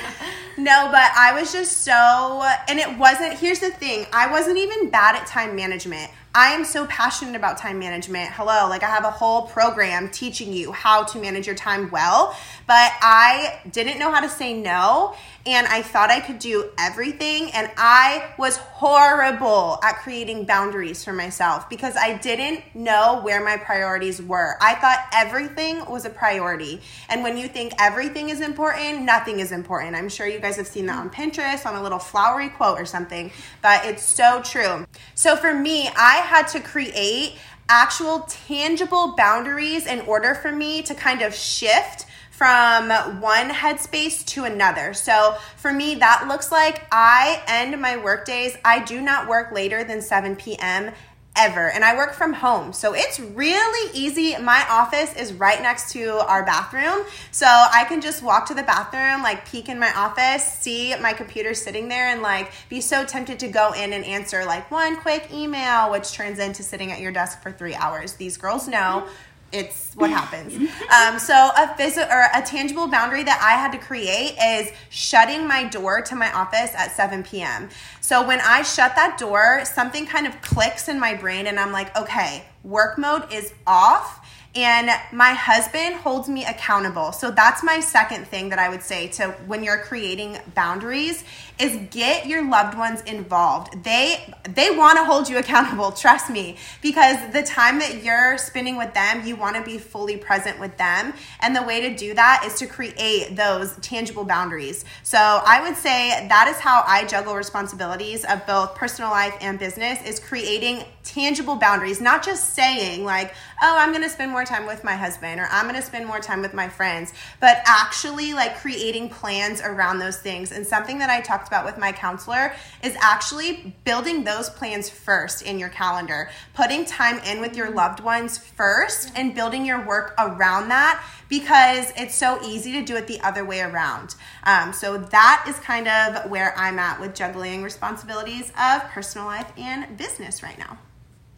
No, 0.59 0.89
but 0.91 1.11
I 1.17 1.33
was 1.39 1.53
just 1.53 1.79
so, 1.79 2.47
and 2.69 2.79
it 2.79 2.99
wasn't, 2.99 3.35
here's 3.35 3.61
the 3.61 3.71
thing 3.71 4.07
I 4.13 4.31
wasn't 4.31 4.59
even 4.59 4.91
bad 4.91 5.17
at 5.17 5.27
time 5.27 5.57
management. 5.57 6.11
I 6.35 6.53
am 6.53 6.65
so 6.65 6.87
passionate 6.87 7.35
about 7.35 7.59
time 7.59 7.79
management. 7.79 8.31
Hello, 8.33 8.69
like 8.69 8.83
I 8.83 8.89
have 8.89 9.05
a 9.05 9.11
whole 9.11 9.43
program 9.43 10.11
teaching 10.11 10.53
you 10.53 10.71
how 10.71 11.03
to 11.05 11.19
manage 11.19 11.47
your 11.47 11.57
time 11.57 11.91
well, 11.91 12.37
but 12.71 12.93
I 13.03 13.59
didn't 13.73 13.99
know 13.99 14.13
how 14.13 14.21
to 14.21 14.29
say 14.29 14.55
no 14.55 15.17
and 15.45 15.67
I 15.67 15.83
thought 15.83 16.09
I 16.09 16.21
could 16.21 16.39
do 16.39 16.71
everything 16.79 17.51
and 17.51 17.69
I 17.77 18.33
was 18.39 18.59
horrible 18.59 19.81
at 19.83 19.97
creating 19.97 20.45
boundaries 20.45 21.03
for 21.03 21.13
myself 21.13 21.69
because 21.69 21.97
I 21.97 22.17
didn't 22.19 22.63
know 22.73 23.23
where 23.25 23.45
my 23.45 23.57
priorities 23.57 24.23
were. 24.23 24.57
I 24.61 24.77
thought 24.77 25.05
everything 25.13 25.85
was 25.91 26.05
a 26.05 26.11
priority. 26.11 26.81
And 27.09 27.25
when 27.25 27.37
you 27.37 27.49
think 27.49 27.73
everything 27.81 28.29
is 28.29 28.41
important, 28.41 29.03
nothing 29.03 29.41
is 29.41 29.51
important. 29.51 29.97
I'm 29.97 30.09
sure 30.09 30.29
you 30.29 30.39
guys 30.39 30.55
have 30.55 30.69
seen 30.69 30.87
that 30.87 30.99
on 30.99 31.11
Pinterest 31.11 31.67
on 31.67 31.75
a 31.75 31.83
little 31.83 31.99
flowery 31.99 32.51
quote 32.51 32.79
or 32.79 32.87
something, 32.87 33.33
but 33.63 33.85
it's 33.85 34.05
so 34.05 34.43
true. 34.45 34.87
So 35.17 35.35
for 35.35 35.53
me, 35.53 35.89
I 35.89 36.19
had 36.19 36.47
to 36.49 36.61
create 36.61 37.37
actual 37.69 38.21
tangible 38.29 39.17
boundaries 39.17 39.87
in 39.87 40.03
order 40.03 40.37
for 40.37 40.53
me 40.53 40.83
to 40.83 40.95
kind 40.95 41.23
of 41.23 41.35
shift 41.35 42.07
from 42.41 42.89
one 43.21 43.51
headspace 43.51 44.25
to 44.25 44.45
another. 44.45 44.95
So 44.95 45.37
for 45.59 45.71
me, 45.71 45.97
that 45.97 46.25
looks 46.27 46.51
like 46.51 46.87
I 46.91 47.43
end 47.47 47.79
my 47.79 47.99
work 47.99 48.25
days. 48.25 48.57
I 48.65 48.83
do 48.83 49.03
not 49.03 49.29
work 49.29 49.53
later 49.53 49.85
than 49.85 50.01
7 50.01 50.37
p.m 50.37 50.93
ever. 51.37 51.71
And 51.71 51.85
I 51.85 51.97
work 51.97 52.13
from 52.15 52.33
home. 52.33 52.73
So 52.73 52.93
it's 52.93 53.21
really 53.21 53.91
easy. 53.97 54.37
My 54.37 54.65
office 54.69 55.15
is 55.17 55.33
right 55.33 55.61
next 55.63 55.93
to 55.93 56.19
our 56.27 56.45
bathroom. 56.45 57.07
So 57.31 57.47
I 57.47 57.85
can 57.89 58.01
just 58.01 58.23
walk 58.23 58.47
to 58.49 58.55
the 58.55 58.63
bathroom, 58.63 59.23
like 59.23 59.49
peek 59.49 59.69
in 59.69 59.79
my 59.79 59.93
office, 59.95 60.45
see 60.45 60.95
my 60.97 61.13
computer 61.13 61.55
sitting 61.55 61.89
there, 61.89 62.09
and 62.09 62.21
like 62.21 62.51
be 62.69 62.81
so 62.81 63.05
tempted 63.05 63.39
to 63.41 63.49
go 63.49 63.73
in 63.73 63.93
and 63.93 64.05
answer 64.05 64.45
like 64.45 64.71
one 64.71 64.97
quick 64.97 65.33
email, 65.33 65.91
which 65.91 66.13
turns 66.13 66.39
into 66.39 66.63
sitting 66.63 66.91
at 66.91 67.01
your 67.01 67.13
desk 67.13 67.43
for 67.43 67.53
three 67.53 67.75
hours. 67.75 68.15
These 68.15 68.37
girls 68.37 68.67
know 68.67 69.07
it's 69.53 69.95
what 69.95 70.11
happens. 70.11 70.55
Um, 70.91 71.19
so 71.19 71.35
a 71.35 71.75
physical 71.77 72.11
or 72.11 72.27
a 72.35 72.43
tangible 72.43 72.87
boundary 72.87 73.23
that 73.25 73.41
I 73.43 73.61
had 73.61 73.73
to 73.73 73.79
create 73.79 74.37
is 74.41 74.73
shutting 74.89 75.47
my 75.47 75.65
door 75.65 76.01
to 76.03 76.15
my 76.15 76.33
office 76.33 76.73
at 76.75 76.93
7 76.93 77.23
p.m. 77.23 77.69
So 78.01 78.27
when 78.27 78.41
I 78.41 78.63
shut 78.63 78.97
that 78.97 79.19
door, 79.19 79.65
something 79.65 80.07
kind 80.07 80.27
of 80.27 80.41
clicks 80.43 80.89
in 80.89 80.99
my 80.99 81.15
brain, 81.15 81.47
and 81.47 81.59
I'm 81.59 81.73
like, 81.73 81.97
okay, 81.97 82.45
work 82.63 82.99
mode 82.99 83.33
is 83.33 83.53
off 83.67 84.27
and 84.55 84.91
my 85.13 85.33
husband 85.33 85.95
holds 85.97 86.29
me 86.29 86.45
accountable. 86.45 87.13
So 87.13 87.31
that's 87.31 87.63
my 87.63 87.79
second 87.79 88.27
thing 88.27 88.49
that 88.49 88.59
I 88.59 88.69
would 88.69 88.83
say 88.83 89.07
to 89.09 89.29
when 89.47 89.63
you're 89.63 89.79
creating 89.79 90.39
boundaries 90.57 91.23
is 91.61 91.79
get 91.91 92.27
your 92.27 92.49
loved 92.49 92.77
ones 92.77 93.01
involved. 93.03 93.85
They 93.85 94.35
they 94.49 94.71
want 94.71 94.99
to 94.99 95.05
hold 95.05 95.29
you 95.29 95.39
accountable, 95.45 95.93
trust 95.93 96.31
me, 96.31 96.57
because 96.83 97.33
the 97.33 97.43
time 97.43 97.79
that 97.79 98.03
you're 98.03 98.39
spending 98.39 98.77
with 98.77 98.93
them, 98.93 99.25
you 99.25 99.37
want 99.37 99.55
to 99.55 99.63
be 99.63 99.79
fully 99.79 100.17
present 100.17 100.59
with 100.59 100.77
them. 100.79 101.13
And 101.41 101.55
the 101.55 101.63
way 101.63 101.83
to 101.83 101.95
do 101.95 102.15
that 102.15 102.43
is 102.45 102.55
to 102.55 102.67
create 102.67 103.37
those 103.37 103.77
tangible 103.77 104.25
boundaries. 104.25 104.85
So 105.05 105.19
I 105.19 105.63
would 105.63 105.77
say 105.77 106.27
that 106.29 106.49
is 106.49 106.57
how 106.57 106.83
I 106.87 107.05
juggle 107.05 107.37
responsibilities 107.37 108.25
of 108.25 108.45
both 108.47 108.75
personal 108.75 109.11
life 109.11 109.35
and 109.41 109.61
business 109.61 110.03
is 110.05 110.19
creating 110.19 110.85
tangible 111.03 111.57
boundaries, 111.57 112.01
not 112.01 112.23
just 112.23 112.55
saying 112.55 113.05
like, 113.05 113.35
"Oh, 113.63 113.77
I'm 113.79 113.95
to 113.95 114.09
spend 114.09 114.31
more 114.31 114.45
time 114.45 114.67
with 114.67 114.85
my 114.85 114.95
husband 114.95 115.41
or 115.41 115.49
I'm 115.51 115.73
to 115.73 115.83
spend 115.83 116.07
more 116.07 116.21
time 116.21 116.43
with 116.43 116.55
my 116.55 116.69
friends," 116.69 117.13
but 117.41 117.63
actually 117.67 118.35
like 118.35 118.59
creating 118.59 119.09
plans 119.09 119.61
around 119.61 119.99
those 119.99 120.19
things. 120.19 120.53
And 120.53 120.67
something 120.67 120.99
that 120.99 121.11
I 121.11 121.21
talked 121.21 121.49
about 121.49 121.65
with 121.65 121.79
my 121.79 121.93
counselor 121.93 122.55
is 122.83 122.97
actually 123.01 123.75
building 123.85 124.25
those 124.25 124.51
plans 124.51 124.89
first 124.89 125.43
in 125.43 125.59
your 125.59 125.69
calendar, 125.69 126.31
putting 126.55 126.85
time 126.85 127.19
in 127.21 127.41
with 127.41 127.57
your 127.57 127.71
loved 127.71 128.01
ones 128.01 128.39
first, 128.39 129.13
and 129.15 129.35
building 129.35 129.65
your 129.65 129.85
work 129.85 130.15
around 130.19 130.69
that 130.69 131.03
because 131.31 131.93
it's 131.97 132.15
so 132.15 132.39
easy 132.45 132.73
to 132.73 132.83
do 132.83 132.97
it 132.97 133.07
the 133.07 133.21
other 133.21 133.45
way 133.45 133.61
around. 133.61 134.17
Um, 134.45 134.75
so 134.75 134.99
that 134.99 135.47
is 135.49 135.57
kind 135.61 135.89
of 135.89 136.31
where 136.31 136.53
I'm 136.59 136.79
at 136.79 137.01
with 137.01 137.15
juggling 137.15 137.63
responsibilities 137.63 138.53
of 138.61 138.83
personal 138.91 139.27
life 139.27 139.51
and 139.57 139.97
business 139.97 140.43
right 140.43 140.59
now. 140.59 140.77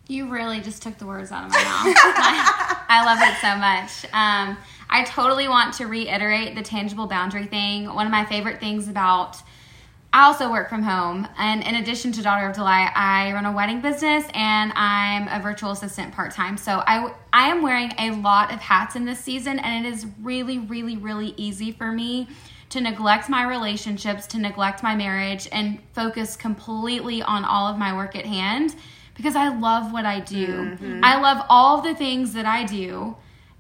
You 0.09 0.29
really 0.29 0.61
just 0.61 0.83
took 0.83 0.99
the 0.99 1.07
words 1.07 1.31
out 1.31 1.45
of 1.45 1.51
my 1.51 1.63
mouth. 1.63 1.95
I, 2.89 3.05
love 3.05 3.19
it 3.23 3.39
so 3.41 3.57
much. 3.57 4.05
Um, 4.13 4.59
I 4.91 5.05
totally 5.05 5.47
want 5.47 5.75
to 5.75 5.87
reiterate 5.87 6.57
the 6.57 6.63
tangible 6.63 7.07
boundary 7.07 7.47
thing. 7.47 7.87
One 7.95 8.07
of 8.07 8.13
my 8.13 8.25
favorite 8.25 8.59
things 8.59 8.89
about 8.89 9.37
I 10.15 10.27
also 10.27 10.51
work 10.51 10.69
from 10.69 10.83
home. 10.83 11.27
And 11.39 11.63
in 11.63 11.77
addition 11.77 12.13
to 12.13 12.23
Daughter 12.23 12.47
of 12.47 12.55
Delight, 12.55 12.93
I 12.95 13.33
run 13.33 13.47
a 13.47 13.53
wedding 13.53 13.81
business 13.81 14.25
and 14.35 14.71
I'm 14.75 15.27
a 15.29 15.43
virtual 15.43 15.71
assistant 15.71 16.13
part 16.13 16.33
time. 16.33 16.59
So 16.59 16.83
I, 16.87 17.15
I 17.33 17.49
am 17.49 17.63
wearing 17.63 17.93
a 17.99 18.11
lot 18.11 18.53
of 18.53 18.61
hats 18.61 18.95
in 18.95 19.07
this 19.07 19.21
season, 19.21 19.59
and 19.59 19.87
it 19.87 19.89
is 19.91 20.07
really, 20.21 20.59
really, 20.59 20.99
really 20.99 21.33
easy 21.39 21.73
for 21.73 21.91
me 21.93 22.29
to 22.69 22.81
neglect 22.81 23.31
my 23.31 23.43
relationships, 23.45 24.27
to 24.29 24.39
neglect 24.39 24.83
my 24.83 24.95
marriage, 24.95 25.49
and 25.51 25.79
focus 25.95 26.37
completely 26.37 27.23
on 27.23 27.45
all 27.45 27.67
of 27.67 27.79
my 27.79 27.97
work 27.97 28.15
at 28.15 28.27
hand 28.27 28.75
because 29.15 29.37
I 29.37 29.49
love 29.49 29.93
what 29.93 30.05
I 30.05 30.21
do. 30.21 30.47
Mm-hmm. 30.47 31.01
I 31.03 31.21
love 31.21 31.45
all 31.49 31.81
the 31.81 31.95
things 31.95 32.33
that 32.35 32.47
I 32.47 32.65
do 32.65 33.17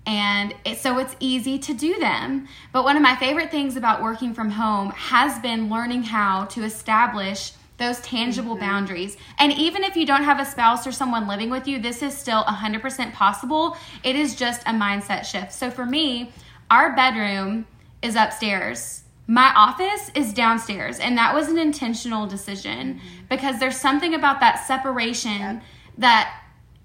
and 0.06 0.54
it, 0.64 0.78
so 0.78 0.98
it's 0.98 1.14
easy 1.20 1.58
to 1.60 1.74
do 1.74 1.98
them. 1.98 2.48
But 2.72 2.84
one 2.84 2.96
of 2.96 3.02
my 3.02 3.16
favorite 3.16 3.50
things 3.50 3.76
about 3.76 4.02
working 4.02 4.34
from 4.34 4.50
home 4.50 4.90
has 4.90 5.38
been 5.40 5.70
learning 5.70 6.04
how 6.04 6.46
to 6.46 6.64
establish 6.64 7.52
those 7.78 8.00
tangible 8.00 8.54
mm-hmm. 8.54 8.64
boundaries. 8.64 9.16
And 9.38 9.52
even 9.52 9.84
if 9.84 9.96
you 9.96 10.06
don't 10.06 10.24
have 10.24 10.40
a 10.40 10.44
spouse 10.44 10.86
or 10.86 10.92
someone 10.92 11.26
living 11.28 11.50
with 11.50 11.66
you, 11.66 11.78
this 11.78 12.02
is 12.02 12.16
still 12.16 12.44
100% 12.44 13.12
possible. 13.12 13.76
It 14.02 14.16
is 14.16 14.34
just 14.34 14.62
a 14.62 14.72
mindset 14.72 15.24
shift. 15.24 15.52
So 15.52 15.70
for 15.70 15.86
me, 15.86 16.32
our 16.70 16.94
bedroom 16.94 17.66
is 18.02 18.16
upstairs. 18.16 19.04
My 19.26 19.52
office 19.54 20.10
is 20.14 20.34
downstairs, 20.34 20.98
and 20.98 21.16
that 21.16 21.34
was 21.34 21.48
an 21.48 21.58
intentional 21.58 22.26
decision 22.26 22.94
mm-hmm. 22.94 23.06
because 23.30 23.60
there's 23.60 23.80
something 23.80 24.14
about 24.14 24.40
that 24.40 24.66
separation 24.66 25.38
yep. 25.38 25.62
that 25.98 26.41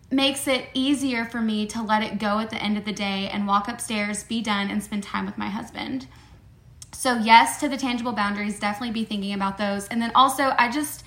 makes 0.10 0.48
it 0.48 0.70
easier 0.74 1.26
for 1.26 1.42
me 1.42 1.66
to 1.68 1.82
let 1.82 2.02
it 2.02 2.18
go 2.18 2.40
at 2.40 2.50
the 2.50 2.62
end 2.62 2.78
of 2.78 2.86
the 2.86 2.94
day 2.94 3.30
and 3.32 3.48
walk 3.48 3.68
upstairs, 3.68 4.24
be 4.24 4.42
done, 4.42 4.70
and 4.70 4.84
spend 4.84 5.04
time 5.04 5.26
with 5.26 5.38
my 5.38 5.50
husband. 5.50 6.08
So, 6.94 7.16
yes, 7.18 7.60
to 7.60 7.70
the 7.70 7.78
tangible 7.78 8.14
boundaries, 8.14 8.60
definitely 8.60 8.94
be 8.94 9.06
thinking 9.06 9.34
about 9.34 9.58
those. 9.58 9.88
And 9.88 10.02
then 10.02 10.12
also, 10.16 10.54
I 10.58 10.72
just 10.72 11.04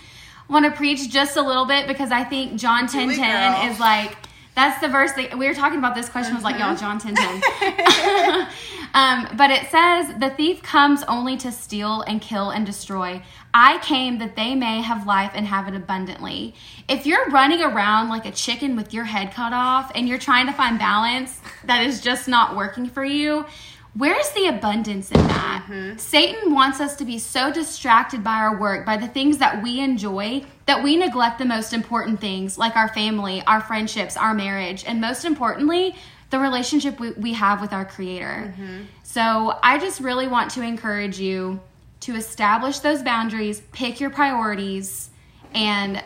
want 0.48 0.64
to 0.66 0.70
preach 0.70 1.10
just 1.10 1.36
a 1.36 1.42
little 1.42 1.64
bit 1.64 1.86
because 1.86 2.10
I 2.10 2.24
think 2.24 2.58
John 2.60 2.86
10 2.86 3.16
10 3.16 3.70
is 3.70 3.80
like, 3.80 4.16
that's 4.54 4.80
the 4.80 4.88
verse 4.88 5.12
that 5.12 5.38
we 5.38 5.46
were 5.46 5.54
talking 5.54 5.78
about. 5.78 5.94
This 5.94 6.08
question 6.08 6.34
was 6.34 6.44
like, 6.44 6.58
y'all, 6.58 6.76
John 6.76 6.98
10 6.98 7.14
10. 7.14 7.26
um, 8.94 9.28
but 9.36 9.50
it 9.50 9.70
says, 9.70 10.14
The 10.18 10.30
thief 10.36 10.62
comes 10.62 11.02
only 11.04 11.36
to 11.38 11.50
steal 11.50 12.02
and 12.02 12.20
kill 12.20 12.50
and 12.50 12.66
destroy. 12.66 13.22
I 13.52 13.78
came 13.78 14.18
that 14.18 14.36
they 14.36 14.54
may 14.54 14.80
have 14.80 15.06
life 15.06 15.32
and 15.34 15.46
have 15.46 15.66
it 15.66 15.74
abundantly. 15.74 16.54
If 16.88 17.06
you're 17.06 17.28
running 17.30 17.62
around 17.62 18.08
like 18.08 18.26
a 18.26 18.30
chicken 18.30 18.76
with 18.76 18.94
your 18.94 19.04
head 19.04 19.32
cut 19.32 19.52
off 19.52 19.90
and 19.94 20.08
you're 20.08 20.18
trying 20.18 20.46
to 20.46 20.52
find 20.52 20.78
balance 20.78 21.40
that 21.64 21.84
is 21.84 22.00
just 22.00 22.28
not 22.28 22.56
working 22.56 22.88
for 22.88 23.04
you, 23.04 23.46
Where's 23.94 24.30
the 24.30 24.46
abundance 24.46 25.10
in 25.10 25.20
that? 25.26 25.66
Mm-hmm. 25.68 25.98
Satan 25.98 26.54
wants 26.54 26.80
us 26.80 26.94
to 26.96 27.04
be 27.04 27.18
so 27.18 27.52
distracted 27.52 28.22
by 28.22 28.34
our 28.34 28.56
work, 28.56 28.86
by 28.86 28.96
the 28.96 29.08
things 29.08 29.38
that 29.38 29.64
we 29.64 29.80
enjoy, 29.80 30.44
that 30.66 30.82
we 30.82 30.96
neglect 30.96 31.40
the 31.40 31.44
most 31.44 31.72
important 31.72 32.20
things 32.20 32.56
like 32.56 32.76
our 32.76 32.88
family, 32.88 33.42
our 33.48 33.60
friendships, 33.60 34.16
our 34.16 34.32
marriage, 34.32 34.84
and 34.86 35.00
most 35.00 35.24
importantly, 35.24 35.96
the 36.30 36.38
relationship 36.38 37.00
we, 37.00 37.10
we 37.12 37.32
have 37.32 37.60
with 37.60 37.72
our 37.72 37.84
Creator. 37.84 38.54
Mm-hmm. 38.54 38.82
So 39.02 39.58
I 39.60 39.78
just 39.78 39.98
really 39.98 40.28
want 40.28 40.52
to 40.52 40.62
encourage 40.62 41.18
you 41.18 41.58
to 42.00 42.16
establish 42.16 42.78
those 42.80 43.02
boundaries, 43.02 43.60
pick 43.72 44.00
your 44.00 44.10
priorities, 44.10 45.10
and 45.54 46.02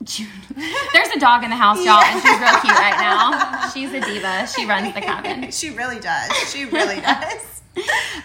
There's 0.92 1.08
a 1.08 1.18
dog 1.18 1.42
in 1.42 1.50
the 1.50 1.56
house, 1.56 1.84
y'all, 1.84 2.02
and 2.02 2.22
she's 2.22 2.40
real 2.40 2.60
cute 2.60 2.78
right 2.78 2.98
now. 2.98 3.68
She's 3.70 3.92
a 3.92 4.00
diva. 4.00 4.46
She 4.46 4.64
runs 4.64 4.94
the 4.94 5.00
cabin. 5.00 5.50
She 5.58 5.70
really 5.70 5.98
does. 5.98 6.30
She 6.52 6.66
really 6.66 7.00
does. 7.00 7.62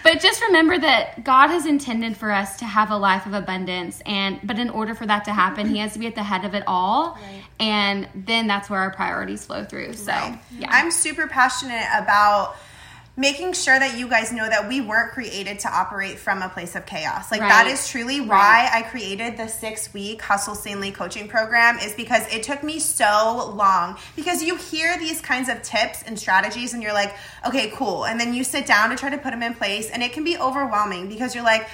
but 0.02 0.20
just 0.20 0.42
remember 0.42 0.78
that 0.78 1.24
God 1.24 1.48
has 1.48 1.66
intended 1.66 2.16
for 2.16 2.30
us 2.30 2.56
to 2.58 2.64
have 2.64 2.90
a 2.90 2.96
life 2.96 3.26
of 3.26 3.34
abundance 3.34 4.02
and 4.06 4.40
but 4.44 4.58
in 4.58 4.70
order 4.70 4.94
for 4.94 5.06
that 5.06 5.24
to 5.24 5.32
happen, 5.32 5.68
he 5.68 5.78
has 5.78 5.92
to 5.94 5.98
be 5.98 6.06
at 6.06 6.14
the 6.14 6.22
head 6.22 6.44
of 6.44 6.54
it 6.54 6.62
all. 6.66 7.14
Right. 7.14 7.44
And 7.60 8.08
then 8.14 8.46
that's 8.46 8.70
where 8.70 8.80
our 8.80 8.92
priorities 8.92 9.44
flow 9.44 9.64
through. 9.64 9.94
So, 9.94 10.12
right. 10.12 10.38
yeah. 10.58 10.68
I'm 10.70 10.90
super 10.90 11.26
passionate 11.26 11.86
about 11.96 12.56
making 13.16 13.52
sure 13.52 13.78
that 13.78 13.96
you 13.96 14.08
guys 14.08 14.32
know 14.32 14.48
that 14.48 14.68
we 14.68 14.80
weren't 14.80 15.12
created 15.12 15.60
to 15.60 15.68
operate 15.68 16.18
from 16.18 16.42
a 16.42 16.48
place 16.48 16.74
of 16.74 16.84
chaos. 16.84 17.30
Like 17.30 17.40
right. 17.40 17.48
that 17.48 17.66
is 17.68 17.88
truly 17.88 18.20
why 18.20 18.64
right. 18.64 18.70
I 18.74 18.82
created 18.82 19.36
the 19.36 19.46
6 19.46 19.94
week 19.94 20.20
Hustle 20.20 20.54
Sanely 20.54 20.90
coaching 20.90 21.28
program 21.28 21.78
is 21.78 21.94
because 21.94 22.26
it 22.32 22.42
took 22.42 22.62
me 22.64 22.80
so 22.80 23.52
long 23.54 23.96
because 24.16 24.42
you 24.42 24.56
hear 24.56 24.98
these 24.98 25.20
kinds 25.20 25.48
of 25.48 25.62
tips 25.62 26.02
and 26.02 26.18
strategies 26.18 26.74
and 26.74 26.82
you're 26.82 26.92
like, 26.92 27.14
"Okay, 27.46 27.70
cool." 27.70 28.04
And 28.04 28.18
then 28.18 28.34
you 28.34 28.42
sit 28.42 28.66
down 28.66 28.90
to 28.90 28.96
try 28.96 29.10
to 29.10 29.18
put 29.18 29.30
them 29.30 29.42
in 29.42 29.54
place 29.54 29.90
and 29.90 30.02
it 30.02 30.12
can 30.12 30.24
be 30.24 30.36
overwhelming 30.36 31.08
because 31.08 31.34
you're 31.34 31.44
like, 31.44 31.68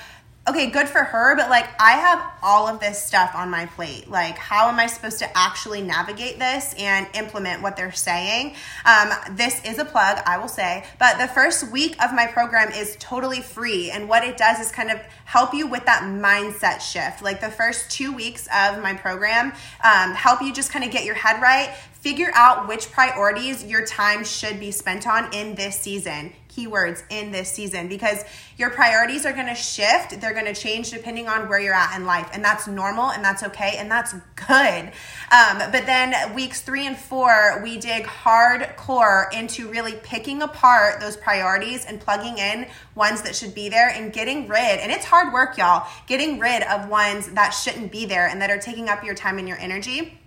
okay, 0.51 0.69
good 0.69 0.89
for 0.89 1.05
her, 1.05 1.37
but 1.37 1.49
like 1.49 1.69
I 1.81 1.93
have 1.93 2.33
all 2.43 2.67
of 2.67 2.81
this 2.81 3.01
stuff 3.03 3.33
on 3.35 3.51
my 3.51 3.67
plate. 3.67 4.11
Like, 4.11 4.37
how 4.37 4.69
am 4.69 4.79
I 4.79 4.87
supposed 4.87 5.19
to 5.21 5.39
actually 5.39 5.81
navigate 5.81 6.39
this 6.39 6.75
and 6.77 7.07
implement 7.15 7.63
what 7.63 7.77
they're 7.77 7.93
saying? 7.93 8.57
Um, 8.85 9.11
this 9.31 9.65
is 9.65 9.79
a 9.79 9.85
plug, 9.85 10.19
I 10.27 10.39
will 10.39 10.49
say, 10.49 10.85
but 10.99 11.19
the 11.19 11.29
first 11.29 11.71
week 11.71 12.03
of 12.03 12.13
my 12.13 12.27
program 12.27 12.73
is 12.73 12.97
totally 12.99 13.41
free. 13.41 13.91
And 13.91 14.09
what 14.09 14.25
it 14.25 14.37
does 14.37 14.59
is 14.59 14.73
kind 14.73 14.91
of 14.91 14.99
help 15.25 15.55
you 15.55 15.67
with 15.67 15.87
that 15.87 16.03
mindset 16.03 16.81
shift. 16.81 17.23
Like, 17.23 17.41
the 17.41 17.51
first 17.51 17.91
two 17.91 18.13
weeks 18.13 18.49
of 18.55 18.83
my 18.83 18.95
program 18.95 19.53
um, 19.85 20.15
help 20.15 20.43
you 20.43 20.53
just 20.53 20.73
kind 20.73 20.85
of 20.85 20.91
get 20.91 21.05
your 21.05 21.15
head 21.15 21.41
right, 21.41 21.75
figure 21.93 22.33
out 22.35 22.67
which 22.67 22.91
priorities 22.91 23.65
your 23.65 23.85
time 23.85 24.25
should 24.25 24.59
be 24.59 24.71
spent 24.71 25.07
on 25.07 25.33
in 25.33 25.55
this 25.55 25.79
season 25.79 26.33
keywords 26.51 27.03
in 27.11 27.33
this 27.33 27.51
season 27.51 27.89
because 27.89 28.25
your 28.57 28.71
priorities 28.71 29.25
are 29.25 29.33
going 29.33 29.47
to 29.47 29.55
shift. 29.55 30.21
They're 30.21 30.35
going 30.35 30.53
to 30.53 30.55
change 30.55 30.91
depending 30.91 31.29
on 31.29 31.49
where 31.49 31.61
you're 31.61 31.75
at 31.75 31.97
in 31.97 32.05
life. 32.05 32.29
And 32.33 32.45
that's 32.45 32.67
normal 32.67 33.11
and 33.11 33.25
that's 33.25 33.43
okay 33.45 33.77
and 33.79 33.91
that's 33.91 34.15
good. 34.35 34.93
Um, 35.33 35.59
but 35.71 35.87
then 35.87 36.35
weeks 36.35 36.61
three 36.61 36.87
and 36.87 36.97
four, 36.97 37.61
we 37.63 37.79
dig 37.79 38.05
hardcore 38.05 39.33
into 39.33 39.69
really 39.69 39.95
picking 40.03 40.43
apart 40.43 41.01
those 41.01 41.17
priorities 41.17 41.85
and 41.85 42.01
plugging 42.01 42.39
in 42.39 42.67
ones 42.95 43.23
that 43.23 43.35
should 43.35 43.55
be 43.55 43.69
there 43.69 43.89
and 43.89 44.13
getting 44.13 44.49
rid. 44.49 44.81
And 44.81 44.91
it's 44.93 45.05
hard 45.05 45.33
work, 45.33 45.57
y'all, 45.57 45.89
getting 46.07 46.39
rid 46.39 46.63
of 46.65 46.89
ones 46.89 47.29
that 47.33 47.51
shouldn't 47.51 47.93
be 47.93 48.05
there 48.07 48.29
and 48.29 48.43
that 48.43 48.51
are 48.51 48.59
taking 48.59 48.89
up 48.89 49.05
your 49.05 49.15
time 49.15 49.39
and 49.39 49.49
your 49.49 49.59
energy 49.59 50.20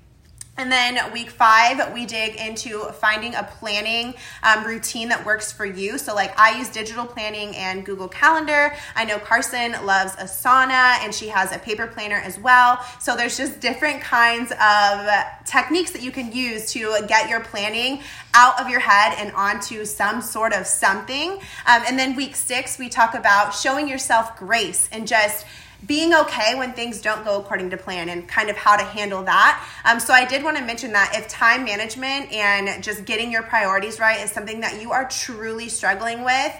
And 0.55 0.71
then 0.71 1.11
week 1.11 1.31
five, 1.31 1.91
we 1.95 2.05
dig 2.05 2.35
into 2.35 2.83
finding 3.01 3.33
a 3.33 3.43
planning 3.43 4.13
um, 4.43 4.63
routine 4.63 5.09
that 5.09 5.25
works 5.25 5.51
for 5.51 5.65
you. 5.65 5.97
So, 5.97 6.13
like, 6.13 6.39
I 6.39 6.59
use 6.59 6.69
digital 6.69 7.05
planning 7.05 7.55
and 7.55 7.83
Google 7.83 8.07
Calendar. 8.07 8.75
I 8.95 9.03
know 9.03 9.17
Karsen 9.17 9.83
loves 9.83 10.15
Asana 10.17 11.03
and 11.03 11.11
she 11.11 11.29
has 11.29 11.51
a 11.55 11.57
paper 11.57 11.87
planner 11.87 12.17
as 12.17 12.37
well. 12.37 12.79
So, 12.99 13.15
there's 13.15 13.35
just 13.35 13.61
different 13.61 14.01
kinds 14.01 14.51
of 14.51 15.09
techniques 15.43 15.89
that 15.89 16.03
you 16.03 16.11
can 16.11 16.31
use 16.31 16.71
to 16.73 17.03
get 17.07 17.31
your 17.31 17.39
planning 17.39 18.01
out 18.35 18.61
of 18.61 18.69
your 18.69 18.79
head 18.79 19.15
and 19.17 19.31
onto 19.33 19.85
some 19.85 20.21
sort 20.21 20.53
of 20.53 20.67
something. 20.67 21.31
Um, 21.31 21.81
and 21.87 21.97
then 21.97 22.15
week 22.15 22.35
six, 22.35 22.77
we 22.77 22.89
talk 22.89 23.15
about 23.15 23.55
showing 23.55 23.87
yourself 23.87 24.37
grace 24.37 24.87
and 24.91 25.07
just 25.07 25.47
being 25.85 26.13
okay 26.13 26.55
when 26.55 26.73
things 26.73 27.01
don't 27.01 27.23
go 27.23 27.39
according 27.39 27.69
to 27.71 27.77
plan 27.77 28.09
and 28.09 28.27
kind 28.27 28.49
of 28.49 28.55
how 28.55 28.75
to 28.75 28.83
handle 28.83 29.23
that. 29.23 29.63
Um, 29.85 29.99
so, 29.99 30.13
I 30.13 30.25
did 30.25 30.43
want 30.43 30.57
to 30.57 30.63
mention 30.63 30.93
that 30.93 31.13
if 31.15 31.27
time 31.27 31.65
management 31.65 32.31
and 32.31 32.83
just 32.83 33.05
getting 33.05 33.31
your 33.31 33.43
priorities 33.43 33.99
right 33.99 34.19
is 34.23 34.31
something 34.31 34.61
that 34.61 34.81
you 34.81 34.91
are 34.91 35.07
truly 35.09 35.69
struggling 35.69 36.23
with, 36.23 36.53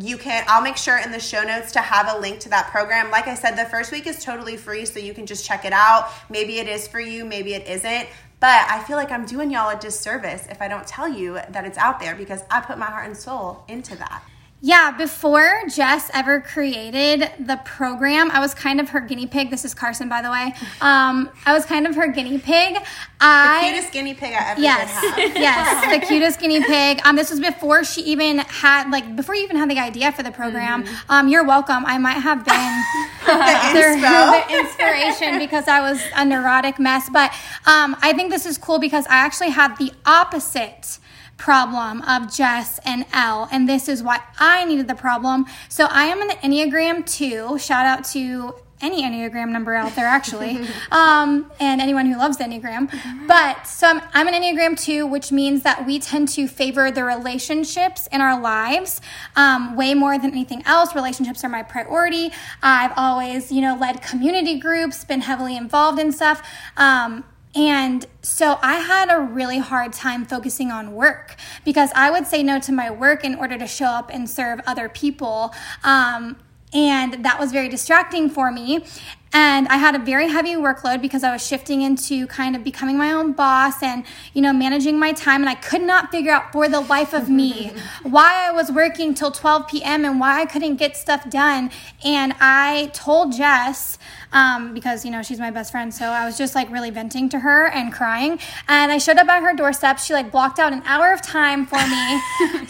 you 0.00 0.16
can 0.16 0.42
i'll 0.48 0.62
make 0.62 0.76
sure 0.76 0.98
in 0.98 1.12
the 1.12 1.20
show 1.20 1.42
notes 1.42 1.72
to 1.72 1.78
have 1.78 2.16
a 2.16 2.18
link 2.18 2.40
to 2.40 2.48
that 2.48 2.68
program. 2.68 3.10
Like 3.10 3.26
i 3.26 3.34
said 3.34 3.56
the 3.56 3.68
first 3.68 3.92
week 3.92 4.06
is 4.06 4.24
totally 4.24 4.56
free 4.56 4.86
so 4.86 4.98
you 4.98 5.12
can 5.14 5.26
just 5.26 5.44
check 5.44 5.64
it 5.64 5.72
out. 5.72 6.10
Maybe 6.30 6.58
it 6.58 6.68
is 6.68 6.88
for 6.88 7.00
you 7.00 7.24
maybe 7.24 7.54
it 7.54 7.66
isn't. 7.66 8.08
But 8.40 8.66
i 8.70 8.82
feel 8.84 8.96
like 8.96 9.10
i'm 9.10 9.26
doing 9.26 9.50
y'all 9.50 9.76
a 9.76 9.78
disservice 9.78 10.46
if 10.48 10.62
i 10.62 10.68
don't 10.68 10.86
tell 10.86 11.08
you 11.08 11.34
that 11.50 11.64
it's 11.64 11.78
out 11.78 12.00
there 12.00 12.14
because 12.14 12.42
i 12.50 12.60
put 12.60 12.78
my 12.78 12.86
heart 12.86 13.06
and 13.06 13.16
soul 13.16 13.64
into 13.68 13.94
that 13.96 14.22
yeah, 14.64 14.92
before 14.96 15.62
Jess 15.68 16.08
ever 16.14 16.40
created 16.40 17.28
the 17.40 17.60
program, 17.64 18.30
I 18.30 18.38
was 18.38 18.54
kind 18.54 18.78
of 18.80 18.90
her 18.90 19.00
guinea 19.00 19.26
pig. 19.26 19.50
This 19.50 19.64
is 19.64 19.74
Karsen, 19.74 20.08
by 20.08 20.22
the 20.22 20.30
way. 20.30 20.54
Um, 20.80 21.30
I 21.44 21.52
was 21.52 21.66
kind 21.66 21.84
of 21.84 21.96
her 21.96 22.06
guinea 22.06 22.38
pig. 22.38 22.76
I, 23.20 23.60
the 23.60 23.74
cutest 23.74 23.92
guinea 23.92 24.14
pig 24.14 24.34
I 24.34 24.52
ever 24.52 24.60
yes, 24.60 25.34
yes, 25.34 26.00
the 26.00 26.06
cutest 26.06 26.38
guinea 26.38 26.62
pig. 26.62 27.00
Um, 27.04 27.16
this 27.16 27.30
was 27.30 27.40
before 27.40 27.82
she 27.82 28.02
even 28.02 28.38
had 28.38 28.88
like 28.92 29.16
before 29.16 29.34
you 29.34 29.42
even 29.42 29.56
had 29.56 29.68
the 29.68 29.80
idea 29.80 30.12
for 30.12 30.22
the 30.22 30.30
program. 30.30 30.84
Mm-hmm. 30.84 31.10
Um, 31.10 31.26
you're 31.26 31.44
welcome. 31.44 31.84
I 31.84 31.98
might 31.98 32.20
have 32.20 32.44
been 32.44 32.54
the, 33.26 33.32
the, 33.74 34.58
inspiration 34.60 35.40
because 35.40 35.66
I 35.66 35.80
was 35.80 36.00
a 36.14 36.24
neurotic 36.24 36.78
mess. 36.78 37.10
But 37.10 37.32
um, 37.66 37.96
I 38.00 38.12
think 38.14 38.30
this 38.30 38.46
is 38.46 38.58
cool 38.58 38.78
because 38.78 39.08
I 39.08 39.16
actually 39.16 39.50
had 39.50 39.76
the 39.78 39.92
opposite 40.06 41.00
problem 41.42 42.02
of 42.02 42.32
Jess 42.32 42.78
and 42.84 43.04
Elle, 43.12 43.48
and 43.50 43.68
this 43.68 43.88
is 43.88 44.00
why 44.00 44.20
I 44.38 44.64
needed 44.64 44.86
the 44.86 44.94
problem. 44.94 45.44
So 45.68 45.86
I 45.90 46.04
am 46.04 46.22
an 46.22 46.36
Enneagram 46.36 47.04
2. 47.04 47.58
Shout 47.58 47.84
out 47.84 48.04
to 48.12 48.54
any 48.80 49.02
Enneagram 49.02 49.48
number 49.48 49.74
out 49.74 49.96
there, 49.96 50.06
actually, 50.06 50.60
um, 50.92 51.50
and 51.58 51.80
anyone 51.80 52.06
who 52.06 52.16
loves 52.16 52.36
the 52.36 52.44
Enneagram. 52.44 52.88
But 53.26 53.66
so 53.66 53.88
I'm, 53.88 54.00
I'm, 54.14 54.28
an 54.28 54.34
Enneagram 54.34 54.80
2, 54.80 55.04
which 55.04 55.32
means 55.32 55.64
that 55.64 55.84
we 55.84 55.98
tend 55.98 56.28
to 56.30 56.46
favor 56.46 56.92
the 56.92 57.02
relationships 57.02 58.06
in 58.12 58.20
our 58.20 58.40
lives 58.40 59.00
um, 59.34 59.74
way 59.74 59.94
more 59.94 60.18
than 60.18 60.30
anything 60.30 60.62
else. 60.64 60.94
Relationships 60.94 61.42
are 61.42 61.48
my 61.48 61.64
priority. 61.64 62.30
I've 62.62 62.92
always, 62.96 63.50
you 63.50 63.62
know, 63.62 63.76
led 63.76 64.00
community 64.00 64.60
groups, 64.60 65.04
been 65.04 65.22
heavily 65.22 65.56
involved 65.56 65.98
in 65.98 66.12
stuff. 66.12 66.48
Um, 66.76 67.24
and 67.54 68.06
so 68.22 68.58
I 68.62 68.76
had 68.76 69.10
a 69.10 69.20
really 69.20 69.58
hard 69.58 69.92
time 69.92 70.24
focusing 70.24 70.70
on 70.70 70.94
work 70.94 71.36
because 71.64 71.90
I 71.94 72.10
would 72.10 72.26
say 72.26 72.42
no 72.42 72.58
to 72.60 72.72
my 72.72 72.90
work 72.90 73.24
in 73.24 73.34
order 73.34 73.58
to 73.58 73.66
show 73.66 73.86
up 73.86 74.10
and 74.12 74.28
serve 74.28 74.60
other 74.66 74.88
people. 74.88 75.52
Um, 75.84 76.36
and 76.74 77.24
that 77.24 77.38
was 77.38 77.52
very 77.52 77.68
distracting 77.68 78.30
for 78.30 78.50
me. 78.50 78.86
And 79.34 79.66
I 79.68 79.76
had 79.76 79.94
a 79.94 79.98
very 79.98 80.28
heavy 80.28 80.54
workload 80.54 81.00
because 81.00 81.22
I 81.22 81.32
was 81.32 81.46
shifting 81.46 81.80
into 81.82 82.26
kind 82.26 82.54
of 82.54 82.62
becoming 82.64 82.98
my 82.98 83.12
own 83.12 83.32
boss 83.32 83.82
and, 83.82 84.04
you 84.34 84.42
know, 84.42 84.52
managing 84.52 84.98
my 84.98 85.12
time. 85.12 85.40
And 85.40 85.48
I 85.48 85.54
could 85.54 85.82
not 85.82 86.10
figure 86.10 86.32
out 86.32 86.52
for 86.52 86.68
the 86.68 86.80
life 86.80 87.14
of 87.14 87.28
me 87.30 87.72
why 88.02 88.46
I 88.48 88.52
was 88.52 88.70
working 88.70 89.14
till 89.14 89.30
12 89.30 89.68
p.m. 89.68 90.04
and 90.04 90.20
why 90.20 90.40
I 90.40 90.46
couldn't 90.46 90.76
get 90.76 90.96
stuff 90.96 91.28
done. 91.30 91.70
And 92.04 92.34
I 92.40 92.90
told 92.92 93.32
Jess, 93.32 93.98
um, 94.32 94.74
because, 94.74 95.04
you 95.04 95.10
know, 95.10 95.22
she's 95.22 95.38
my 95.38 95.50
best 95.50 95.70
friend. 95.70 95.92
So 95.92 96.06
I 96.06 96.24
was 96.24 96.36
just 96.36 96.54
like 96.54 96.70
really 96.70 96.90
venting 96.90 97.28
to 97.30 97.40
her 97.40 97.66
and 97.68 97.92
crying. 97.92 98.38
And 98.68 98.90
I 98.92 98.98
showed 98.98 99.16
up 99.18 99.28
at 99.28 99.42
her 99.42 99.54
doorstep. 99.54 99.98
She 99.98 100.12
like 100.12 100.30
blocked 100.30 100.58
out 100.58 100.72
an 100.72 100.82
hour 100.84 101.12
of 101.12 101.22
time 101.22 101.66
for 101.66 101.76
me. 101.76 101.82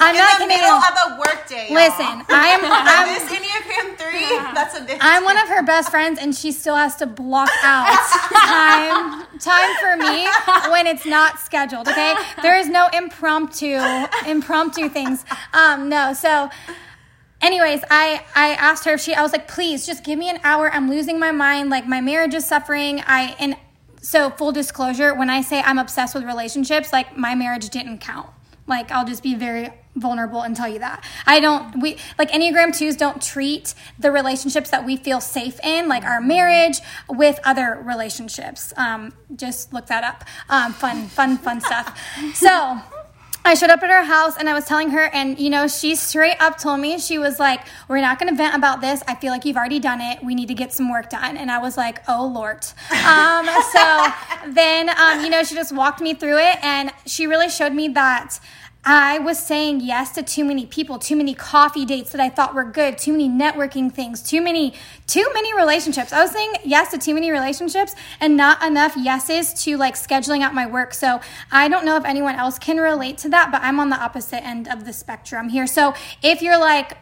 I'm 0.01 0.15
In 0.15 0.21
not 0.21 0.39
the 0.39 0.47
middle 0.47 0.71
of 0.71 0.95
a 1.07 1.19
workday. 1.19 1.69
Listen, 1.71 2.23
I'm, 2.29 2.61
I'm 2.65 3.09
this 3.15 3.31
Enneagram 3.31 3.97
3, 3.97 4.21
yeah. 4.21 4.53
that's 4.55 4.79
a. 4.79 4.87
I'm 5.01 5.25
one 5.25 5.39
of 5.39 5.49
her 5.49 5.63
best 5.63 5.91
friends 5.91 6.19
and 6.21 6.35
she 6.35 6.53
still 6.53 6.77
has 6.77 6.97
to 6.97 7.07
block 7.07 7.51
out 7.63 7.87
time 8.47 9.27
time 9.39 9.75
for 9.81 9.97
me 9.97 10.27
when 10.71 10.87
it's 10.87 11.05
not 11.07 11.39
scheduled, 11.39 11.89
okay? 11.89 12.15
There 12.43 12.59
is 12.59 12.69
no 12.69 12.89
impromptu 12.93 13.81
impromptu 14.27 14.89
things. 14.89 15.25
Um, 15.53 15.89
no, 15.89 16.13
so 16.13 16.51
anyways 17.43 17.81
i 17.91 18.25
i 18.35 18.51
asked 18.55 18.85
her 18.85 18.95
if 18.95 19.01
she 19.01 19.15
i 19.15 19.23
was 19.23 19.33
like 19.33 19.47
please 19.49 19.85
just 19.87 20.03
give 20.05 20.19
me 20.19 20.31
an 20.31 20.41
hour. 20.45 20.71
I'm 20.73 20.89
losing 20.89 21.19
my 21.19 21.33
mind. 21.33 21.71
Like 21.71 21.87
my 21.87 22.01
marriage 22.01 22.35
is 22.35 22.47
suffering. 22.47 23.03
I 23.07 23.37
and 23.39 23.57
so 24.01 24.31
full 24.31 24.51
disclosure 24.51 25.15
when 25.15 25.31
i 25.31 25.43
say 25.43 25.61
i'm 25.61 25.79
obsessed 25.79 26.15
with 26.15 26.25
relationships 26.25 26.93
like 26.93 27.17
my 27.17 27.35
marriage 27.35 27.69
didn't 27.69 27.99
count. 27.99 28.29
Like 28.67 28.91
i'll 28.91 29.05
just 29.05 29.23
be 29.23 29.35
very 29.35 29.71
vulnerable 29.95 30.41
and 30.41 30.57
tell 30.57 30.69
you 30.69 30.79
that. 30.79 31.05
I 31.27 31.39
don't 31.39 31.81
we 31.83 31.99
like 32.19 32.31
enneagram 32.31 32.69
2s 32.69 32.97
don't 32.97 33.21
treat 33.21 33.75
the 33.99 34.11
relationships 34.11 34.71
that 34.71 34.87
we 34.87 34.97
feel 34.97 35.21
safe 35.21 35.61
in 35.63 35.87
like 35.89 36.05
our 36.05 36.21
marriage 36.21 36.81
with 37.09 37.39
other 37.45 37.79
relationships. 37.85 38.73
Um, 38.77 39.13
just 39.37 39.73
look 39.73 39.87
that 39.87 40.03
up. 40.03 40.25
Um, 40.49 40.73
fun 40.73 41.09
fun 41.09 41.39
fun 41.39 41.61
stuff. 41.61 41.99
So 42.35 42.81
I 43.45 43.55
showed 43.55 43.71
up 43.71 43.83
at 43.83 43.91
her 43.91 44.05
house 44.05 44.37
and 44.37 44.49
I 44.49 44.55
was 44.55 44.67
telling 44.67 44.91
her, 44.91 45.05
and 45.07 45.39
you 45.39 45.51
know, 45.51 45.67
she 45.67 45.97
straight 45.97 46.37
up 46.41 46.59
told 46.59 46.81
me, 46.81 46.99
she 46.99 47.19
was 47.19 47.39
like, 47.39 47.61
We're 47.89 48.01
not 48.01 48.19
gonna 48.19 48.35
vent 48.35 48.55
about 48.55 48.81
this. 48.81 49.03
I 49.09 49.15
feel 49.17 49.33
like 49.33 49.45
you've 49.45 49.57
already 49.57 49.81
done 49.81 50.01
it. 50.01 50.23
We 50.23 50.35
need 50.35 50.49
to 50.49 50.55
get 50.55 50.73
some 50.73 50.91
work 50.91 51.11
done. 51.11 51.37
And 51.37 51.51
I 51.51 51.59
was 51.59 51.77
like, 51.77 52.03
Oh 52.09 52.27
Lord. 52.27 52.65
Um, 53.05 53.47
so 53.73 54.07
then, 54.53 54.91
um, 54.91 55.25
you 55.25 55.31
know, 55.31 55.43
she 55.43 55.55
just 55.55 55.75
walked 55.75 56.01
me 56.01 56.15
through 56.15 56.39
it 56.39 56.63
and 56.63 56.93
she 57.07 57.27
really 57.27 57.49
showed 57.49 57.73
me 57.73 57.89
that 57.89 58.39
I 58.85 59.21
was 59.21 59.39
saying 59.39 59.81
yes 59.83 60.11
to 60.13 60.25
too 60.25 60.45
many 60.45 60.67
people, 60.67 60.99
too 60.99 61.15
many 61.15 61.35
coffee 61.35 61.85
dates 61.85 62.11
that 62.11 62.21
I 62.21 62.29
thought 62.29 62.53
were 62.53 62.65
good, 62.65 62.99
too 62.99 63.13
many 63.13 63.29
networking 63.29 63.93
things, 63.93 64.21
too 64.21 64.41
many 64.41 64.75
too 65.07 65.29
many 65.35 65.55
relationships. 65.55 66.13
I 66.13 66.21
was 66.21 66.33
saying 66.33 66.55
yes 66.65 66.91
to 66.91 66.99
too 66.99 67.15
many 67.15 67.31
relationships 67.31 67.95
and 68.19 68.37
not 68.37 68.61
enough 68.65 68.97
yeses 68.97 69.55
to 69.65 69.77
like 69.77 69.95
scheduling 69.95 70.43
out 70.43 70.53
my 70.53 70.67
work. 70.67 70.95
So, 70.95 71.21
I 71.53 71.69
don't 71.69 71.85
know 71.85 71.97
if 71.97 72.05
anyone 72.05 72.35
else 72.35 72.59
can 72.59 72.79
relate 72.79 73.19
to 73.19 73.29
that, 73.29 73.53
but 73.53 73.63
I'm 73.63 73.79
on 73.79 73.91
the 73.91 74.03
opposite 74.03 74.45
end 74.45 74.67
of 74.67 74.85
the 74.85 74.93
spectrum 74.93 75.51
here. 75.51 75.69
So, 75.69 75.95
if 76.21 76.43
you're 76.43 76.59
like 76.59 76.97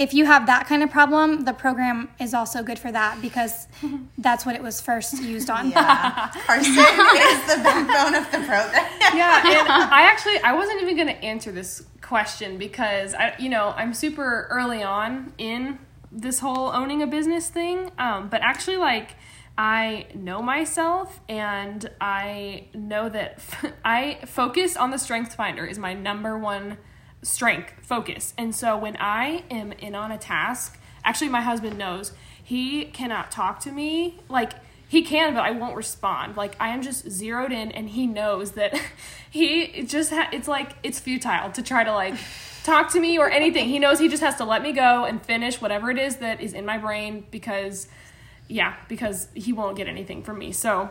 if 0.00 0.14
you 0.14 0.24
have 0.24 0.46
that 0.46 0.66
kind 0.66 0.82
of 0.82 0.90
problem, 0.90 1.44
the 1.44 1.52
program 1.52 2.08
is 2.18 2.32
also 2.32 2.62
good 2.62 2.78
for 2.78 2.90
that 2.90 3.20
because 3.20 3.68
that's 4.18 4.46
what 4.46 4.54
it 4.54 4.62
was 4.62 4.80
first 4.80 5.22
used 5.22 5.50
on. 5.50 5.70
Yeah, 5.70 6.30
Karsen 6.46 6.68
is 6.68 7.54
the 7.54 7.62
backbone 7.62 8.14
of 8.14 8.24
the 8.32 8.38
program. 8.38 8.86
yeah, 9.14 9.42
and 9.44 9.68
I 9.68 10.08
actually 10.10 10.38
I 10.38 10.54
wasn't 10.54 10.80
even 10.80 10.96
going 10.96 11.08
to 11.08 11.22
answer 11.22 11.52
this 11.52 11.84
question 12.00 12.56
because 12.56 13.12
I, 13.12 13.34
you 13.38 13.50
know, 13.50 13.74
I'm 13.76 13.92
super 13.92 14.48
early 14.50 14.82
on 14.82 15.34
in 15.36 15.78
this 16.10 16.38
whole 16.38 16.70
owning 16.70 17.02
a 17.02 17.06
business 17.06 17.50
thing, 17.50 17.92
um, 17.98 18.28
but 18.28 18.40
actually 18.42 18.78
like. 18.78 19.16
I 19.58 20.06
know 20.14 20.40
myself 20.40 21.20
and 21.28 21.90
I 22.00 22.68
know 22.72 23.10
that 23.10 23.34
f- 23.36 23.72
I 23.84 24.20
focus 24.24 24.74
on 24.74 24.90
the 24.90 24.96
strength 24.96 25.34
finder 25.34 25.66
is 25.66 25.78
my 25.78 25.92
number 25.92 26.38
one 26.38 26.78
strength, 27.22 27.72
focus. 27.82 28.34
And 28.38 28.54
so 28.54 28.76
when 28.76 28.96
I 28.98 29.44
am 29.50 29.72
in 29.72 29.94
on 29.94 30.10
a 30.10 30.18
task, 30.18 30.78
actually, 31.04 31.28
my 31.28 31.40
husband 31.42 31.78
knows 31.78 32.12
he 32.42 32.86
cannot 32.86 33.30
talk 33.30 33.60
to 33.60 33.72
me. 33.72 34.18
Like, 34.28 34.52
he 34.88 35.02
can, 35.02 35.34
but 35.34 35.44
I 35.44 35.52
won't 35.52 35.76
respond. 35.76 36.36
Like, 36.36 36.56
I 36.58 36.68
am 36.70 36.82
just 36.82 37.08
zeroed 37.08 37.52
in, 37.52 37.70
and 37.72 37.90
he 37.90 38.06
knows 38.06 38.52
that 38.52 38.80
he 39.30 39.84
just, 39.84 40.10
ha- 40.10 40.30
it's 40.32 40.48
like, 40.48 40.72
it's 40.82 40.98
futile 40.98 41.50
to 41.52 41.62
try 41.62 41.84
to, 41.84 41.92
like, 41.92 42.14
talk 42.64 42.90
to 42.92 43.00
me 43.00 43.18
or 43.18 43.30
anything. 43.30 43.66
He 43.66 43.78
knows 43.78 43.98
he 43.98 44.08
just 44.08 44.22
has 44.22 44.36
to 44.36 44.44
let 44.44 44.62
me 44.62 44.72
go 44.72 45.04
and 45.04 45.24
finish 45.24 45.60
whatever 45.60 45.90
it 45.90 45.98
is 45.98 46.16
that 46.16 46.40
is 46.40 46.54
in 46.54 46.66
my 46.66 46.76
brain 46.76 47.24
because, 47.30 47.86
yeah, 48.48 48.74
because 48.88 49.28
he 49.34 49.52
won't 49.52 49.76
get 49.76 49.86
anything 49.86 50.22
from 50.22 50.38
me. 50.38 50.52
So, 50.52 50.90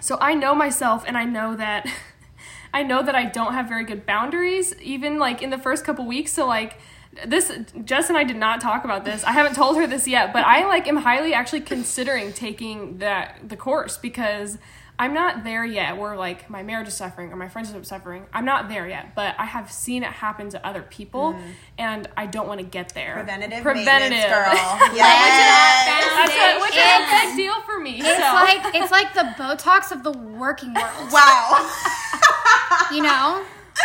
so 0.00 0.18
I 0.20 0.34
know 0.34 0.54
myself, 0.54 1.04
and 1.06 1.16
I 1.16 1.24
know 1.24 1.56
that. 1.56 1.86
I 2.76 2.82
know 2.82 3.02
that 3.02 3.14
I 3.14 3.24
don't 3.24 3.54
have 3.54 3.70
very 3.70 3.84
good 3.84 4.04
boundaries, 4.04 4.74
even 4.82 5.18
like 5.18 5.40
in 5.40 5.48
the 5.48 5.56
first 5.56 5.82
couple 5.82 6.04
weeks. 6.04 6.30
So 6.32 6.46
like 6.46 6.76
this 7.26 7.50
Jess 7.86 8.10
and 8.10 8.18
I 8.18 8.24
did 8.24 8.36
not 8.36 8.60
talk 8.60 8.84
about 8.84 9.02
this. 9.06 9.24
I 9.24 9.32
haven't 9.32 9.54
told 9.54 9.78
her 9.78 9.86
this 9.86 10.06
yet, 10.06 10.34
but 10.34 10.44
I 10.44 10.66
like 10.66 10.86
am 10.86 10.96
highly 10.98 11.32
actually 11.32 11.62
considering 11.62 12.34
taking 12.34 12.98
that 12.98 13.36
the 13.48 13.56
course 13.56 13.96
because 13.96 14.58
I'm 14.98 15.12
not 15.14 15.44
there 15.44 15.64
yet 15.64 15.96
where 15.98 16.16
like 16.16 16.50
my 16.50 16.62
marriage 16.62 16.88
is 16.88 16.94
suffering 16.94 17.32
or 17.32 17.36
my 17.36 17.48
friendship 17.48 17.80
is 17.80 17.88
suffering. 17.88 18.26
I'm 18.32 18.44
not 18.44 18.68
there 18.68 18.86
yet, 18.86 19.14
but 19.14 19.34
I 19.38 19.44
have 19.44 19.70
seen 19.72 20.02
it 20.02 20.10
happen 20.10 20.48
to 20.50 20.66
other 20.66 20.82
people 20.82 21.32
mm. 21.32 21.42
and 21.78 22.08
I 22.14 22.26
don't 22.26 22.48
want 22.48 22.60
to 22.60 22.66
get 22.66 22.90
there. 22.94 23.14
Preventative, 23.14 23.62
Preventative. 23.62 24.28
girl. 24.28 24.52
That's 24.52 24.96
Yes. 24.96 26.58
a, 26.58 26.60
which 26.60 26.70
is 26.72 26.76
a 26.76 26.80
It's- 26.80 27.26
big 27.26 27.36
deal 27.36 27.60
for 27.62 27.78
me. 27.80 28.00
It's 28.00 28.18
so. 28.18 28.34
like 28.34 28.74
it's 28.74 28.90
like 28.92 29.14
the 29.14 29.34
Botox 29.42 29.92
of 29.92 30.02
the 30.02 30.12
working 30.12 30.74
world. 30.74 31.12
wow. 31.12 31.70
You 32.92 33.02
know? 33.02 33.44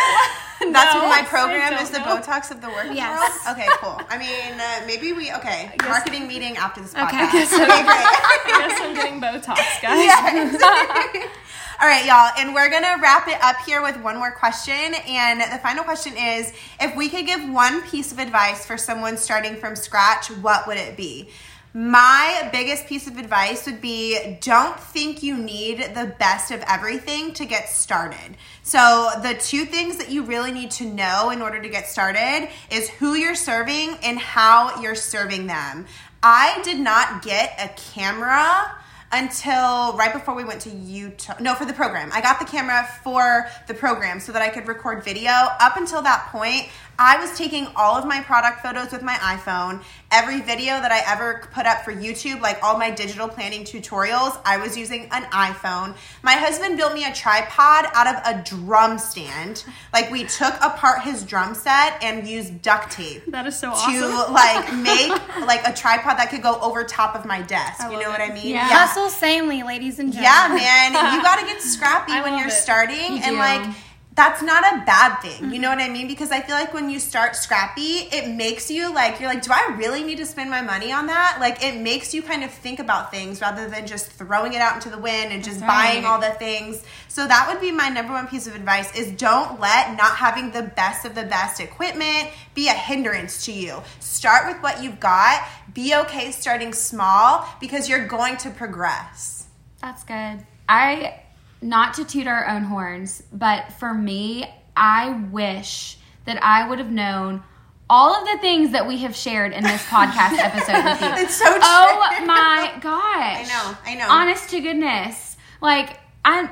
That's 0.60 0.94
No, 0.94 1.00
what 1.02 1.08
my 1.10 1.22
program 1.26 1.72
is 1.82 1.90
the 1.90 1.98
know. 1.98 2.04
Botox 2.04 2.50
of 2.52 2.60
the 2.60 2.68
working 2.68 2.94
Yes. 2.96 3.44
world. 3.44 3.56
Okay, 3.58 3.66
cool. 3.80 4.00
I 4.08 4.16
mean, 4.16 4.60
uh, 4.60 4.86
maybe 4.86 5.12
we 5.12 5.32
okay. 5.32 5.72
Marketing 5.82 6.28
meeting 6.28 6.56
after 6.56 6.80
this 6.80 6.94
Okay. 6.94 7.02
podcast. 7.02 7.52
Okay, 7.52 7.82
great. 7.82 8.06
I 8.06 8.66
guess 8.68 8.80
I'm 8.80 8.94
getting 8.94 9.20
Botox, 9.20 9.56
guys. 9.82 9.98
Yes. 10.04 10.62
All 11.82 11.88
right, 11.88 12.06
y'all, 12.06 12.30
and 12.38 12.54
we're 12.54 12.70
gonna 12.70 12.96
wrap 13.02 13.26
it 13.26 13.38
up 13.42 13.56
here 13.66 13.82
with 13.82 13.96
one 14.02 14.16
more 14.16 14.30
question. 14.30 14.94
And 15.08 15.40
the 15.40 15.58
final 15.58 15.82
question 15.82 16.16
is 16.16 16.52
if 16.80 16.94
we 16.94 17.08
could 17.08 17.26
give 17.26 17.48
one 17.50 17.82
piece 17.82 18.12
of 18.12 18.20
advice 18.20 18.64
for 18.64 18.78
someone 18.78 19.16
starting 19.16 19.56
from 19.56 19.74
scratch, 19.74 20.28
what 20.30 20.68
would 20.68 20.76
it 20.76 20.96
be? 20.96 21.28
My 21.74 22.50
biggest 22.52 22.86
piece 22.86 23.06
of 23.06 23.16
advice 23.16 23.64
would 23.64 23.80
be 23.80 24.36
don't 24.42 24.78
think 24.78 25.22
you 25.22 25.38
need 25.38 25.78
the 25.94 26.14
best 26.18 26.50
of 26.50 26.62
everything 26.68 27.32
to 27.34 27.46
get 27.46 27.70
started. 27.70 28.36
So, 28.62 29.08
the 29.22 29.34
two 29.40 29.64
things 29.64 29.96
that 29.96 30.10
you 30.10 30.22
really 30.22 30.52
need 30.52 30.70
to 30.72 30.84
know 30.84 31.30
in 31.30 31.40
order 31.40 31.62
to 31.62 31.68
get 31.70 31.88
started 31.88 32.50
is 32.70 32.90
who 32.90 33.14
you're 33.14 33.34
serving 33.34 33.96
and 34.02 34.18
how 34.18 34.82
you're 34.82 34.94
serving 34.94 35.46
them. 35.46 35.86
I 36.22 36.60
did 36.62 36.78
not 36.78 37.22
get 37.22 37.58
a 37.58 37.68
camera 37.94 38.76
until 39.12 39.94
right 39.96 40.12
before 40.12 40.34
we 40.34 40.42
went 40.42 40.60
to 40.62 40.70
Utah. 40.70 41.36
No, 41.38 41.54
for 41.54 41.66
the 41.66 41.74
program. 41.74 42.10
I 42.12 42.20
got 42.20 42.38
the 42.38 42.46
camera 42.46 42.88
for 43.04 43.46
the 43.66 43.74
program 43.74 44.20
so 44.20 44.32
that 44.32 44.40
I 44.40 44.48
could 44.48 44.66
record 44.66 45.04
video. 45.04 45.30
Up 45.30 45.76
until 45.76 46.02
that 46.02 46.28
point, 46.32 46.68
I 46.98 47.18
was 47.18 47.36
taking 47.36 47.66
all 47.74 47.96
of 47.96 48.06
my 48.06 48.20
product 48.20 48.60
photos 48.62 48.92
with 48.92 49.02
my 49.02 49.14
iPhone. 49.14 49.82
Every 50.10 50.40
video 50.40 50.74
that 50.74 50.92
I 50.92 51.00
ever 51.12 51.48
put 51.52 51.66
up 51.66 51.84
for 51.84 51.92
YouTube, 51.92 52.40
like 52.40 52.62
all 52.62 52.78
my 52.78 52.90
digital 52.90 53.28
planning 53.28 53.64
tutorials, 53.64 54.38
I 54.44 54.58
was 54.58 54.76
using 54.76 55.08
an 55.10 55.24
iPhone. 55.24 55.96
My 56.22 56.34
husband 56.34 56.76
built 56.76 56.92
me 56.94 57.04
a 57.04 57.12
tripod 57.12 57.86
out 57.94 58.06
of 58.06 58.22
a 58.26 58.42
drum 58.44 58.98
stand. 58.98 59.64
Like 59.92 60.10
we 60.10 60.24
took 60.24 60.54
apart 60.62 61.02
his 61.02 61.24
drum 61.24 61.54
set 61.54 62.02
and 62.02 62.26
used 62.26 62.60
duct 62.62 62.92
tape 62.92 63.24
That 63.28 63.46
is 63.46 63.58
so 63.58 63.70
to 63.70 63.74
awesome. 63.74 64.32
like 64.34 64.72
make 64.76 65.10
like 65.46 65.66
a 65.66 65.72
tripod 65.72 66.18
that 66.18 66.28
could 66.30 66.42
go 66.42 66.60
over 66.60 66.84
top 66.84 67.14
of 67.14 67.24
my 67.24 67.40
desk. 67.42 67.80
you 67.84 67.90
know 67.92 68.10
love 68.10 68.18
what. 68.18 68.20
I 68.20 68.34
mean? 68.34 68.48
Yeah. 68.48 68.68
Hustle 68.68 69.08
sanely, 69.08 69.62
ladies 69.62 69.98
and 69.98 70.12
gentlemen. 70.12 70.60
Yeah, 70.62 70.90
man. 70.92 71.14
You 71.14 71.22
got 71.22 71.40
to 71.40 71.46
get 71.46 71.60
scrappy 71.62 72.12
I 72.12 72.22
when 72.22 72.38
you're 72.38 72.48
it. 72.48 72.52
starting. 72.52 73.14
You 73.16 73.22
and 73.22 73.24
do. 73.24 73.38
like, 73.38 73.74
that's 74.14 74.42
not 74.42 74.62
a 74.62 74.84
bad 74.84 75.16
thing. 75.20 75.52
You 75.52 75.58
know 75.58 75.70
mm-hmm. 75.70 75.78
what 75.78 75.90
I 75.90 75.92
mean? 75.92 76.06
Because 76.06 76.30
I 76.30 76.40
feel 76.40 76.54
like 76.54 76.74
when 76.74 76.90
you 76.90 76.98
start 76.98 77.34
scrappy, 77.34 78.08
it 78.12 78.28
makes 78.28 78.70
you 78.70 78.92
like, 78.92 79.18
you're 79.20 79.28
like, 79.28 79.42
do 79.42 79.52
I 79.52 79.74
really 79.78 80.02
need 80.02 80.18
to 80.18 80.26
spend 80.26 80.50
my 80.50 80.60
money 80.60 80.92
on 80.92 81.06
that? 81.06 81.38
Like, 81.40 81.64
it 81.64 81.80
makes 81.80 82.12
you 82.12 82.22
kind 82.22 82.44
of 82.44 82.50
think 82.50 82.78
about 82.78 83.10
things 83.10 83.40
rather 83.40 83.68
than 83.68 83.86
just 83.86 84.10
throwing 84.12 84.52
it 84.52 84.60
out 84.60 84.74
into 84.74 84.90
the 84.90 84.98
wind 84.98 85.32
and 85.32 85.42
just 85.42 85.60
That's 85.60 85.72
buying 85.72 86.04
all 86.04 86.20
the 86.20 86.30
things. 86.30 86.84
So, 87.08 87.26
that 87.26 87.48
would 87.48 87.60
be 87.60 87.72
my 87.72 87.88
number 87.88 88.12
one 88.12 88.26
piece 88.26 88.46
of 88.46 88.54
advice 88.54 88.94
is 88.94 89.12
don't 89.12 89.58
let 89.60 89.96
not 89.96 90.16
having 90.16 90.50
the 90.50 90.62
best 90.62 91.06
of 91.06 91.14
the 91.14 91.24
best 91.24 91.60
equipment 91.60 92.28
be 92.54 92.68
a 92.68 92.74
hindrance 92.74 93.46
to 93.46 93.52
you. 93.52 93.82
Start 94.00 94.52
with 94.52 94.62
what 94.62 94.82
you've 94.82 95.00
got. 95.00 95.42
Be 95.72 95.94
okay 95.94 96.32
starting 96.32 96.74
small 96.74 97.48
because 97.60 97.88
you're 97.88 98.06
going 98.06 98.36
to 98.38 98.50
progress. 98.50 99.46
That's 99.80 100.04
good. 100.04 100.44
I 100.68 101.21
not 101.62 101.94
to 101.94 102.04
toot 102.04 102.26
our 102.26 102.48
own 102.48 102.64
horns, 102.64 103.22
but 103.32 103.72
for 103.74 103.94
me, 103.94 104.52
I 104.76 105.10
wish 105.30 105.98
that 106.24 106.42
I 106.42 106.68
would 106.68 106.78
have 106.78 106.90
known 106.90 107.42
all 107.88 108.14
of 108.14 108.26
the 108.26 108.38
things 108.38 108.72
that 108.72 108.86
we 108.86 108.98
have 108.98 109.14
shared 109.14 109.52
in 109.52 109.62
this 109.62 109.82
podcast 109.84 110.38
episode 110.38 110.84
with 110.84 111.00
you. 111.00 111.24
It's 111.24 111.34
so 111.34 111.44
oh 111.46 111.50
true. 111.50 112.22
Oh 112.22 112.26
my 112.26 112.72
gosh. 112.80 112.92
I 113.02 113.42
know, 113.44 113.78
I 113.84 113.94
know. 113.94 114.06
Honest 114.08 114.50
to 114.50 114.60
goodness. 114.60 115.36
Like 115.60 116.00
I'm 116.24 116.48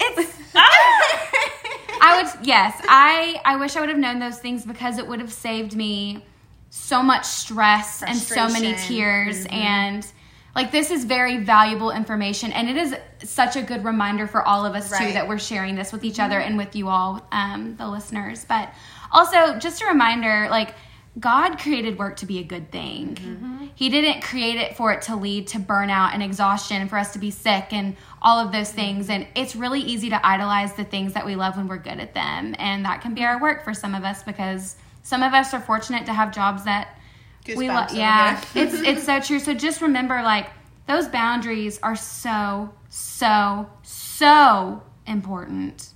it's 0.00 0.36
I 0.54 2.22
would 2.22 2.46
yes, 2.46 2.80
I 2.88 3.40
I 3.44 3.56
wish 3.56 3.76
I 3.76 3.80
would 3.80 3.88
have 3.88 3.98
known 3.98 4.18
those 4.18 4.38
things 4.38 4.64
because 4.64 4.98
it 4.98 5.06
would 5.06 5.20
have 5.20 5.32
saved 5.32 5.74
me 5.74 6.24
so 6.70 7.02
much 7.02 7.24
stress 7.24 8.02
and 8.02 8.16
so 8.16 8.48
many 8.48 8.74
tears 8.74 9.44
mm-hmm. 9.44 9.54
and 9.54 10.06
like 10.54 10.70
this 10.70 10.90
is 10.90 11.04
very 11.04 11.38
valuable 11.38 11.90
information 11.90 12.52
and 12.52 12.68
it 12.68 12.76
is 12.76 12.94
such 13.22 13.56
a 13.56 13.62
good 13.62 13.84
reminder 13.84 14.26
for 14.26 14.42
all 14.42 14.64
of 14.64 14.74
us 14.74 14.96
too 14.96 15.12
that 15.12 15.26
we're 15.26 15.38
sharing 15.38 15.74
this 15.74 15.92
with 15.92 16.04
each 16.04 16.20
other 16.20 16.36
mm-hmm. 16.36 16.48
and 16.48 16.58
with 16.58 16.76
you 16.76 16.88
all 16.88 17.26
um, 17.32 17.76
the 17.76 17.88
listeners. 17.88 18.44
But 18.44 18.72
also 19.10 19.58
just 19.58 19.82
a 19.82 19.86
reminder 19.86 20.48
like 20.50 20.74
god 21.18 21.58
created 21.60 21.98
work 21.98 22.16
to 22.16 22.26
be 22.26 22.38
a 22.38 22.44
good 22.44 22.70
thing. 22.70 23.16
Mm-hmm. 23.16 23.66
He 23.74 23.88
didn't 23.88 24.22
create 24.22 24.56
it 24.56 24.76
for 24.76 24.92
it 24.92 25.02
to 25.02 25.16
lead 25.16 25.48
to 25.48 25.58
burnout 25.58 26.14
and 26.14 26.22
exhaustion 26.22 26.80
and 26.80 26.88
for 26.88 26.98
us 26.98 27.12
to 27.14 27.18
be 27.18 27.30
sick 27.32 27.72
and 27.72 27.96
all 28.22 28.38
of 28.38 28.52
those 28.52 28.70
things. 28.70 29.04
Mm-hmm. 29.04 29.22
And 29.22 29.26
it's 29.34 29.56
really 29.56 29.80
easy 29.80 30.10
to 30.10 30.26
idolize 30.26 30.74
the 30.74 30.84
things 30.84 31.14
that 31.14 31.26
we 31.26 31.34
love 31.34 31.56
when 31.56 31.66
we're 31.66 31.78
good 31.78 31.98
at 31.98 32.14
them. 32.14 32.54
And 32.58 32.84
that 32.84 33.00
can 33.00 33.14
be 33.14 33.24
our 33.24 33.40
work 33.40 33.64
for 33.64 33.74
some 33.74 33.94
of 33.94 34.04
us 34.04 34.22
because 34.22 34.76
some 35.02 35.22
of 35.22 35.34
us 35.34 35.52
are 35.52 35.60
fortunate 35.60 36.06
to 36.06 36.12
have 36.12 36.32
jobs 36.32 36.64
that 36.64 36.96
Goosebumps 37.44 37.68
love 37.68 37.90
over 37.90 37.98
yeah 37.98 38.42
it's 38.54 38.74
it's 38.74 39.04
so 39.04 39.20
true 39.20 39.38
so 39.38 39.54
just 39.54 39.80
remember 39.80 40.22
like 40.22 40.48
those 40.86 41.08
boundaries 41.08 41.78
are 41.82 41.96
so 41.96 42.72
so 42.88 43.68
so 43.82 44.82
important 45.06 45.90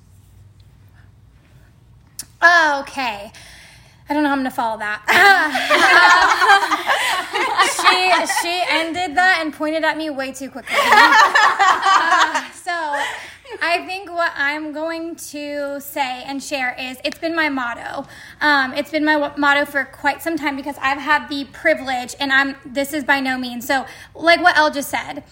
Okay. 2.42 3.32
I 4.08 4.14
don't 4.14 4.22
know 4.22 4.28
how 4.28 4.34
I'm 4.34 4.40
gonna 4.40 4.50
follow 4.50 4.78
that. 4.78 5.02
she 7.76 8.48
she 8.48 8.62
ended 8.70 9.16
that 9.16 9.40
and 9.42 9.52
pointed 9.52 9.84
at 9.84 9.98
me 9.98 10.08
way 10.08 10.32
too 10.32 10.48
quickly. 10.48 10.74
I 13.68 13.84
think 13.84 14.10
what 14.10 14.32
I'm 14.34 14.72
going 14.72 15.14
to 15.16 15.78
say 15.78 16.22
and 16.24 16.42
share 16.42 16.74
is 16.80 16.96
it's 17.04 17.18
been 17.18 17.36
my 17.36 17.50
motto. 17.50 18.06
Um, 18.40 18.72
it's 18.72 18.90
been 18.90 19.04
my 19.04 19.18
w- 19.18 19.38
motto 19.38 19.66
for 19.66 19.84
quite 19.84 20.22
some 20.22 20.38
time 20.38 20.56
because 20.56 20.76
I've 20.80 20.96
had 20.96 21.28
the 21.28 21.44
privilege, 21.52 22.16
and 22.18 22.32
I'm 22.32 22.56
this 22.64 22.94
is 22.94 23.04
by 23.04 23.20
no 23.20 23.36
means 23.36 23.66
so 23.66 23.84
like 24.14 24.40
what 24.40 24.56
Elle 24.56 24.70
just 24.70 24.88
said. 24.88 25.22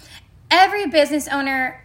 Every 0.50 0.86
business 0.86 1.28
owner 1.28 1.82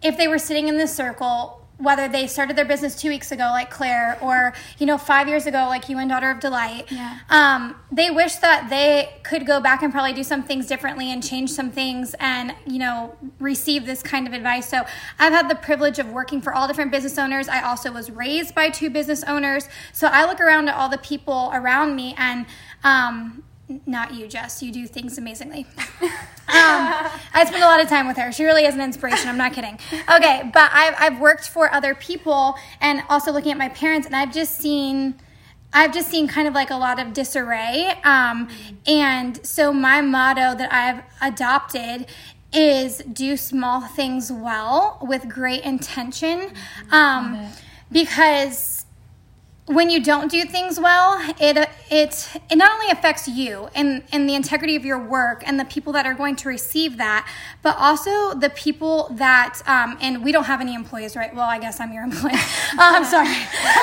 if 0.00 0.16
they 0.16 0.28
were 0.28 0.38
sitting 0.38 0.68
in 0.68 0.76
this 0.76 0.94
circle, 0.94 1.57
whether 1.78 2.08
they 2.08 2.26
started 2.26 2.56
their 2.56 2.64
business 2.64 3.00
two 3.00 3.08
weeks 3.08 3.30
ago, 3.32 3.44
like 3.52 3.70
Claire, 3.70 4.18
or 4.20 4.52
you 4.78 4.86
know 4.86 4.98
five 4.98 5.28
years 5.28 5.46
ago, 5.46 5.66
like 5.68 5.88
you 5.88 5.96
and 5.98 6.10
Daughter 6.10 6.30
of 6.30 6.40
Delight, 6.40 6.90
Yeah. 6.90 7.18
um, 7.30 7.76
they 7.92 8.10
wish 8.10 8.34
that 8.36 8.68
they 8.68 9.10
could 9.22 9.46
go 9.46 9.60
back 9.60 9.82
and 9.82 9.92
probably 9.92 10.12
do 10.12 10.24
some 10.24 10.42
things 10.42 10.66
differently 10.66 11.10
and 11.12 11.22
change 11.22 11.50
some 11.50 11.70
things, 11.70 12.14
and 12.20 12.54
you 12.66 12.78
know 12.78 13.16
receive 13.38 13.86
this 13.86 14.02
kind 14.02 14.26
of 14.26 14.32
advice. 14.32 14.68
So 14.68 14.84
I've 15.18 15.32
had 15.32 15.48
the 15.48 15.54
privilege 15.54 15.98
of 15.98 16.10
working 16.12 16.40
for 16.40 16.52
all 16.52 16.66
different 16.66 16.90
business 16.90 17.16
owners. 17.18 17.48
I 17.48 17.62
also 17.62 17.92
was 17.92 18.10
raised 18.10 18.54
by 18.54 18.70
two 18.70 18.90
business 18.90 19.22
owners, 19.24 19.68
so 19.92 20.08
I 20.08 20.24
look 20.26 20.40
around 20.40 20.68
at 20.68 20.74
all 20.74 20.88
the 20.88 20.98
people 20.98 21.50
around 21.54 21.94
me 21.96 22.14
and. 22.18 22.46
Um, 22.84 23.42
not 23.86 24.14
you, 24.14 24.26
Jess. 24.26 24.62
You 24.62 24.72
do 24.72 24.86
things 24.86 25.18
amazingly. 25.18 25.66
Um, 26.48 26.54
I 27.34 27.44
spend 27.46 27.62
a 27.62 27.66
lot 27.66 27.82
of 27.82 27.90
time 27.90 28.06
with 28.08 28.16
her. 28.16 28.32
She 28.32 28.42
really 28.42 28.64
is 28.64 28.74
an 28.74 28.80
inspiration. 28.80 29.28
I'm 29.28 29.36
not 29.36 29.52
kidding. 29.52 29.78
Okay, 30.10 30.50
but 30.50 30.70
I've, 30.72 30.94
I've 30.98 31.20
worked 31.20 31.46
for 31.46 31.70
other 31.70 31.94
people 31.94 32.54
and 32.80 33.02
also 33.10 33.32
looking 33.32 33.52
at 33.52 33.58
my 33.58 33.68
parents, 33.68 34.06
and 34.06 34.16
I've 34.16 34.32
just 34.32 34.56
seen. 34.56 35.16
I've 35.74 35.92
just 35.92 36.08
seen 36.08 36.26
kind 36.26 36.48
of 36.48 36.54
like 36.54 36.70
a 36.70 36.76
lot 36.76 36.98
of 36.98 37.12
disarray. 37.12 37.92
Um, 38.02 38.48
and 38.86 39.44
so, 39.46 39.74
my 39.74 40.00
motto 40.00 40.54
that 40.54 40.72
I've 40.72 41.04
adopted 41.20 42.06
is 42.50 43.02
do 43.12 43.36
small 43.36 43.82
things 43.82 44.32
well 44.32 44.98
with 45.02 45.28
great 45.28 45.64
intention. 45.64 46.52
Um, 46.90 47.50
because 47.92 48.77
when 49.68 49.90
you 49.90 50.02
don't 50.02 50.30
do 50.30 50.44
things 50.44 50.80
well, 50.80 51.18
it 51.38 51.68
it 51.90 52.40
it 52.50 52.56
not 52.56 52.72
only 52.72 52.90
affects 52.90 53.28
you 53.28 53.68
and 53.74 54.02
and 54.12 54.28
the 54.28 54.34
integrity 54.34 54.76
of 54.76 54.84
your 54.84 54.98
work 54.98 55.42
and 55.46 55.60
the 55.60 55.64
people 55.64 55.92
that 55.92 56.06
are 56.06 56.14
going 56.14 56.36
to 56.36 56.48
receive 56.48 56.96
that, 56.96 57.30
but 57.62 57.76
also 57.78 58.34
the 58.34 58.50
people 58.50 59.08
that 59.12 59.60
um, 59.66 59.98
and 60.00 60.24
we 60.24 60.32
don't 60.32 60.44
have 60.44 60.60
any 60.60 60.74
employees, 60.74 61.16
right? 61.16 61.34
Well, 61.34 61.48
I 61.48 61.58
guess 61.58 61.80
I'm 61.80 61.92
your 61.92 62.02
employee. 62.10 62.32
I'm 62.78 63.02
um, 63.02 63.04
sorry, 63.04 63.26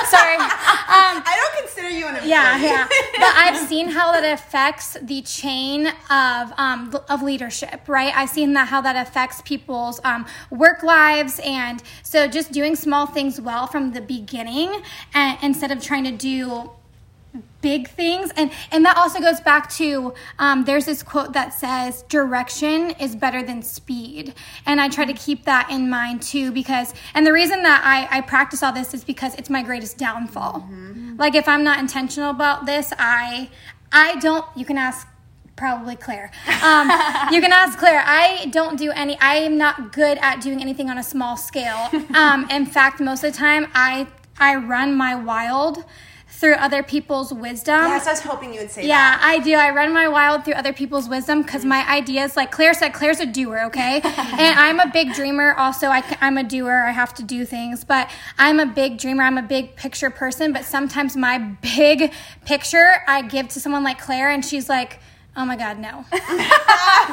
sorry. 0.06 0.34
Um, 0.36 1.22
I 1.24 1.36
don't 1.40 1.64
consider 1.64 1.88
you 1.88 2.06
an 2.06 2.14
employee. 2.16 2.30
yeah, 2.30 2.58
yeah. 2.58 2.88
But 3.16 3.34
I've 3.34 3.68
seen 3.68 3.88
how 3.88 4.12
that 4.12 4.24
affects 4.24 4.96
the 5.00 5.22
chain 5.22 5.86
of 6.10 6.52
um, 6.58 6.94
of 7.08 7.22
leadership, 7.22 7.82
right? 7.86 8.12
I've 8.14 8.30
seen 8.30 8.54
that 8.54 8.68
how 8.68 8.80
that 8.80 8.96
affects 8.96 9.40
people's 9.42 10.00
um, 10.04 10.26
work 10.50 10.82
lives, 10.82 11.40
and 11.44 11.82
so 12.02 12.26
just 12.26 12.50
doing 12.50 12.74
small 12.74 13.06
things 13.06 13.40
well 13.40 13.66
from 13.66 13.92
the 13.92 14.00
beginning, 14.00 14.82
and 15.14 15.38
instead 15.42 15.70
of 15.70 15.75
trying 15.82 16.04
to 16.04 16.12
do 16.12 16.70
big 17.60 17.88
things 17.88 18.30
and 18.36 18.50
and 18.70 18.84
that 18.84 18.96
also 18.96 19.20
goes 19.20 19.40
back 19.40 19.68
to 19.68 20.14
um, 20.38 20.64
there's 20.64 20.86
this 20.86 21.02
quote 21.02 21.32
that 21.32 21.52
says 21.52 22.02
direction 22.04 22.90
is 22.92 23.16
better 23.16 23.42
than 23.42 23.62
speed 23.62 24.34
and 24.66 24.80
i 24.80 24.88
try 24.88 25.04
to 25.04 25.12
keep 25.12 25.44
that 25.44 25.68
in 25.70 25.90
mind 25.90 26.22
too 26.22 26.50
because 26.52 26.94
and 27.14 27.26
the 27.26 27.32
reason 27.32 27.62
that 27.62 27.82
i 27.84 28.18
i 28.18 28.20
practice 28.20 28.62
all 28.62 28.72
this 28.72 28.94
is 28.94 29.04
because 29.04 29.34
it's 29.34 29.50
my 29.50 29.62
greatest 29.62 29.98
downfall 29.98 30.66
like 31.18 31.34
if 31.34 31.48
i'm 31.48 31.64
not 31.64 31.78
intentional 31.78 32.30
about 32.30 32.66
this 32.66 32.92
i 32.98 33.48
i 33.92 34.14
don't 34.20 34.46
you 34.56 34.64
can 34.64 34.78
ask 34.78 35.06
probably 35.56 35.96
Claire. 35.96 36.30
Um, 36.62 36.88
you 37.32 37.40
can 37.40 37.52
ask 37.52 37.78
Claire. 37.78 38.02
I 38.04 38.46
don't 38.50 38.78
do 38.78 38.90
any. 38.92 39.18
I 39.20 39.36
am 39.36 39.56
not 39.56 39.92
good 39.92 40.18
at 40.18 40.40
doing 40.40 40.60
anything 40.60 40.90
on 40.90 40.98
a 40.98 41.02
small 41.02 41.36
scale. 41.36 41.90
Um, 42.16 42.48
in 42.50 42.64
fact, 42.66 43.00
most 43.00 43.24
of 43.24 43.32
the 43.32 43.38
time, 43.38 43.66
I 43.74 44.06
I 44.38 44.54
run 44.56 44.94
my 44.96 45.14
wild 45.14 45.84
through 46.28 46.54
other 46.54 46.82
people's 46.82 47.32
wisdom. 47.32 47.84
Yes, 47.84 48.06
I 48.06 48.10
was 48.10 48.20
hoping 48.20 48.52
you 48.52 48.60
would 48.60 48.70
say 48.70 48.86
Yeah, 48.86 49.16
that. 49.16 49.22
I 49.24 49.38
do. 49.38 49.54
I 49.54 49.70
run 49.70 49.94
my 49.94 50.06
wild 50.06 50.44
through 50.44 50.54
other 50.54 50.72
people's 50.72 51.08
wisdom 51.08 51.42
because 51.42 51.64
my 51.64 51.88
ideas, 51.90 52.36
like 52.36 52.50
Claire 52.52 52.74
said, 52.74 52.92
Claire's 52.92 53.20
a 53.20 53.26
doer, 53.26 53.62
okay? 53.66 54.00
and 54.04 54.58
I'm 54.58 54.78
a 54.78 54.90
big 54.92 55.14
dreamer. 55.14 55.54
Also, 55.54 55.86
I, 55.86 56.02
am 56.20 56.36
a 56.36 56.44
doer. 56.44 56.84
I 56.86 56.90
have 56.90 57.14
to 57.14 57.22
do 57.22 57.46
things, 57.46 57.84
but 57.84 58.10
I'm 58.38 58.60
a 58.60 58.66
big 58.66 58.98
dreamer. 58.98 59.22
I'm 59.22 59.38
a 59.38 59.42
big 59.42 59.76
picture 59.76 60.10
person. 60.10 60.52
But 60.52 60.64
sometimes 60.66 61.16
my 61.16 61.38
big 61.38 62.12
picture 62.44 63.02
I 63.08 63.22
give 63.22 63.48
to 63.48 63.60
someone 63.60 63.82
like 63.82 63.98
Claire, 63.98 64.30
and 64.30 64.44
she's 64.44 64.68
like, 64.68 65.00
"Oh 65.36 65.44
my 65.44 65.56
God, 65.56 65.78
no, 65.78 66.04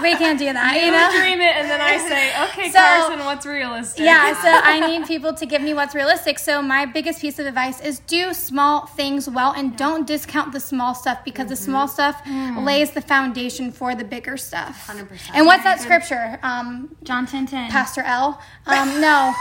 we 0.02 0.16
can't 0.16 0.40
do 0.40 0.52
that." 0.52 0.74
You 0.76 0.86
You 0.88 0.92
know? 0.92 1.10
dream 1.18 1.40
it, 1.42 1.56
and 1.56 1.70
then 1.70 1.82
I 1.82 1.98
say, 1.98 2.24
"Okay, 2.50 2.72
So- 2.72 2.80
Karsen, 2.80 3.26
what's 3.26 3.46
realistic?" 3.46 4.04
Yeah, 4.06 4.34
so 4.42 4.50
I 4.74 4.80
need 4.88 5.06
people 5.08 5.34
to 5.34 5.46
give 5.46 5.62
me 5.62 5.74
what's 5.74 5.94
realistic. 5.96 6.40
So 6.40 6.62
my 6.62 6.86
biggest 6.86 7.22
piece 7.22 7.40
of 7.40 7.46
advice 7.46 7.80
is 7.82 8.00
do 8.00 8.34
small 8.34 8.86
things 8.88 9.30
well 9.30 9.52
and 9.54 9.76
don't 9.78 10.06
discount 10.08 10.52
the 10.52 10.60
small 10.60 10.94
stuff 10.96 11.20
because 11.24 11.48
the 11.48 11.56
small 11.56 11.88
stuff 11.88 12.22
lays 12.58 12.92
the 12.92 13.02
foundation 13.02 13.72
for 13.72 13.96
the 13.96 14.04
bigger 14.04 14.38
stuff. 14.38 14.88
100%. 14.88 15.08
And 15.34 15.46
what's 15.46 15.64
that 15.64 15.80
scripture? 15.82 16.40
Um, 16.44 16.96
John 17.04 17.26
10 17.26 17.48
10. 17.48 17.70
Pastor 17.72 18.02
Elle. 18.02 18.40
Um, 18.66 19.02
no, 19.02 19.34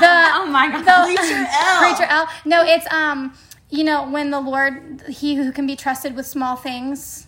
the 0.00 0.14
Oh 0.38 0.46
my 0.50 0.68
God. 0.68 0.84
the 0.84 1.14
Preacher 1.14 1.46
Elle. 1.50 1.78
Preacher 1.82 2.06
Elle. 2.10 2.28
No, 2.46 2.64
it's 2.64 2.90
um, 2.92 3.34
you 3.68 3.84
know, 3.84 4.08
when 4.08 4.30
the 4.30 4.40
Lord, 4.40 5.02
he 5.08 5.34
who 5.36 5.52
can 5.52 5.66
be 5.66 5.76
trusted 5.76 6.16
with 6.16 6.26
small 6.26 6.56
things. 6.56 7.26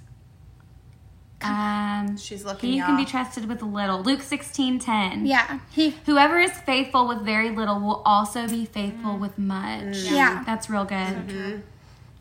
Um, 1.45 2.17
She's 2.17 2.45
looking, 2.45 2.73
he 2.73 2.81
can 2.81 2.97
be 2.97 3.05
trusted 3.05 3.49
with 3.49 3.63
little. 3.63 4.03
Luke 4.03 4.23
16 4.23 4.79
10. 4.79 5.27
Yeah, 5.27 5.61
he. 5.71 5.91
Whoever 6.07 6.39
is 6.39 6.53
faithful 6.53 7.09
with 7.09 7.23
very 7.23 7.51
little 7.51 7.81
will 7.81 8.03
also 8.05 8.49
be 8.49 8.65
faithful 8.65 9.19
with 9.19 9.39
much. 9.39 9.97
Yeah. 9.97 10.43
That's 10.45 10.69
real 10.71 10.85
good. 10.85 11.63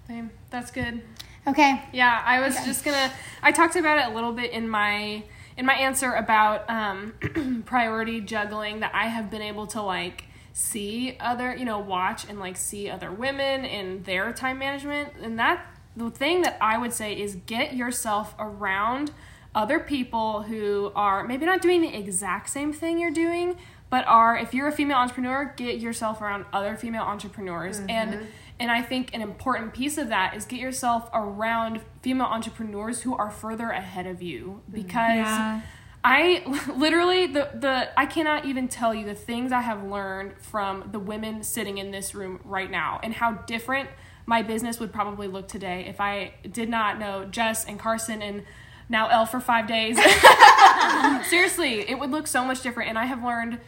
Same. 0.07 0.31
That's 0.49 0.71
good. 0.71 1.01
Okay. 1.47 1.81
Yeah, 1.91 2.21
I 2.25 2.39
was 2.39 2.55
just 2.65 2.83
gonna. 2.85 3.11
I 3.41 3.51
talked 3.51 3.75
about 3.75 3.97
it 3.97 4.11
a 4.11 4.15
little 4.15 4.33
bit 4.33 4.51
in 4.51 4.69
my 4.69 5.23
in 5.57 5.65
my 5.65 5.73
answer 5.73 6.11
about 6.13 6.69
um, 6.69 7.63
priority 7.65 8.21
juggling 8.21 8.79
that 8.81 8.91
I 8.93 9.07
have 9.07 9.29
been 9.29 9.41
able 9.41 9.67
to 9.67 9.81
like 9.81 10.25
see 10.53 11.15
other 11.19 11.55
you 11.55 11.65
know 11.65 11.79
watch 11.79 12.27
and 12.27 12.39
like 12.39 12.57
see 12.57 12.89
other 12.89 13.11
women 13.11 13.63
in 13.63 14.03
their 14.03 14.33
time 14.33 14.59
management 14.59 15.13
and 15.21 15.39
that 15.39 15.65
the 15.95 16.09
thing 16.09 16.41
that 16.41 16.57
I 16.61 16.77
would 16.77 16.93
say 16.93 17.13
is 17.13 17.35
get 17.45 17.75
yourself 17.75 18.35
around 18.39 19.11
other 19.53 19.79
people 19.79 20.43
who 20.43 20.91
are 20.95 21.23
maybe 21.23 21.45
not 21.45 21.61
doing 21.61 21.81
the 21.81 21.93
exact 21.93 22.49
same 22.49 22.71
thing 22.71 22.99
you're 22.99 23.11
doing 23.11 23.57
but 23.91 24.07
are 24.07 24.37
if 24.37 24.53
you're 24.55 24.69
a 24.69 24.71
female 24.71 24.97
entrepreneur 24.97 25.53
get 25.55 25.79
yourself 25.79 26.21
around 26.21 26.45
other 26.51 26.75
female 26.75 27.03
entrepreneurs. 27.03 27.77
Mm-hmm. 27.79 27.89
And 27.91 28.27
and 28.59 28.71
I 28.71 28.81
think 28.81 29.13
an 29.13 29.21
important 29.21 29.73
piece 29.73 29.97
of 29.97 30.09
that 30.09 30.35
is 30.35 30.45
get 30.45 30.59
yourself 30.59 31.09
around 31.13 31.81
female 32.01 32.27
entrepreneurs 32.27 33.01
who 33.01 33.15
are 33.15 33.29
further 33.29 33.69
ahead 33.69 34.07
of 34.07 34.21
you. 34.21 34.61
Mm-hmm. 34.63 34.73
Because 34.73 35.17
Yeah. 35.17 35.61
I 36.03 36.43
literally 36.75 37.27
the 37.27 37.49
the 37.53 37.99
I 37.99 38.05
cannot 38.07 38.45
even 38.45 38.67
tell 38.69 38.95
you 38.95 39.05
the 39.05 39.13
things 39.13 39.51
I 39.51 39.61
have 39.61 39.83
learned 39.83 40.37
from 40.39 40.89
the 40.91 40.99
women 40.99 41.43
sitting 41.43 41.77
in 41.77 41.91
this 41.91 42.15
room 42.15 42.39
right 42.45 42.71
now 42.71 42.99
and 43.03 43.13
how 43.13 43.33
different 43.33 43.89
my 44.25 44.41
business 44.41 44.79
would 44.79 44.93
probably 44.93 45.27
look 45.27 45.47
today 45.47 45.85
if 45.87 45.99
I 45.99 46.33
did 46.49 46.69
not 46.69 46.99
know 46.99 47.25
Jess 47.25 47.65
and 47.65 47.79
Karsen 47.79 48.21
and 48.21 48.43
now 48.89 49.07
Elle 49.07 49.25
for 49.25 49.39
5 49.39 49.67
days. 49.67 49.97
Seriously, 51.29 51.89
it 51.89 51.97
would 51.99 52.11
look 52.11 52.27
so 52.27 52.43
much 52.43 52.61
different 52.61 52.89
and 52.89 52.99
I 52.99 53.05
have 53.05 53.23
learned 53.23 53.59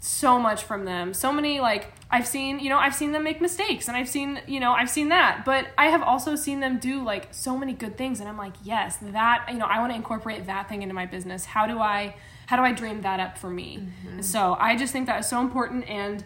so 0.00 0.38
much 0.38 0.62
from 0.62 0.84
them. 0.84 1.14
So 1.14 1.32
many 1.32 1.60
like 1.60 1.94
I've 2.10 2.26
seen, 2.26 2.60
you 2.60 2.68
know, 2.68 2.78
I've 2.78 2.94
seen 2.94 3.12
them 3.12 3.24
make 3.24 3.40
mistakes 3.40 3.88
and 3.88 3.96
I've 3.96 4.08
seen, 4.08 4.40
you 4.46 4.60
know, 4.60 4.72
I've 4.72 4.90
seen 4.90 5.08
that. 5.08 5.44
But 5.46 5.68
I 5.78 5.86
have 5.86 6.02
also 6.02 6.36
seen 6.36 6.60
them 6.60 6.78
do 6.78 7.02
like 7.02 7.28
so 7.30 7.56
many 7.56 7.72
good 7.72 7.96
things 7.96 8.20
and 8.20 8.28
I'm 8.28 8.36
like, 8.36 8.52
yes, 8.62 8.98
that, 9.00 9.46
you 9.50 9.58
know, 9.58 9.64
I 9.64 9.78
want 9.78 9.92
to 9.92 9.96
incorporate 9.96 10.46
that 10.46 10.68
thing 10.68 10.82
into 10.82 10.94
my 10.94 11.06
business. 11.06 11.46
How 11.46 11.66
do 11.66 11.78
I 11.78 12.16
how 12.46 12.56
do 12.56 12.62
I 12.62 12.72
dream 12.72 13.00
that 13.00 13.20
up 13.20 13.38
for 13.38 13.48
me? 13.48 13.78
Mm-hmm. 13.78 14.20
So, 14.20 14.54
I 14.60 14.76
just 14.76 14.92
think 14.92 15.06
that 15.06 15.20
is 15.20 15.26
so 15.26 15.40
important 15.40 15.88
and 15.88 16.22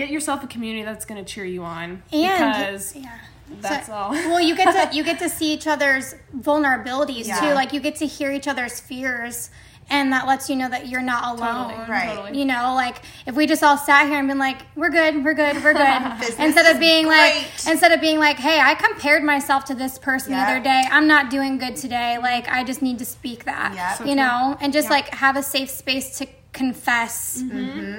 get 0.00 0.10
yourself 0.10 0.42
a 0.42 0.46
community 0.46 0.84
that's 0.84 1.04
going 1.04 1.22
to 1.24 1.32
cheer 1.32 1.44
you 1.44 1.62
on 1.62 2.02
And 2.12 2.54
because 2.54 2.96
yeah. 2.96 3.18
that's 3.60 3.86
So- 3.86 3.92
all. 3.92 4.10
well, 4.12 4.40
you 4.40 4.54
get 4.56 4.72
to 4.90 4.96
you 4.96 5.02
get 5.04 5.18
to 5.20 5.28
see 5.38 5.52
each 5.52 5.66
other's 5.66 6.14
vulnerabilities 6.36 7.26
Yeah. 7.26 7.40
too. 7.40 7.52
Like 7.54 7.72
you 7.72 7.80
get 7.80 7.96
to 7.96 8.06
hear 8.06 8.30
each 8.32 8.48
other's 8.48 8.80
fears, 8.80 9.50
and 9.92 10.12
that 10.12 10.24
lets 10.26 10.48
you 10.48 10.54
know 10.54 10.68
that 10.68 10.86
you're 10.88 11.02
not 11.02 11.22
alone. 11.36 11.70
Totally, 11.70 11.90
Right. 11.90 12.14
totally. 12.16 12.38
You 12.38 12.44
know, 12.44 12.74
like 12.76 12.96
if 13.26 13.34
we 13.34 13.46
just 13.46 13.62
all 13.64 13.76
sat 13.76 14.06
here 14.06 14.18
and 14.20 14.28
been 14.28 14.38
like, 14.38 14.58
"We're 14.76 14.90
good, 14.90 15.24
we're 15.24 15.34
good, 15.34 15.56
we're 15.64 15.72
good," 15.74 16.02
instead 16.38 16.66
of 16.72 16.78
being 16.78 17.06
like, 17.08 17.34
instead 17.68 17.90
of 17.90 18.00
being 18.00 18.18
like, 18.20 18.38
"Hey, 18.38 18.60
I 18.60 18.74
compared 18.74 19.24
myself 19.24 19.64
to 19.66 19.74
this 19.74 19.98
person 19.98 20.30
Yeah. 20.32 20.44
the 20.46 20.50
other 20.52 20.60
day. 20.62 20.82
I'm 20.90 21.08
not 21.08 21.28
doing 21.28 21.58
good 21.58 21.74
today. 21.76 22.18
Like, 22.22 22.48
I 22.48 22.62
just 22.62 22.82
need 22.82 22.98
to 23.00 23.04
speak 23.04 23.44
that." 23.46 23.72
Yeah. 23.74 23.94
So 23.94 24.04
you 24.04 24.14
know, 24.14 24.56
and 24.60 24.72
just 24.72 24.90
like 24.90 25.08
have 25.14 25.36
a 25.36 25.42
safe 25.42 25.70
space 25.70 26.18
to 26.18 26.26
confess 26.52 27.42
mm-hmm. 27.42 27.89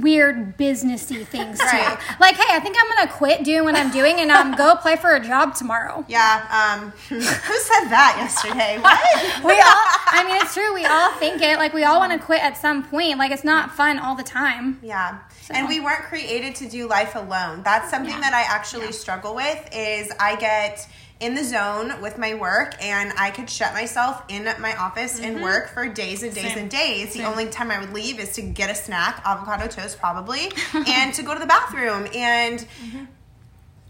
Weird 0.00 0.56
businessy 0.56 1.26
things 1.26 1.58
too. 1.58 1.64
Right. 1.64 1.98
Like, 2.20 2.36
hey, 2.36 2.54
I 2.54 2.60
think 2.60 2.76
I'm 2.80 2.96
gonna 2.96 3.12
quit 3.12 3.44
doing 3.44 3.64
what 3.64 3.74
I'm 3.74 3.90
doing 3.90 4.20
and 4.20 4.30
um, 4.30 4.54
go 4.54 4.72
apply 4.72 4.96
for 4.96 5.14
a 5.14 5.20
job 5.20 5.54
tomorrow. 5.54 6.04
Yeah. 6.08 6.78
Um, 6.80 6.90
who 7.08 7.20
said 7.20 7.88
that 7.88 8.16
yesterday? 8.18 8.78
What? 8.84 9.44
We 9.44 9.52
all, 9.52 9.84
I 10.06 10.24
mean, 10.26 10.36
it's 10.42 10.54
true. 10.54 10.74
We 10.74 10.84
all 10.84 11.12
think 11.12 11.40
it. 11.40 11.58
Like, 11.58 11.72
we 11.72 11.84
all 11.84 11.98
want 11.98 12.12
to 12.12 12.18
quit 12.18 12.42
at 12.42 12.56
some 12.56 12.82
point. 12.82 13.18
Like, 13.18 13.30
it's 13.30 13.44
not 13.44 13.72
fun 13.72 13.98
all 13.98 14.14
the 14.14 14.22
time. 14.22 14.78
Yeah. 14.82 15.18
And 15.50 15.68
we 15.68 15.80
weren't 15.80 16.04
created 16.04 16.54
to 16.56 16.68
do 16.68 16.86
life 16.86 17.14
alone. 17.14 17.62
That's 17.62 17.90
something 17.90 18.18
that 18.20 18.32
I 18.32 18.42
actually 18.42 18.92
struggle 18.92 19.34
with 19.34 19.68
is 19.72 20.12
I 20.18 20.36
get 20.36 20.86
in 21.20 21.34
the 21.34 21.44
zone 21.44 22.00
with 22.02 22.18
my 22.18 22.34
work 22.34 22.74
and 22.82 23.12
I 23.16 23.30
could 23.30 23.48
shut 23.48 23.72
myself 23.72 24.22
in 24.28 24.44
my 24.60 24.76
office 24.76 25.20
and 25.20 25.36
mm-hmm. 25.36 25.44
work 25.44 25.68
for 25.68 25.88
days 25.88 26.22
and 26.22 26.34
days 26.34 26.52
Same. 26.52 26.58
and 26.58 26.70
days. 26.70 27.14
The 27.14 27.24
only 27.24 27.46
time 27.46 27.70
I 27.70 27.78
would 27.78 27.92
leave 27.92 28.18
is 28.18 28.32
to 28.32 28.42
get 28.42 28.68
a 28.68 28.74
snack, 28.74 29.22
avocado 29.24 29.68
toast 29.68 29.98
probably, 29.98 30.50
and 30.74 31.14
to 31.14 31.22
go 31.22 31.32
to 31.32 31.40
the 31.40 31.46
bathroom. 31.46 32.08
And 32.14 32.60
mm-hmm. 32.60 33.04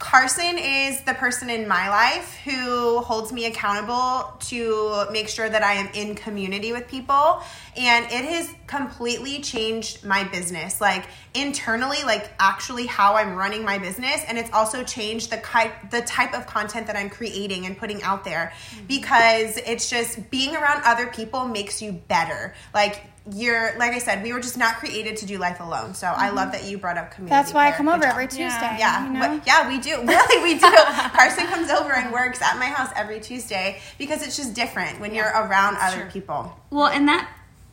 Karsen 0.00 0.58
is 0.58 1.00
the 1.02 1.14
person 1.14 1.48
in 1.48 1.68
my 1.68 1.88
life 1.88 2.36
who 2.44 2.98
holds 2.98 3.32
me 3.32 3.46
accountable 3.46 4.36
to 4.40 5.06
make 5.12 5.28
sure 5.28 5.48
that 5.48 5.62
I 5.62 5.74
am 5.74 5.88
in 5.94 6.16
community 6.16 6.72
with 6.72 6.88
people. 6.88 7.40
And 7.76 8.04
it 8.06 8.24
has 8.24 8.52
completely 8.66 9.40
changed 9.40 10.04
my 10.04 10.24
business, 10.24 10.80
like 10.80 11.06
internally, 11.32 12.02
like 12.04 12.32
actually 12.40 12.86
how 12.86 13.14
I'm 13.14 13.36
running 13.36 13.64
my 13.64 13.78
business. 13.78 14.22
And 14.26 14.36
it's 14.36 14.52
also 14.52 14.82
changed 14.82 15.30
the, 15.30 15.38
ki- 15.38 15.88
the 15.90 16.02
type 16.02 16.34
of 16.34 16.46
content 16.46 16.88
that 16.88 16.96
I'm 16.96 17.08
creating 17.08 17.64
and 17.64 17.78
putting 17.78 18.02
out 18.02 18.24
there 18.24 18.52
mm-hmm. 18.70 18.86
because 18.86 19.58
it's 19.58 19.88
just 19.88 20.28
being 20.28 20.56
around 20.56 20.82
other 20.84 21.06
people 21.06 21.46
makes 21.46 21.80
you 21.80 21.92
better. 21.92 22.54
Like, 22.74 23.00
you're 23.32 23.78
like 23.78 23.92
I 23.92 23.98
said, 23.98 24.22
we 24.22 24.32
were 24.32 24.40
just 24.40 24.58
not 24.58 24.76
created 24.76 25.16
to 25.18 25.26
do 25.26 25.38
life 25.38 25.60
alone. 25.60 25.94
So 25.94 26.06
I 26.06 26.30
love 26.30 26.52
that 26.52 26.64
you 26.64 26.76
brought 26.76 26.98
up 26.98 27.10
community. 27.10 27.30
That's 27.30 27.54
why 27.54 27.68
I 27.68 27.72
come 27.72 27.86
Good 27.86 27.94
over 27.94 28.02
job. 28.02 28.12
every 28.12 28.26
Tuesday. 28.26 28.76
Yeah, 28.78 29.06
you 29.06 29.12
know? 29.12 29.40
yeah, 29.46 29.68
we 29.68 29.78
do. 29.78 30.02
Really, 30.14 30.42
we 30.42 30.58
do. 30.58 30.66
Karsen 30.66 31.46
comes 31.46 31.70
over 31.70 31.92
and 31.92 32.12
works 32.12 32.42
at 32.42 32.58
my 32.58 32.66
house 32.66 32.90
every 32.94 33.20
Tuesday 33.20 33.80
because 33.98 34.22
it's 34.22 34.36
just 34.36 34.54
different 34.54 35.00
when 35.00 35.14
you're 35.14 35.28
around 35.28 35.76
other 35.80 36.08
people. 36.10 36.54
Well, 36.70 36.86
and 36.86 37.08
that 37.08 37.28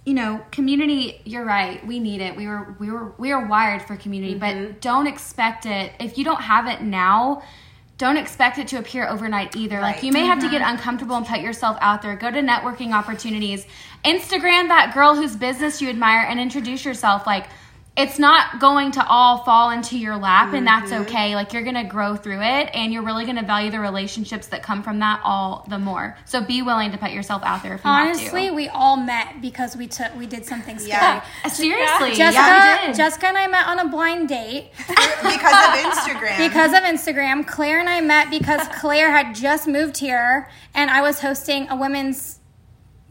you 0.06 0.16
know, 0.16 0.44
community. 0.52 1.22
You're 1.26 1.46
right. 1.46 1.86
We 1.86 2.00
need 2.00 2.22
it. 2.22 2.36
We 2.36 2.48
were 2.48 2.76
we 2.80 2.90
were 2.90 3.14
we 3.18 3.32
are 3.32 3.46
wired 3.46 3.84
for 3.84 3.96
community, 3.96 4.36
but 4.36 4.56
mm-hmm. 4.56 4.80
don't 4.80 5.08
expect 5.08 5.66
it 5.66 5.94
if 6.00 6.18
you 6.18 6.24
don't 6.24 6.42
have 6.42 6.68
it 6.68 6.82
now. 6.82 7.44
Don't 8.02 8.18
expect 8.18 8.58
it 8.58 8.68
to 8.70 8.80
appear 8.80 9.08
overnight 9.08 9.56
either. 9.56 9.80
Like 9.80 10.02
you 10.02 10.12
may 10.12 10.26
have 10.26 10.40
to 10.40 10.50
get 10.50 10.64
mm-hmm. 10.64 10.72
uncomfortable 10.72 11.18
and 11.18 11.24
put 11.24 11.40
yourself 11.40 11.78
out 11.82 12.02
there. 12.02 12.16
Go 12.16 12.32
to 12.32 12.42
networking 12.42 12.94
opportunities. 12.94 13.68
Instagram 14.04 14.70
that 14.70 14.96
girl 14.96 15.14
whose 15.14 15.36
business 15.36 15.84
you 15.84 15.88
admire 15.88 16.26
and 16.28 16.40
introduce 16.40 16.84
yourself. 16.84 17.28
Like 17.28 17.46
it's 17.98 18.18
not 18.18 18.62
going 18.62 18.90
to 18.92 19.06
all 19.06 19.40
fall 19.44 19.70
into 19.70 19.98
your 19.98 20.16
lap 20.16 20.54
and 20.54 20.66
that's 20.66 20.92
Mm-hmm. 20.92 21.02
okay 21.04 21.36
like 21.36 21.52
you're 21.52 21.62
gonna 21.64 21.84
grow 21.84 22.16
through 22.16 22.42
it 22.42 22.70
and 22.74 22.94
you're 22.94 23.04
really 23.04 23.26
gonna 23.26 23.44
value 23.44 23.70
the 23.70 23.82
relationships 23.82 24.48
that 24.48 24.64
come 24.64 24.82
from 24.82 25.00
that 25.00 25.20
all 25.26 25.66
the 25.70 25.78
more 25.78 26.18
so 26.24 26.42
be 26.42 26.62
willing 26.62 26.92
to 26.94 26.98
put 26.98 27.12
yourself 27.12 27.44
out 27.44 27.62
there 27.64 27.76
if 27.76 27.84
you 27.84 27.90
Honestly, 27.90 28.46
have 28.46 28.56
we 28.56 28.70
all 28.70 28.96
met 28.96 29.42
because 29.42 29.76
we 29.76 29.88
took 29.88 30.16
we 30.16 30.26
did 30.26 30.46
something 30.46 30.80
scary. 30.80 31.02
Yeah. 31.02 31.24
to 31.44 31.50
seriously 31.66 32.14
Jessica, 32.16 32.42
yeah 32.42 32.82
we 32.82 32.88
did 32.88 32.96
Jessica 32.96 33.28
and 33.28 33.38
I 33.38 33.48
met 33.48 33.68
on 33.68 33.80
a 33.80 33.90
blind 33.90 34.30
date 34.30 34.72
because 34.88 35.68
of 35.68 35.74
Instagram. 35.92 36.38
because 36.38 36.72
of 36.74 36.80
Instagram. 36.84 37.46
Claire 37.46 37.80
and 37.82 37.90
I 37.90 38.00
met 38.00 38.30
because 38.30 38.66
Claire 38.80 39.12
had 39.12 39.36
just 39.36 39.68
moved 39.68 39.98
here, 39.98 40.50
and 40.74 40.90
I 40.90 41.02
was 41.02 41.20
hosting 41.20 41.68
a 41.70 41.76
women's 41.76 42.40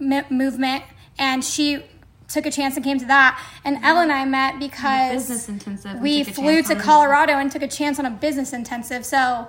m- 0.01 0.25
movement, 0.31 0.85
and 1.19 1.45
she 1.45 1.85
took 2.31 2.47
a 2.47 2.51
chance 2.51 2.77
and 2.77 2.85
came 2.85 2.99
to 2.99 3.07
that. 3.07 3.41
And 3.65 3.79
Elle 3.85 3.99
and 3.99 4.13
I 4.13 4.25
met 4.25 4.59
because 4.59 5.29
business 5.29 5.49
intensive 5.49 6.01
we 6.01 6.25
flew 6.25 6.63
to. 6.63 6.75
Colorado 6.77 7.33
and 7.35 7.51
took 7.51 7.63
a 7.63 7.69
chance 7.69 7.99
on 7.99 8.07
a 8.07 8.11
business 8.11 8.53
intensive. 8.53 9.05
So 9.05 9.49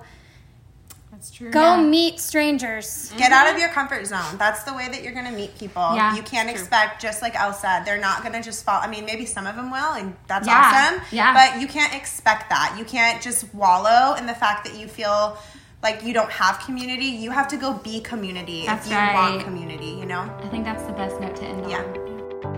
That's 1.11 1.31
true. 1.31 1.51
go 1.51 1.75
Yeah. 1.75 1.83
meet 1.83 2.19
strangers. 2.19 3.13
Get 3.17 3.31
out 3.31 3.45
of 3.45 3.51
mm-hmm. 3.51 3.59
your 3.61 3.69
comfort 3.69 4.05
zone. 4.07 4.37
That's 4.37 4.63
the 4.63 4.73
way 4.73 4.87
that 4.89 5.03
you're 5.03 5.13
going 5.13 5.25
to 5.27 5.31
meet 5.31 5.57
people. 5.57 5.93
Yeah, 5.95 6.15
you 6.15 6.23
can't 6.23 6.49
expect, 6.49 7.01
just 7.01 7.21
like 7.21 7.39
Elle 7.39 7.53
said, 7.53 7.83
they're 7.85 7.99
not 7.99 8.21
going 8.23 8.33
to 8.33 8.41
just 8.41 8.65
fall. 8.65 8.81
I 8.81 8.87
mean, 8.87 9.05
maybe 9.05 9.25
some 9.25 9.45
of 9.45 9.55
them 9.55 9.69
will, 9.71 9.93
and 9.93 10.15
that's 10.27 10.47
Yeah, 10.47 10.89
awesome. 10.93 11.01
yeah. 11.11 11.33
But 11.33 11.61
you 11.61 11.67
can't 11.67 11.93
expect 11.93 12.49
that. 12.49 12.75
You 12.77 12.85
can't 12.85 13.21
just 13.21 13.53
wallow 13.53 14.15
in 14.15 14.25
the 14.25 14.33
fact 14.35 14.65
that 14.65 14.77
you 14.79 14.87
feel 14.87 15.37
like 15.83 16.03
you 16.03 16.13
don't 16.13 16.31
have 16.31 16.59
community. 16.59 17.05
You 17.05 17.31
have 17.31 17.47
to 17.49 17.57
go 17.57 17.73
be 17.73 18.01
community 18.01 18.65
That's 18.65 18.85
if 18.85 18.91
you 18.91 18.97
right. 18.97 19.13
want 19.31 19.43
community, 19.43 19.87
you 19.99 20.05
know? 20.05 20.21
i 20.43 20.47
think 20.49 20.63
that's 20.63 20.83
the 20.83 20.93
best 20.93 21.19
note 21.19 21.35
to 21.37 21.43
end 21.43 21.69
Yeah. 21.69 22.10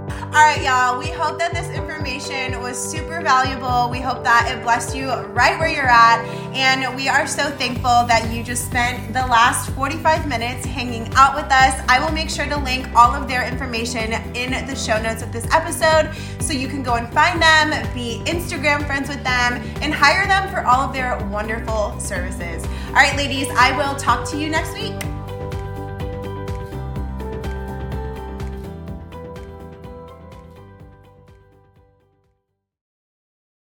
All 0.04 0.40
right, 0.42 0.62
y'all. 0.62 1.00
We 1.00 1.08
hope 1.08 1.40
that 1.40 1.54
this 1.54 1.70
information 1.70 2.60
was 2.60 2.78
super 2.78 3.22
valuable. 3.22 3.90
We 3.90 4.02
hope 4.02 4.24
that 4.24 4.52
it 4.52 4.62
blessed 4.62 4.96
you 4.96 5.08
right 5.08 5.58
where 5.58 5.70
you're 5.70 5.90
at. 5.90 6.26
And 6.54 6.96
we 6.96 7.08
are 7.08 7.26
so 7.26 7.50
thankful 7.52 8.06
that 8.08 8.30
you 8.34 8.44
just 8.44 8.66
spent 8.66 9.14
the 9.14 9.26
last 9.28 9.70
45 9.72 10.28
minutes 10.28 10.66
hanging 10.66 11.08
out 11.14 11.36
with 11.36 11.46
us. 11.46 11.80
I 11.88 12.04
will 12.04 12.12
make 12.12 12.30
sure 12.30 12.46
to 12.48 12.58
link 12.58 12.88
all 12.96 13.14
of 13.14 13.28
their 13.30 13.48
information 13.48 14.12
in 14.36 14.68
the 14.68 14.76
show 14.76 15.02
notes 15.02 15.22
of 15.22 15.32
this 15.32 15.48
episode 15.54 16.14
so 16.42 16.52
you 16.52 16.68
can 16.68 16.84
go 16.84 16.96
and 16.96 17.08
find 17.14 17.42
them, 17.42 17.70
be 17.94 18.22
Instagram 18.26 18.86
friends 18.86 19.08
with 19.08 19.24
them, 19.24 19.62
and 19.82 19.94
hire 19.94 20.28
them 20.28 20.50
for 20.50 20.66
all 20.66 20.82
of 20.82 20.94
their 20.94 21.18
wonderful 21.28 21.98
services. 22.00 22.66
All 22.88 22.94
right, 22.94 23.16
ladies, 23.16 23.48
I 23.52 23.78
will 23.78 23.96
talk 23.96 24.28
to 24.32 24.38
you 24.38 24.50
next 24.50 24.74
week. 24.74 24.96